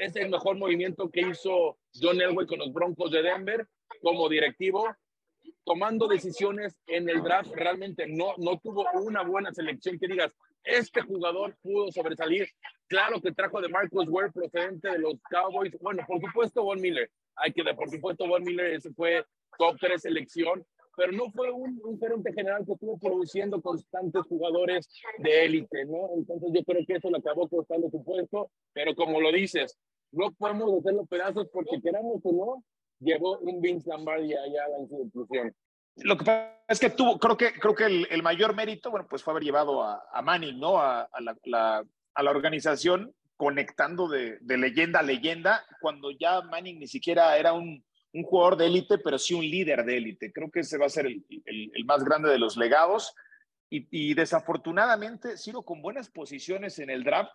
es 0.00 0.14
el 0.16 0.28
mejor 0.28 0.56
movimiento 0.58 1.08
que 1.08 1.22
hizo 1.22 1.78
John 1.94 2.20
Elway 2.20 2.46
con 2.46 2.58
los 2.58 2.72
Broncos 2.72 3.10
de 3.10 3.22
Denver 3.22 3.66
como 4.02 4.28
directivo, 4.28 4.84
tomando 5.64 6.06
decisiones 6.06 6.76
en 6.86 7.08
el 7.08 7.22
draft. 7.22 7.50
Realmente 7.54 8.06
no, 8.06 8.34
no 8.36 8.58
tuvo 8.58 8.84
una 8.94 9.22
buena 9.22 9.52
selección 9.52 9.98
que 9.98 10.08
digas, 10.08 10.32
este 10.64 11.00
jugador 11.00 11.56
pudo 11.62 11.90
sobresalir. 11.90 12.46
Claro 12.88 13.20
que 13.20 13.32
trajo 13.32 13.60
de 13.60 13.68
Marcus 13.68 14.08
Ware 14.08 14.32
procedente 14.32 14.90
de 14.90 14.98
los 14.98 15.14
Cowboys. 15.30 15.76
Bueno, 15.80 16.02
por 16.06 16.20
supuesto, 16.20 16.62
Von 16.62 16.80
Miller. 16.80 17.10
Hay 17.36 17.52
que, 17.52 17.62
por 17.74 17.90
supuesto, 17.90 18.26
Von 18.26 18.42
Miller 18.42 18.72
ese 18.72 18.92
fue 18.94 19.24
top 19.58 19.76
3 19.78 20.00
selección, 20.00 20.64
pero 20.96 21.12
no 21.12 21.30
fue 21.30 21.50
un, 21.50 21.80
un 21.84 22.00
gerente 22.00 22.32
general 22.32 22.64
que 22.64 22.72
estuvo 22.72 22.98
produciendo 22.98 23.60
constantes 23.60 24.22
jugadores 24.22 24.88
de 25.18 25.44
élite, 25.44 25.84
¿no? 25.84 26.10
Entonces 26.16 26.48
yo 26.52 26.64
creo 26.64 26.84
que 26.86 26.94
eso 26.94 27.10
le 27.10 27.18
acabó 27.18 27.48
costando 27.48 27.90
su 27.90 28.02
puesto, 28.02 28.50
pero 28.72 28.94
como 28.94 29.20
lo 29.20 29.30
dices, 29.30 29.78
no 30.12 30.32
podemos 30.32 30.80
hacer 30.80 30.94
los 30.94 31.08
pedazos 31.08 31.48
porque 31.52 31.80
queramos 31.80 32.20
o 32.24 32.32
no, 32.32 32.64
llevó 33.00 33.38
un 33.38 33.60
Vince 33.60 33.88
Lombardi 33.88 34.34
allá 34.34 34.64
a 34.64 34.68
la 34.68 34.78
institución. 34.80 35.54
Lo 35.96 36.16
que 36.16 36.24
pasa 36.24 36.56
es 36.68 36.78
que 36.78 36.90
tuvo, 36.90 37.18
creo 37.18 37.36
que, 37.36 37.52
creo 37.52 37.74
que 37.74 37.84
el, 37.86 38.22
mayor 38.22 38.54
mérito, 38.54 38.90
bueno, 38.90 39.06
pues 39.08 39.22
fue 39.22 39.32
haber 39.32 39.42
llevado 39.42 39.82
a, 39.82 40.22
Manning, 40.22 40.58
¿no? 40.58 40.78
A, 40.80 41.08
la, 41.44 41.84
a, 42.18 42.22
la, 42.22 42.30
organización 42.30 43.14
conectando 43.36 44.08
de, 44.08 44.38
de, 44.40 44.58
leyenda 44.58 45.00
a 45.00 45.02
leyenda, 45.02 45.64
cuando 45.80 46.10
ya 46.10 46.42
Manning 46.42 46.80
ni 46.80 46.88
siquiera 46.88 47.36
era 47.36 47.52
un, 47.52 47.84
un 48.12 48.22
jugador 48.24 48.56
de 48.56 48.66
élite, 48.66 48.98
pero 48.98 49.18
sí 49.18 49.34
un 49.34 49.48
líder 49.48 49.84
de 49.84 49.96
élite. 49.96 50.32
Creo 50.32 50.50
que 50.50 50.60
ese 50.60 50.78
va 50.78 50.86
a 50.86 50.90
ser 50.90 51.06
el, 51.06 51.24
el, 51.44 51.70
el 51.74 51.84
más 51.84 52.04
grande 52.04 52.30
de 52.30 52.38
los 52.38 52.56
legados. 52.56 53.14
Y, 53.70 53.86
y, 53.90 54.14
desafortunadamente, 54.14 55.36
sigo 55.36 55.62
con 55.62 55.82
buenas 55.82 56.08
posiciones 56.08 56.78
en 56.78 56.90
el 56.90 57.04
draft, 57.04 57.32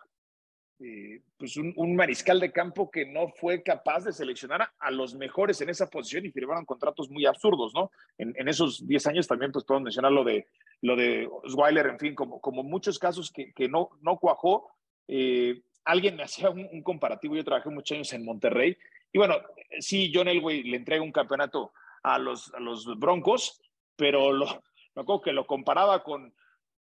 eh, 0.80 1.22
pues 1.38 1.56
un, 1.56 1.94
mariscal 1.94 2.40
de 2.40 2.50
campo 2.50 2.90
que 2.90 3.06
no 3.06 3.28
fue 3.28 3.62
capaz 3.62 4.04
de 4.04 4.12
seleccionar 4.12 4.68
a, 4.76 4.90
los 4.90 5.14
mejores 5.14 5.60
en 5.60 5.70
esa 5.70 5.88
posición 5.88 6.26
y 6.26 6.32
firmaron 6.32 6.64
contratos 6.64 7.08
muy 7.08 7.24
absurdos, 7.26 7.72
¿no? 7.72 7.92
En, 8.18 8.48
esos 8.48 8.84
10 8.84 9.06
años 9.06 9.28
también 9.28 9.52
pues 9.52 9.64
podemos 9.64 9.84
mencionar 9.84 10.10
lo 10.10 10.24
de, 10.24 10.48
lo 10.82 10.96
de 10.96 11.28
Osweiler, 11.44 11.86
en 11.86 11.98
fin, 12.00 12.14
como, 12.16 12.40
como 12.40 12.64
muchos 12.64 12.98
casos 12.98 13.30
que, 13.30 13.52
que 13.52 13.68
no, 13.68 13.90
no 14.02 14.18
cuajó. 14.18 14.73
Eh, 15.08 15.62
alguien 15.84 16.16
me 16.16 16.22
hacía 16.22 16.50
un, 16.50 16.82
comparativo, 16.82 17.36
yo 17.36 17.44
trabajé 17.44 17.70
muchos 17.70 17.94
años 17.96 18.12
en 18.12 18.24
Monterrey 18.24 18.76
y 19.12 19.18
bueno, 19.18 19.36
sí, 19.78 20.10
John 20.14 20.28
Elway 20.28 20.62
le 20.62 20.76
entrega 20.76 21.02
un 21.02 21.12
campeonato 21.12 21.72
a 22.02 22.18
los, 22.18 22.52
a 22.54 22.60
los 22.60 22.86
Broncos, 22.98 23.60
pero 23.96 24.32
lo, 24.32 24.46
me 24.94 25.02
acuerdo 25.02 25.22
que 25.22 25.32
lo 25.32 25.46
comparaba 25.46 26.02
con 26.02 26.34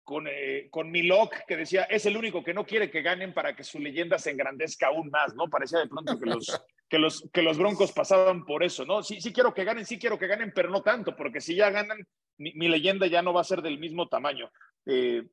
con, 0.08 0.26
eh, 0.26 0.70
con 0.72 0.90
Milok, 0.90 1.44
que 1.46 1.58
decía, 1.58 1.84
es 1.84 2.06
el 2.06 2.16
único 2.16 2.42
que 2.42 2.54
no 2.54 2.66
quiere 2.66 2.90
que 2.90 3.02
ganen 3.02 3.34
para 3.34 3.58
que 3.58 3.66
su 3.66 3.78
leyenda 3.78 4.18
se 4.18 4.32
engrandezca 4.32 4.88
aún 4.88 5.10
más, 5.10 5.36
¿no? 5.36 5.50
Parecía 5.50 5.80
de 5.80 5.88
pronto 5.90 6.18
que 6.18 6.26
los, 6.28 6.48
que 6.90 6.98
los, 6.98 7.30
que 7.34 7.42
los 7.42 7.58
Broncos 7.58 7.92
pasaban 7.92 8.46
por 8.46 8.64
eso, 8.64 8.86
¿no? 8.86 9.04
Sí, 9.04 9.20
sí 9.20 9.34
quiero 9.34 9.54
que 9.54 9.66
ganen, 9.66 9.86
sí 9.86 10.00
quiero 10.00 10.18
que 10.18 10.28
ganen, 10.28 10.54
pero 10.56 10.70
no 10.70 10.82
tanto, 10.82 11.14
porque 11.14 11.42
si 11.42 11.56
ya 11.56 11.72
ganan, 11.72 12.08
mi, 12.38 12.70
leyenda 12.70 13.06
ya 13.08 13.22
no 13.22 13.34
va 13.34 13.42
a 13.42 13.44
ser 13.44 13.62
del 13.62 13.80
mismo 13.80 14.08
tamaño. 14.08 14.50
Eh, 14.86 15.28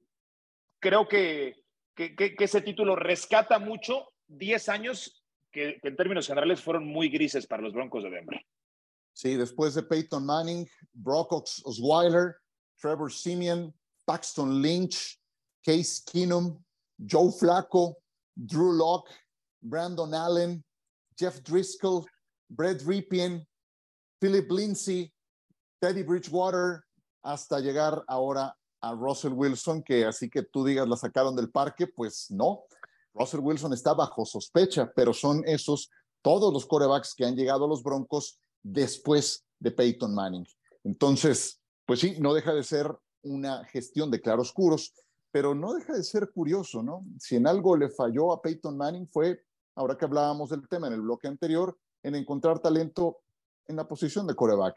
creo 0.81 1.07
que, 1.07 1.55
que, 1.95 2.35
ese 2.39 2.61
título 2.61 2.97
rescata 2.97 3.59
mucho 3.59 4.09
10 4.29 4.69
años 4.69 5.25
que, 5.51 5.79
en 5.83 5.97
términos 5.97 6.27
generales 6.27 6.61
fueron 6.61 6.87
muy 6.87 7.09
grises 7.09 7.47
para 7.47 7.63
los 7.63 7.73
Broncos 7.73 8.03
de 8.03 8.11
Denver. 8.11 8.45
Sí, 9.13 9.37
después 9.37 9.75
de 9.75 9.85
Peyton 9.85 10.27
Manning, 10.27 10.69
Brock 10.93 11.33
Osweiler, 11.33 12.37
Trevor 12.81 13.13
Simeon, 13.13 13.73
Paxton 14.05 14.61
Lynch, 14.61 15.21
Case 15.63 16.03
Keenum, 16.05 16.61
Joe 16.99 17.31
Flacco, 17.31 17.97
Drew 18.35 18.73
Locke, 18.73 19.11
Brandon 19.61 20.13
Allen, 20.13 20.65
Jeff 21.17 21.41
Driscoll, 21.43 22.05
Brett 22.49 22.83
Ripien, 22.83 23.47
Philip 24.21 24.51
Lindsay, 24.51 25.13
Teddy 25.81 26.03
Bridgewater, 26.03 26.83
hasta 27.23 27.61
llegar 27.61 28.05
ahora 28.09 28.55
a 28.85 28.94
Russell 28.94 29.33
Wilson, 29.33 29.83
que 29.83 30.05
así 30.05 30.29
que 30.29 30.42
tú 30.42 30.64
digas 30.64 30.87
la 30.87 30.97
sacaron 30.97 31.35
del 31.35 31.51
parque, 31.51 31.87
pues 31.87 32.31
no. 32.31 32.64
Russell 33.14 33.40
Wilson 33.40 33.73
está 33.73 33.94
bajo 33.94 34.27
sospecha, 34.27 34.92
pero 34.94 35.14
son 35.14 35.42
esos 35.47 35.90
todos 36.20 36.53
los 36.53 36.66
corebacks 36.66 37.14
que 37.14 37.25
han 37.25 37.35
llegado 37.35 37.64
a 37.64 37.68
los 37.68 37.83
Broncos 37.83 38.38
después 38.62 39.47
de 39.59 39.70
Peyton 39.70 40.14
Manning. 40.14 40.47
Entonces, 40.85 41.62
pues 41.87 42.01
sí, 42.01 42.16
no 42.18 42.35
deja 42.35 42.53
de 42.53 42.62
ser 42.62 42.94
una 43.23 43.64
gestión 43.64 44.11
de 44.11 44.20
claroscuros, 44.20 44.92
pero 45.31 45.55
no 45.55 45.73
deja 45.73 45.94
de 45.94 46.03
ser 46.03 46.31
curioso, 46.31 46.83
¿no? 46.83 47.03
Si 47.18 47.37
en 47.37 47.47
algo 47.47 47.77
le 47.77 47.88
falló 47.88 48.33
a 48.33 48.42
Peyton 48.42 48.77
Manning 48.77 49.09
fue, 49.09 49.40
ahora 49.77 49.97
que 49.97 50.05
hablábamos 50.05 50.51
del 50.51 50.68
tema 50.68 50.88
en 50.88 50.92
el 50.92 51.01
bloque 51.01 51.27
anterior, 51.27 51.79
en 52.03 52.16
encontrar 52.16 52.59
talento 52.59 53.20
en 53.66 53.77
la 53.77 53.88
posición 53.88 54.27
de 54.27 54.35
coreback, 54.35 54.77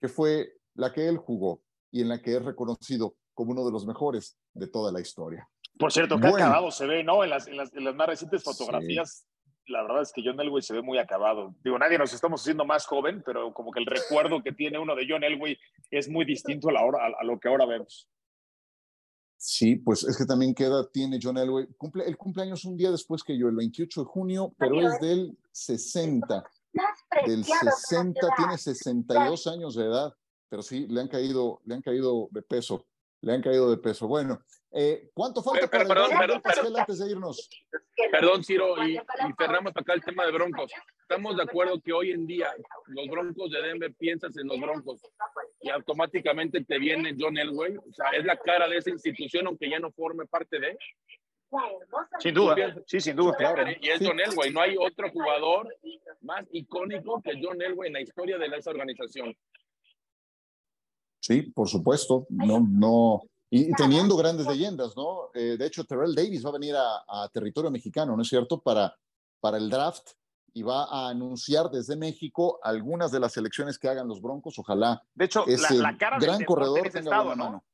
que 0.00 0.08
fue 0.08 0.52
la 0.74 0.92
que 0.92 1.08
él 1.08 1.18
jugó 1.18 1.62
y 1.90 2.02
en 2.02 2.08
la 2.08 2.22
que 2.22 2.36
es 2.36 2.44
reconocido 2.44 3.16
como 3.40 3.52
uno 3.52 3.64
de 3.64 3.72
los 3.72 3.86
mejores 3.86 4.38
de 4.52 4.66
toda 4.66 4.92
la 4.92 5.00
historia. 5.00 5.48
Por 5.78 5.90
cierto, 5.90 6.20
que 6.20 6.26
acabado 6.26 6.70
se 6.70 6.84
ve, 6.84 7.02
¿no? 7.02 7.24
En 7.24 7.30
las, 7.30 7.48
en 7.48 7.56
las, 7.56 7.72
más 7.94 8.06
recientes 8.06 8.44
fotografías, 8.44 9.26
la 9.66 9.80
verdad 9.80 10.02
es 10.02 10.12
que 10.12 10.20
John 10.22 10.38
Elway 10.38 10.60
se 10.60 10.74
ve 10.74 10.82
muy 10.82 10.98
acabado. 10.98 11.54
Digo, 11.64 11.78
nadie 11.78 11.96
nos 11.96 12.12
estamos 12.12 12.42
haciendo 12.42 12.66
más 12.66 12.84
joven, 12.84 13.22
pero 13.24 13.54
como 13.54 13.70
que 13.72 13.80
el 13.80 13.86
recuerdo 13.86 14.42
que 14.42 14.52
tiene 14.52 14.78
uno 14.78 14.94
de 14.94 15.06
John 15.08 15.24
Elway 15.24 15.56
es 15.90 16.10
muy 16.10 16.26
distinto 16.26 16.68
a, 16.68 16.72
la 16.72 16.84
hora, 16.84 16.98
a, 17.18 17.24
lo 17.24 17.40
que 17.40 17.48
ahora 17.48 17.64
vemos. 17.64 18.10
Sí, 19.38 19.76
pues 19.76 20.04
es 20.04 20.18
que 20.18 20.26
también 20.26 20.54
queda, 20.54 20.86
tiene 20.90 21.18
John 21.22 21.38
Elway. 21.38 21.66
Cumple, 21.78 22.04
el 22.04 22.18
cumpleaños 22.18 22.66
un 22.66 22.76
día 22.76 22.90
después 22.90 23.24
que 23.24 23.38
yo, 23.38 23.48
el 23.48 23.56
28 23.56 24.02
de 24.02 24.06
junio, 24.06 24.54
pero 24.58 24.86
es 24.86 25.00
del 25.00 25.34
60. 25.50 26.44
Del 27.26 27.42
60, 27.42 28.20
tiene 28.36 28.58
62 28.58 29.46
años 29.46 29.76
de 29.76 29.86
edad, 29.86 30.12
pero 30.50 30.60
sí, 30.60 30.86
le 30.88 31.00
han 31.00 31.08
caído, 31.08 31.62
le 31.64 31.76
han 31.76 31.80
caído 31.80 32.28
de 32.32 32.42
peso, 32.42 32.84
le 33.22 33.32
han 33.32 33.42
caído 33.42 33.70
de 33.70 33.76
peso. 33.76 34.06
Bueno, 34.06 34.40
eh, 34.72 35.10
¿Cuánto 35.14 35.42
falta 35.42 35.68
para 35.68 35.84
perdón, 35.84 36.10
perdón, 36.16 36.42
perdón, 36.42 36.78
antes 36.78 36.98
de 36.98 37.10
irnos? 37.10 37.50
Perdón, 38.12 38.44
Ciro, 38.44 38.76
y, 38.84 38.94
y 38.96 39.32
cerramos 39.36 39.72
acá 39.74 39.94
el 39.94 40.04
tema 40.04 40.24
de 40.26 40.32
Broncos. 40.32 40.70
Estamos 41.02 41.36
de 41.36 41.42
acuerdo 41.42 41.80
que 41.80 41.92
hoy 41.92 42.12
en 42.12 42.24
día 42.24 42.52
los 42.86 43.08
Broncos 43.08 43.50
de 43.50 43.62
Denver 43.62 43.92
piensas 43.98 44.36
en 44.36 44.46
los 44.46 44.60
Broncos 44.60 45.02
y 45.60 45.70
automáticamente 45.70 46.64
te 46.64 46.78
viene 46.78 47.16
John 47.18 47.36
Elway. 47.36 47.78
O 47.78 47.92
sea, 47.92 48.10
es 48.10 48.24
la 48.24 48.36
cara 48.36 48.68
de 48.68 48.76
esa 48.76 48.90
institución, 48.90 49.48
aunque 49.48 49.68
ya 49.68 49.80
no 49.80 49.90
forme 49.90 50.26
parte 50.26 50.60
de. 50.60 50.78
Sin 52.20 52.32
duda, 52.32 52.54
sí, 52.86 53.00
sin 53.00 53.16
duda. 53.16 53.36
Y 53.80 53.88
es 53.88 53.98
John 54.00 54.20
Elway. 54.20 54.52
No 54.52 54.60
hay 54.60 54.76
otro 54.78 55.10
jugador 55.10 55.76
más 56.20 56.46
icónico 56.52 57.20
que 57.22 57.40
John 57.42 57.60
Elway 57.60 57.88
en 57.88 57.94
la 57.94 58.02
historia 58.02 58.38
de 58.38 58.46
esa 58.46 58.70
organización. 58.70 59.36
Sí, 61.20 61.42
por 61.42 61.68
supuesto. 61.68 62.26
No, 62.30 62.60
no, 62.60 63.22
y 63.52 63.72
teniendo 63.74 64.16
grandes 64.16 64.46
leyendas, 64.46 64.96
¿no? 64.96 65.30
Eh, 65.34 65.56
de 65.58 65.66
hecho, 65.66 65.84
Terrell 65.84 66.14
Davis 66.14 66.44
va 66.44 66.50
a 66.50 66.52
venir 66.52 66.74
a, 66.76 67.28
territorio 67.32 67.70
mexicano, 67.70 68.14
¿no 68.14 68.22
es 68.22 68.28
cierto? 68.28 68.62
Para, 68.62 68.96
para 69.40 69.56
el 69.56 69.68
draft 69.68 70.10
y 70.52 70.62
va 70.62 70.84
a 70.84 71.08
anunciar 71.08 71.68
desde 71.68 71.96
México 71.96 72.60
algunas 72.62 73.10
de 73.10 73.18
las 73.18 73.32
selecciones 73.32 73.78
que 73.78 73.88
hagan 73.88 74.06
los 74.06 74.22
Broncos. 74.22 74.56
Ojalá. 74.58 75.02
De 75.14 75.24
hecho, 75.24 75.44
la, 75.46 75.96
cara 75.98 76.18
del 76.18 76.28
gran 76.28 76.44
corredor 76.44 76.82
tenga 76.82 77.00
estado, 77.00 77.34
¿no? 77.34 77.44
mano. 77.44 77.64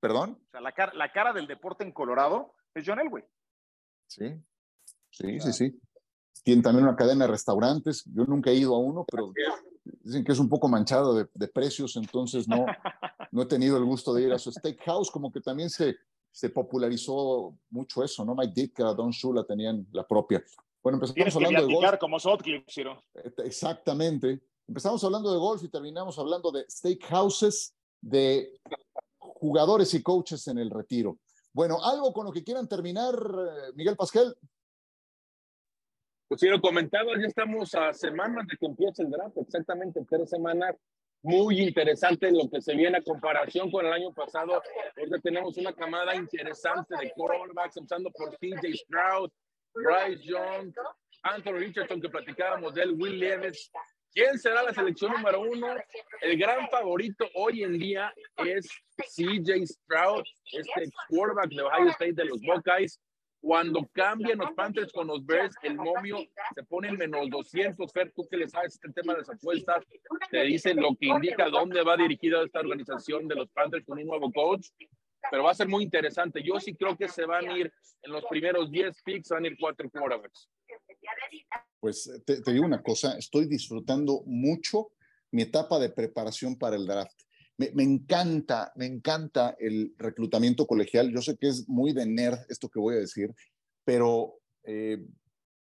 ¿Perdón? 0.00 0.38
O 0.46 0.50
sea, 0.50 0.60
la, 0.60 0.72
cara, 0.72 0.92
la 0.94 1.12
cara 1.12 1.32
del 1.32 1.46
deporte 1.46 1.84
en 1.84 1.92
Colorado 1.92 2.54
es 2.74 2.84
John 2.84 3.00
Elway. 3.00 3.24
Sí, 4.08 4.34
sí, 5.10 5.40
sí, 5.40 5.52
sí. 5.52 5.80
Tiene 6.42 6.62
también 6.62 6.86
una 6.86 6.96
cadena 6.96 7.26
de 7.26 7.32
restaurantes. 7.32 8.04
Yo 8.06 8.24
nunca 8.24 8.50
he 8.50 8.54
ido 8.54 8.74
a 8.74 8.78
uno, 8.78 9.04
pero 9.08 9.32
dicen 10.02 10.24
que 10.24 10.32
es 10.32 10.38
un 10.38 10.48
poco 10.48 10.68
manchado 10.68 11.14
de, 11.14 11.48
precios, 11.48 11.96
entonces 11.96 12.48
no, 12.48 12.66
no 13.32 13.42
he 13.42 13.46
tenido 13.46 13.76
el 13.76 13.84
gusto 13.84 14.12
de 14.14 14.24
ir 14.24 14.32
a 14.32 14.38
su 14.38 14.50
steakhouse, 14.50 15.10
como 15.10 15.30
que 15.32 15.40
también 15.40 15.70
se, 15.70 15.96
se 16.30 16.50
popularizó 16.50 17.56
mucho 17.70 18.02
eso, 18.02 18.24
¿no? 18.24 18.34
Mike 18.34 18.52
Ditka, 18.54 18.94
Don 18.94 19.10
Shula 19.10 19.44
tenían 19.44 19.86
la 19.92 20.06
propia. 20.06 20.42
Bueno, 20.82 20.96
empezamos 20.96 21.36
hablando 21.36 21.66
de 21.66 21.74
golf. 21.74 21.98
como 21.98 22.18
Ciro. 22.68 23.02
Exactamente. 23.38 24.40
Empezamos 24.66 25.02
hablando 25.02 25.32
de 25.32 25.38
golf 25.38 25.62
y 25.64 25.68
terminamos 25.68 26.18
hablando 26.18 26.50
de 26.50 26.64
steakhouses, 26.68 27.74
de 28.00 28.60
jugadores 29.18 29.92
y 29.94 30.02
coaches 30.02 30.46
en 30.48 30.58
el 30.58 30.70
retiro. 30.70 31.18
Bueno, 31.52 31.82
algo 31.82 32.12
con 32.12 32.26
lo 32.26 32.32
que 32.32 32.44
quieran 32.44 32.68
terminar, 32.68 33.14
eh, 33.14 33.72
Miguel 33.74 33.96
Pasquel. 33.96 34.36
Pues 36.28 36.42
si 36.42 36.48
lo 36.48 36.60
comentaba, 36.60 37.12
ya 37.18 37.26
estamos 37.26 37.74
a 37.74 37.94
semanas 37.94 38.46
de 38.46 38.56
que 38.58 38.66
empiece 38.66 39.02
el 39.02 39.10
draft, 39.10 39.38
exactamente 39.38 40.04
tres 40.08 40.28
semanas. 40.28 40.76
Muy 41.22 41.60
interesante 41.60 42.30
lo 42.30 42.48
que 42.50 42.60
se 42.60 42.76
viene 42.76 42.98
a 42.98 43.02
comparación 43.02 43.70
con 43.70 43.86
el 43.86 43.92
año 43.92 44.12
pasado. 44.12 44.62
Ahorita 44.96 45.18
tenemos 45.20 45.56
una 45.56 45.72
camada 45.72 46.14
interesante 46.14 46.94
de 47.00 47.10
quarterbacks, 47.12 47.78
empezando 47.78 48.10
por 48.10 48.36
TJ 48.36 48.74
Stroud, 48.74 49.30
Bryce 49.74 50.22
Young, 50.22 50.72
Anthony 51.22 51.54
Richardson, 51.54 52.00
que 52.00 52.10
platicábamos 52.10 52.74
de 52.74 52.82
él, 52.82 52.94
Will 52.98 53.18
Levis. 53.18 53.70
¿Quién 54.12 54.38
será 54.38 54.62
la 54.62 54.74
selección 54.74 55.12
número 55.12 55.40
uno? 55.40 55.76
El 56.20 56.38
gran 56.38 56.68
favorito 56.68 57.26
hoy 57.34 57.62
en 57.62 57.78
día 57.78 58.12
es 58.36 58.68
CJ 59.16 59.66
Stroud, 59.66 60.24
este 60.52 60.90
quarterback 61.08 61.48
de 61.48 61.62
Ohio 61.62 61.88
State 61.90 62.12
de 62.12 62.24
los 62.26 62.40
Buckeyes. 62.42 63.00
Cuando 63.40 63.88
cambian 63.92 64.38
los 64.38 64.52
Panthers 64.52 64.92
con 64.92 65.06
los 65.06 65.24
Bears, 65.24 65.54
el 65.62 65.76
momio 65.76 66.18
se 66.54 66.62
pone 66.64 66.88
en 66.88 66.96
menos 66.96 67.30
200. 67.30 67.92
Fer, 67.92 68.12
tú 68.14 68.26
que 68.28 68.36
le 68.36 68.48
sabes 68.48 68.74
este 68.74 68.92
tema 68.92 69.12
de 69.12 69.20
las 69.20 69.30
apuestas, 69.30 69.84
te 70.30 70.42
dicen 70.42 70.76
lo 70.76 70.96
que 70.96 71.06
indica 71.06 71.48
dónde 71.48 71.82
va 71.82 71.96
dirigida 71.96 72.42
esta 72.42 72.60
organización 72.60 73.28
de 73.28 73.36
los 73.36 73.48
Panthers 73.50 73.86
con 73.86 73.98
un 73.98 74.06
nuevo 74.06 74.32
coach. 74.32 74.68
Pero 75.30 75.44
va 75.44 75.52
a 75.52 75.54
ser 75.54 75.68
muy 75.68 75.84
interesante. 75.84 76.42
Yo 76.42 76.58
sí 76.58 76.74
creo 76.74 76.96
que 76.96 77.08
se 77.08 77.24
van 77.26 77.48
a 77.48 77.58
ir 77.58 77.72
en 78.02 78.12
los 78.12 78.24
primeros 78.24 78.70
10 78.70 79.02
picks, 79.04 79.28
van 79.28 79.44
a 79.44 79.48
ir 79.48 79.56
cuatro 79.58 79.88
quarterbacks. 79.90 80.48
Pues 81.80 82.10
te, 82.24 82.42
te 82.42 82.52
digo 82.52 82.64
una 82.64 82.82
cosa, 82.82 83.16
estoy 83.16 83.46
disfrutando 83.46 84.22
mucho 84.26 84.90
mi 85.30 85.42
etapa 85.42 85.78
de 85.78 85.90
preparación 85.90 86.56
para 86.56 86.76
el 86.76 86.86
draft 86.86 87.27
me, 87.58 87.82
encanta, 87.82 88.72
me 88.76 88.86
encanta 88.86 89.56
el 89.58 89.94
reclutamiento 89.98 90.66
colegial. 90.66 91.12
Yo 91.12 91.20
sé 91.20 91.36
que 91.36 91.48
es 91.48 91.68
muy 91.68 91.92
de 91.92 92.06
nerd 92.06 92.38
esto 92.48 92.68
que 92.68 92.78
voy 92.78 92.94
a 92.94 93.00
decir, 93.00 93.34
pero 93.84 94.38
eh, 94.62 95.04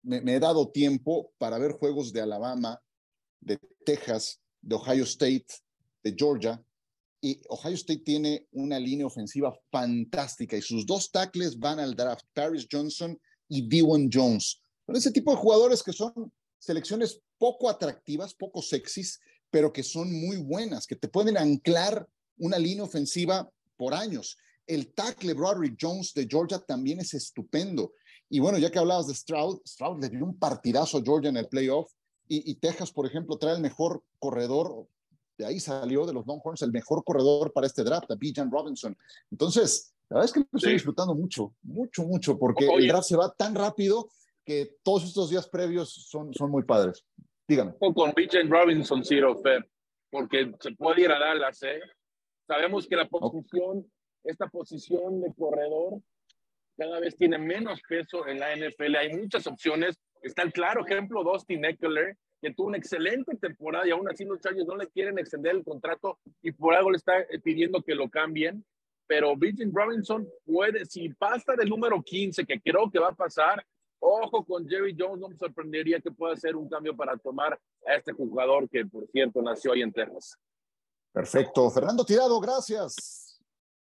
me, 0.03 0.35
he 0.35 0.39
dado 0.39 0.71
tiempo 0.71 1.31
para 1.37 1.57
ver 1.57 1.71
juegos 1.71 2.11
de 2.11 2.21
Alabama, 2.21 2.81
de 3.39 3.57
Texas, 3.85 4.41
de 4.61 4.75
Ohio 4.75 5.05
State, 5.05 5.47
de 6.03 6.13
Georgia. 6.17 6.61
Y 7.21 7.41
Ohio 7.47 7.75
State 7.75 8.03
tiene 8.03 8.45
una 8.51 8.77
línea 8.77 9.05
ofensiva 9.05 9.57
fantástica 9.71 10.57
y 10.57 10.61
sus 10.61 10.85
dos 10.85 11.11
tackles 11.11 11.57
van 11.57 11.79
al 11.79 11.95
draft, 11.95 12.25
Paris 12.33 12.67
Johnson 12.69 13.17
y 13.47 13.67
Dewon 13.67 14.09
Jones. 14.11 14.61
Son 14.85 14.95
ese 14.95 15.11
tipo 15.11 15.31
de 15.31 15.37
jugadores 15.37 15.81
que 15.81 15.93
son 15.93 16.31
selecciones 16.59 17.21
poco 17.37 17.69
atractivas, 17.69 18.33
poco 18.33 18.61
sexys, 18.61 19.19
pero 19.55 19.71
que 19.71 19.83
son 19.83 20.11
muy 20.11 20.35
buenas, 20.35 20.85
que 20.85 20.97
te 20.97 21.07
pueden 21.07 21.37
anclar 21.37 22.05
una 22.39 22.59
línea 22.59 22.83
ofensiva 22.83 23.49
por 23.77 23.93
años. 23.93 24.37
El 24.67 24.93
tackle 24.93 25.33
Broderick 25.33 25.77
Jones 25.79 26.13
de 26.13 26.27
Georgia 26.29 26.59
también 26.59 26.99
es 26.99 27.13
estupendo. 27.13 27.93
Y 28.29 28.41
bueno, 28.41 28.57
ya 28.57 28.69
que 28.69 28.79
hablabas 28.79 29.07
de 29.07 29.15
Stroud, 29.15 29.61
Stroud 29.65 30.01
le 30.01 30.09
dio 30.09 30.25
un 30.25 30.37
partidazo 30.37 30.97
a 30.97 31.01
Georgia 31.01 31.29
en 31.29 31.37
el 31.37 31.47
playoff 31.47 31.89
y, 32.27 32.53
Texas, 32.55 32.91
por 32.91 33.05
ejemplo, 33.05 33.37
trae 33.37 33.55
el 33.55 33.61
mejor 33.61 34.03
corredor, 34.19 34.87
de 35.37 35.45
ahí 35.45 35.61
salió 35.61 36.05
de 36.05 36.11
los 36.11 36.27
Longhorns 36.27 36.61
el 36.61 36.73
mejor 36.73 37.05
corredor 37.05 37.53
para 37.53 37.65
este 37.65 37.85
draft, 37.85 38.11
a 38.11 38.15
Bijan 38.15 38.51
Robinson. 38.51 38.97
Entonces, 39.31 39.93
la 40.09 40.17
verdad 40.17 40.25
es 40.25 40.33
que 40.33 40.39
lo 40.41 40.57
estoy 40.57 40.73
disfrutando 40.73 41.15
mucho, 41.15 41.53
mucho, 41.63 42.03
mucho, 42.03 42.37
porque 42.37 42.67
el 42.67 42.89
draft 42.89 43.07
se 43.07 43.15
va 43.15 43.33
tan 43.33 43.55
rápido 43.55 44.09
que 44.43 44.75
todos 44.83 45.05
estos 45.05 45.29
días 45.29 45.47
previos 45.47 45.93
son, 46.09 46.33
son 46.33 46.51
muy 46.51 46.63
padres. 46.63 47.05
Dígame. 47.47 47.73
Con 47.79 48.13
Bijan 48.15 48.49
Robinson, 48.49 49.03
Ciro 49.03 49.35
Fer, 49.35 49.67
porque 50.09 50.51
se 50.59 50.71
puede 50.71 51.01
ir 51.01 51.11
a 51.11 51.19
Dallas, 51.19 51.61
¿eh? 51.63 51.81
Sabemos 52.47 52.87
que 52.87 52.95
la 52.95 53.07
posición 53.07 53.85
esta 54.25 54.47
posición 54.47 55.21
de 55.21 55.33
corredor 55.33 56.01
cada 56.77 56.99
vez 56.99 57.15
tiene 57.15 57.37
menos 57.37 57.81
peso 57.87 58.27
en 58.27 58.39
la 58.39 58.53
NFL. 58.55 58.95
Hay 58.95 59.15
muchas 59.15 59.47
opciones. 59.47 59.97
Está 60.21 60.41
el 60.41 60.51
claro 60.51 60.85
ejemplo, 60.85 61.23
Dustin 61.23 61.63
Eckler, 61.63 62.17
que 62.41 62.53
tuvo 62.53 62.67
una 62.67 62.77
excelente 62.77 63.35
temporada 63.37 63.87
y 63.87 63.91
aún 63.91 64.09
así 64.09 64.25
los 64.25 64.41
Chargers 64.41 64.67
no 64.67 64.75
le 64.75 64.87
quieren 64.87 65.17
extender 65.17 65.55
el 65.55 65.63
contrato 65.63 66.19
y 66.41 66.51
por 66.51 66.73
algo 66.73 66.91
le 66.91 66.97
está 66.97 67.19
eh, 67.19 67.39
pidiendo 67.41 67.81
que 67.81 67.95
lo 67.95 68.09
cambien. 68.09 68.65
Pero 69.07 69.37
Virgin 69.37 69.71
Robinson 69.73 70.27
puede, 70.43 70.85
si 70.85 71.09
pasa 71.09 71.55
del 71.55 71.69
número 71.69 72.01
15, 72.01 72.43
que 72.45 72.59
creo 72.59 72.89
que 72.89 72.99
va 72.99 73.09
a 73.09 73.15
pasar, 73.15 73.63
ojo 74.05 74.45
con 74.45 74.67
Jerry 74.67 74.95
Jones, 74.97 75.19
no 75.19 75.29
me 75.29 75.37
sorprendería 75.37 75.99
que 75.99 76.11
pueda 76.11 76.33
hacer 76.33 76.55
un 76.55 76.69
cambio 76.69 76.95
para 76.95 77.17
tomar 77.17 77.59
a 77.85 77.95
este 77.95 78.13
jugador 78.13 78.69
que, 78.69 78.85
por 78.85 79.07
cierto, 79.07 79.41
nació 79.41 79.73
ahí 79.73 79.81
en 79.81 79.91
Texas. 79.91 80.37
Perfecto. 81.11 81.69
Fernando 81.69 82.05
Tirado, 82.05 82.39
gracias. 82.39 83.25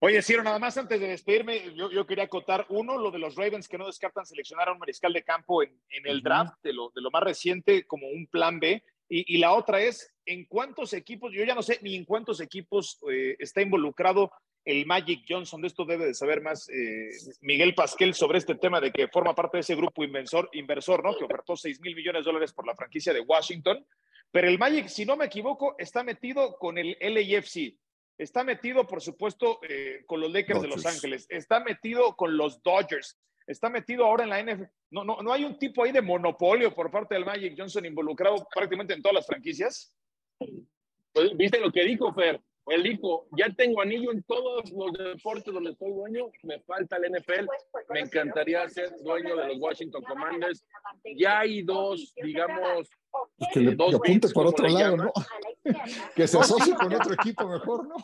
Oye, 0.05 0.21
Ciro, 0.21 0.43
nada 0.43 0.59
más 0.59 0.77
antes 0.77 1.01
de 1.01 1.07
despedirme, 1.07 1.75
yo, 1.77 2.07
quería 2.07 2.25
acotar 2.25 2.67
uno, 2.71 2.99
lo 2.99 3.13
de 3.13 3.21
los 3.21 3.37
Ravens 3.37 3.69
que 3.69 3.79
no 3.79 3.87
descartan 3.87 4.27
seleccionar 4.27 4.69
a 4.69 4.73
un 4.73 4.79
mariscal 4.79 5.13
de 5.13 5.23
campo 5.23 5.63
en, 5.63 5.81
el 6.05 6.23
draft 6.23 6.55
de 6.63 6.73
lo, 6.73 6.91
de 6.93 7.01
lo, 7.01 7.13
más 7.13 7.23
reciente 7.23 7.87
como 7.87 8.09
un 8.09 8.27
plan 8.27 8.59
B. 8.59 8.83
Y, 9.09 9.39
la 9.39 9.53
otra 9.53 9.81
es, 9.81 10.13
¿en 10.27 10.47
cuántos 10.47 10.93
equipos? 10.93 11.33
Yo 11.33 11.45
ya 11.45 11.55
no 11.55 11.63
sé 11.63 11.79
ni 11.83 11.95
en 11.95 12.05
cuántos 12.05 12.41
equipos 12.41 12.99
eh, 13.13 13.37
está 13.39 13.63
involucrado 13.63 14.33
el 14.65 14.87
Magic 14.87 15.25
Johnson. 15.29 15.61
De 15.61 15.69
esto 15.69 15.85
debe 15.85 16.07
de 16.07 16.15
saber 16.15 16.41
más 16.41 16.69
eh, 16.69 17.11
Miguel 17.41 17.75
Pasquel 17.75 18.15
sobre 18.15 18.39
este 18.39 18.55
tema 18.55 18.81
de 18.81 18.93
que 18.93 19.09
forma 19.09 19.35
parte 19.35 19.57
de 19.57 19.63
ese 19.63 19.75
grupo 19.75 20.05
inversor, 20.05 20.49
inversor 20.53 21.03
¿no? 21.03 21.17
Que 21.17 21.25
ofertó 21.25 21.57
6 21.57 21.81
mil 21.81 21.95
millones 21.95 22.25
de 22.25 22.31
dólares 22.31 22.53
por 22.53 22.67
la 22.67 22.75
franquicia 22.75 23.13
de 23.13 23.21
Washington. 23.21 23.85
Pero 24.31 24.49
el 24.49 24.59
Magic, 24.59 24.89
si 24.89 25.05
no 25.05 25.17
me 25.17 25.27
equivoco, 25.27 25.75
está 25.79 26.03
metido 26.03 26.57
con 26.59 26.79
el 26.79 26.97
LAFC 27.01 27.77
Está 28.19 28.45
metido, 28.45 28.87
por 28.87 29.01
supuesto, 29.01 29.59
eh, 29.69 30.05
con 30.07 30.21
los 30.21 30.31
Lakers 30.31 30.63
de 30.63 30.69
Los 30.69 30.87
Ángeles. 30.87 31.27
Está 31.29 31.61
metido 31.61 32.15
con 32.15 32.37
los 32.37 32.63
Dodgers. 32.63 33.19
Está 33.47 33.69
metido 33.69 34.05
ahora 34.05 34.25
en 34.25 34.31
la 34.31 34.41
NFL. 34.41 34.71
No, 34.91 35.05
no, 35.05 35.23
no 35.23 35.33
hay 35.33 35.45
un 35.45 35.59
tipo 35.59 35.83
ahí 35.83 35.91
de 35.93 36.03
monopolio 36.03 36.75
por 36.75 36.91
parte 36.91 37.15
del 37.15 37.25
Magic 37.25 37.55
Johnson 37.57 37.85
involucrado 37.85 38.47
prácticamente 38.55 38.95
en 38.95 39.03
todas 39.03 39.17
las 39.17 39.27
franquicias. 39.27 39.93
¿Viste 41.35 41.59
lo 41.59 41.73
que 41.73 41.85
dijo 41.85 42.13
Fer? 42.13 42.41
Él 42.67 42.83
dijo, 42.85 43.27
ya 43.37 43.53
tengo 43.57 43.81
anillo 43.81 44.13
en 44.13 44.23
todos 44.23 44.71
los 44.71 44.93
deportes 44.93 45.53
donde 45.53 45.75
soy 45.75 45.93
dueño, 45.93 46.31
me 46.45 46.61
falta 46.61 46.97
el 46.97 47.13
NFL, 47.13 47.47
me 47.91 48.01
encantaría 48.01 48.69
ser 48.69 48.91
dueño 49.03 49.37
de 49.37 49.49
los 49.49 49.59
Washington 49.59 50.03
Commanders. 50.05 50.65
Ya 51.17 51.41
hay 51.41 51.63
dos, 51.63 52.15
digamos, 52.23 52.89
pues 53.37 53.51
que 53.53 53.61
le, 53.61 53.75
dos 53.75 53.95
apunte 53.95 54.29
por 54.29 54.47
otro 54.47 54.69
lado, 54.69 54.97
¿no? 54.97 55.13
que 56.15 56.27
se 56.27 56.39
asocie 56.39 56.75
con 56.75 56.95
otro 56.95 57.15
equipo 57.15 57.49
mejor, 57.49 57.87
¿no? 57.89 57.97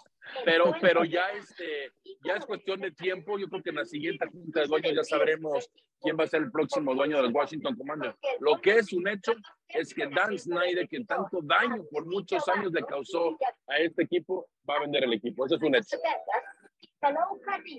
Pero, 0.45 0.75
pero 0.81 1.05
ya, 1.05 1.31
este, 1.31 1.93
ya 2.25 2.35
es 2.35 2.47
cuestión 2.47 2.81
de 2.81 2.91
tiempo. 2.93 3.39
Yo 3.39 3.49
creo 3.49 3.63
que 3.63 3.71
en 3.71 3.77
la 3.77 3.85
siguiente 3.85 4.27
junta 4.27 4.61
de 4.61 4.67
dueños 4.67 4.93
ya 4.95 5.05
sabremos 5.05 5.71
quién 6.01 6.17
va 6.19 6.25
a 6.25 6.29
ser 6.29 6.43
el 6.43 6.51
próximo 6.51 6.95
dueño 6.95 7.23
del 7.23 7.33
Washington 7.33 7.77
Commanders. 7.77 8.17
Lo 8.41 8.61
que 8.61 8.77
es 8.79 8.93
un 8.93 9.07
hecho 9.09 9.33
es 9.69 9.93
que 9.95 10.09
Dan 10.09 10.39
Snyder, 10.39 10.89
que 10.89 11.05
tanto 11.05 11.41
daño 11.43 11.85
por 11.91 12.07
muchos 12.07 12.47
años 12.49 12.73
le 12.73 12.83
causó 12.85 13.37
a 13.67 13.79
este 13.79 14.03
equipo, 14.03 14.49
va 14.69 14.77
a 14.77 14.81
vender 14.81 15.05
el 15.05 15.13
equipo. 15.13 15.47
Eso 15.47 15.57
es 15.57 15.63
un 15.63 15.75
hecho. 15.75 15.97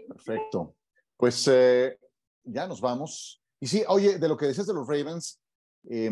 Perfecto. 0.07 0.75
Pues 1.17 1.47
eh, 1.51 1.97
ya 2.43 2.67
nos 2.67 2.79
vamos. 2.81 3.41
Y 3.59 3.67
sí, 3.67 3.83
oye, 3.87 4.17
de 4.17 4.27
lo 4.27 4.37
que 4.37 4.45
decías 4.45 4.67
de 4.67 4.73
los 4.73 4.87
Ravens, 4.87 5.41
eh, 5.89 6.09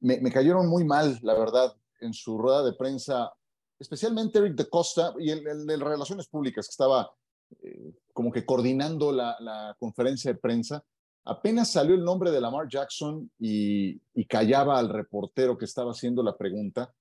me, 0.00 0.32
cayeron 0.32 0.68
muy 0.68 0.84
mal, 0.84 1.18
la 1.22 1.34
verdad, 1.34 1.74
en 2.00 2.12
su 2.12 2.38
rueda 2.38 2.64
de 2.64 2.72
prensa, 2.72 3.32
especialmente 3.78 4.38
Eric 4.38 4.54
de 4.54 4.68
Costa 4.68 5.14
y 5.18 5.30
el, 5.30 5.66
de 5.66 5.76
Relaciones 5.76 6.28
Públicas, 6.28 6.66
que 6.66 6.72
estaba 6.72 7.10
eh, 7.62 7.92
como 8.12 8.32
que 8.32 8.44
coordinando 8.44 9.12
la, 9.12 9.76
conferencia 9.78 10.32
de 10.32 10.38
prensa. 10.38 10.84
Apenas 11.24 11.70
salió 11.70 11.94
el 11.94 12.04
nombre 12.04 12.30
de 12.30 12.40
Lamar 12.40 12.68
Jackson 12.68 13.30
y, 13.38 13.98
callaba 14.26 14.78
al 14.78 14.88
reportero 14.88 15.56
que 15.56 15.64
estaba 15.64 15.92
haciendo 15.92 16.22
la 16.22 16.36
pregunta, 16.36 16.92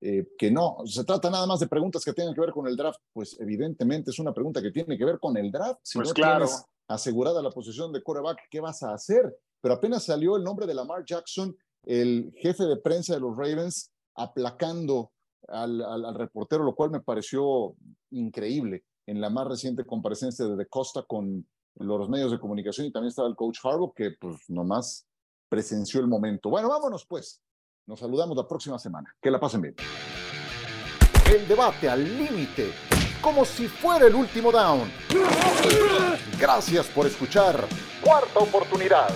eh, 0.00 0.28
que 0.38 0.50
no, 0.50 0.78
se 0.84 1.04
trata 1.04 1.30
nada 1.30 1.46
más 1.46 1.60
de 1.60 1.68
preguntas 1.68 2.04
que 2.04 2.12
tienen 2.12 2.34
que 2.34 2.40
ver 2.40 2.50
con 2.50 2.66
el 2.66 2.76
draft. 2.76 3.00
Pues 3.12 3.38
evidentemente 3.40 4.10
es 4.10 4.18
una 4.18 4.32
pregunta 4.32 4.62
que 4.62 4.70
tiene 4.70 4.96
que 4.96 5.04
ver 5.04 5.18
con 5.18 5.36
el 5.36 5.50
draft. 5.50 5.80
Si 5.82 5.98
pues 5.98 6.08
no 6.08 6.14
claro. 6.14 6.46
tienes 6.46 6.64
asegurada 6.88 7.42
la 7.42 7.50
posición 7.50 7.92
de 7.92 8.02
quarterback, 8.02 8.48
¿qué 8.50 8.60
vas 8.60 8.82
a 8.82 8.94
hacer? 8.94 9.36
Pero 9.60 9.74
apenas 9.74 10.04
salió 10.04 10.36
el 10.36 10.44
nombre 10.44 10.66
de 10.66 10.74
Lamar 10.74 11.04
Jackson 11.04 11.56
el 11.86 12.32
jefe 12.36 12.64
de 12.64 12.76
prensa 12.76 13.14
de 13.14 13.20
los 13.20 13.36
Ravens 13.36 13.92
aplacando 14.16 15.12
al, 15.48 16.14
reportero, 16.16 16.64
lo 16.64 16.74
cual 16.74 16.90
me 16.90 17.00
pareció 17.00 17.74
increíble 18.10 18.84
en 19.06 19.20
la 19.20 19.30
más 19.30 19.46
reciente 19.46 19.84
comparecencia 19.84 20.44
de 20.46 20.56
De 20.56 20.66
Costa 20.66 21.04
con 21.06 21.46
los 21.76 22.08
medios 22.08 22.30
de 22.30 22.38
comunicación 22.38 22.86
y 22.86 22.92
también 22.92 23.10
estaba 23.10 23.28
el 23.28 23.36
coach 23.36 23.58
Harbaugh 23.62 23.94
que 23.94 24.12
pues 24.20 24.36
nomás 24.48 25.06
presenció 25.48 26.00
el 26.00 26.08
momento. 26.08 26.50
Bueno, 26.50 26.68
vámonos 26.68 27.06
pues. 27.06 27.40
Nos 27.86 28.00
saludamos 28.00 28.36
la 28.36 28.48
próxima 28.48 28.78
semana. 28.78 29.14
Que 29.20 29.30
la 29.30 29.38
pasen 29.38 29.60
bien. 29.60 29.74
El 31.32 31.46
debate 31.46 31.88
al 31.88 32.02
límite, 32.02 32.72
como 33.20 33.44
si 33.44 33.68
fuera 33.68 34.06
el 34.06 34.14
último 34.14 34.50
down. 34.50 34.90
Gracias 36.38 36.86
por 36.88 37.06
escuchar. 37.06 37.64
Cuarta 38.02 38.40
oportunidad. 38.40 39.10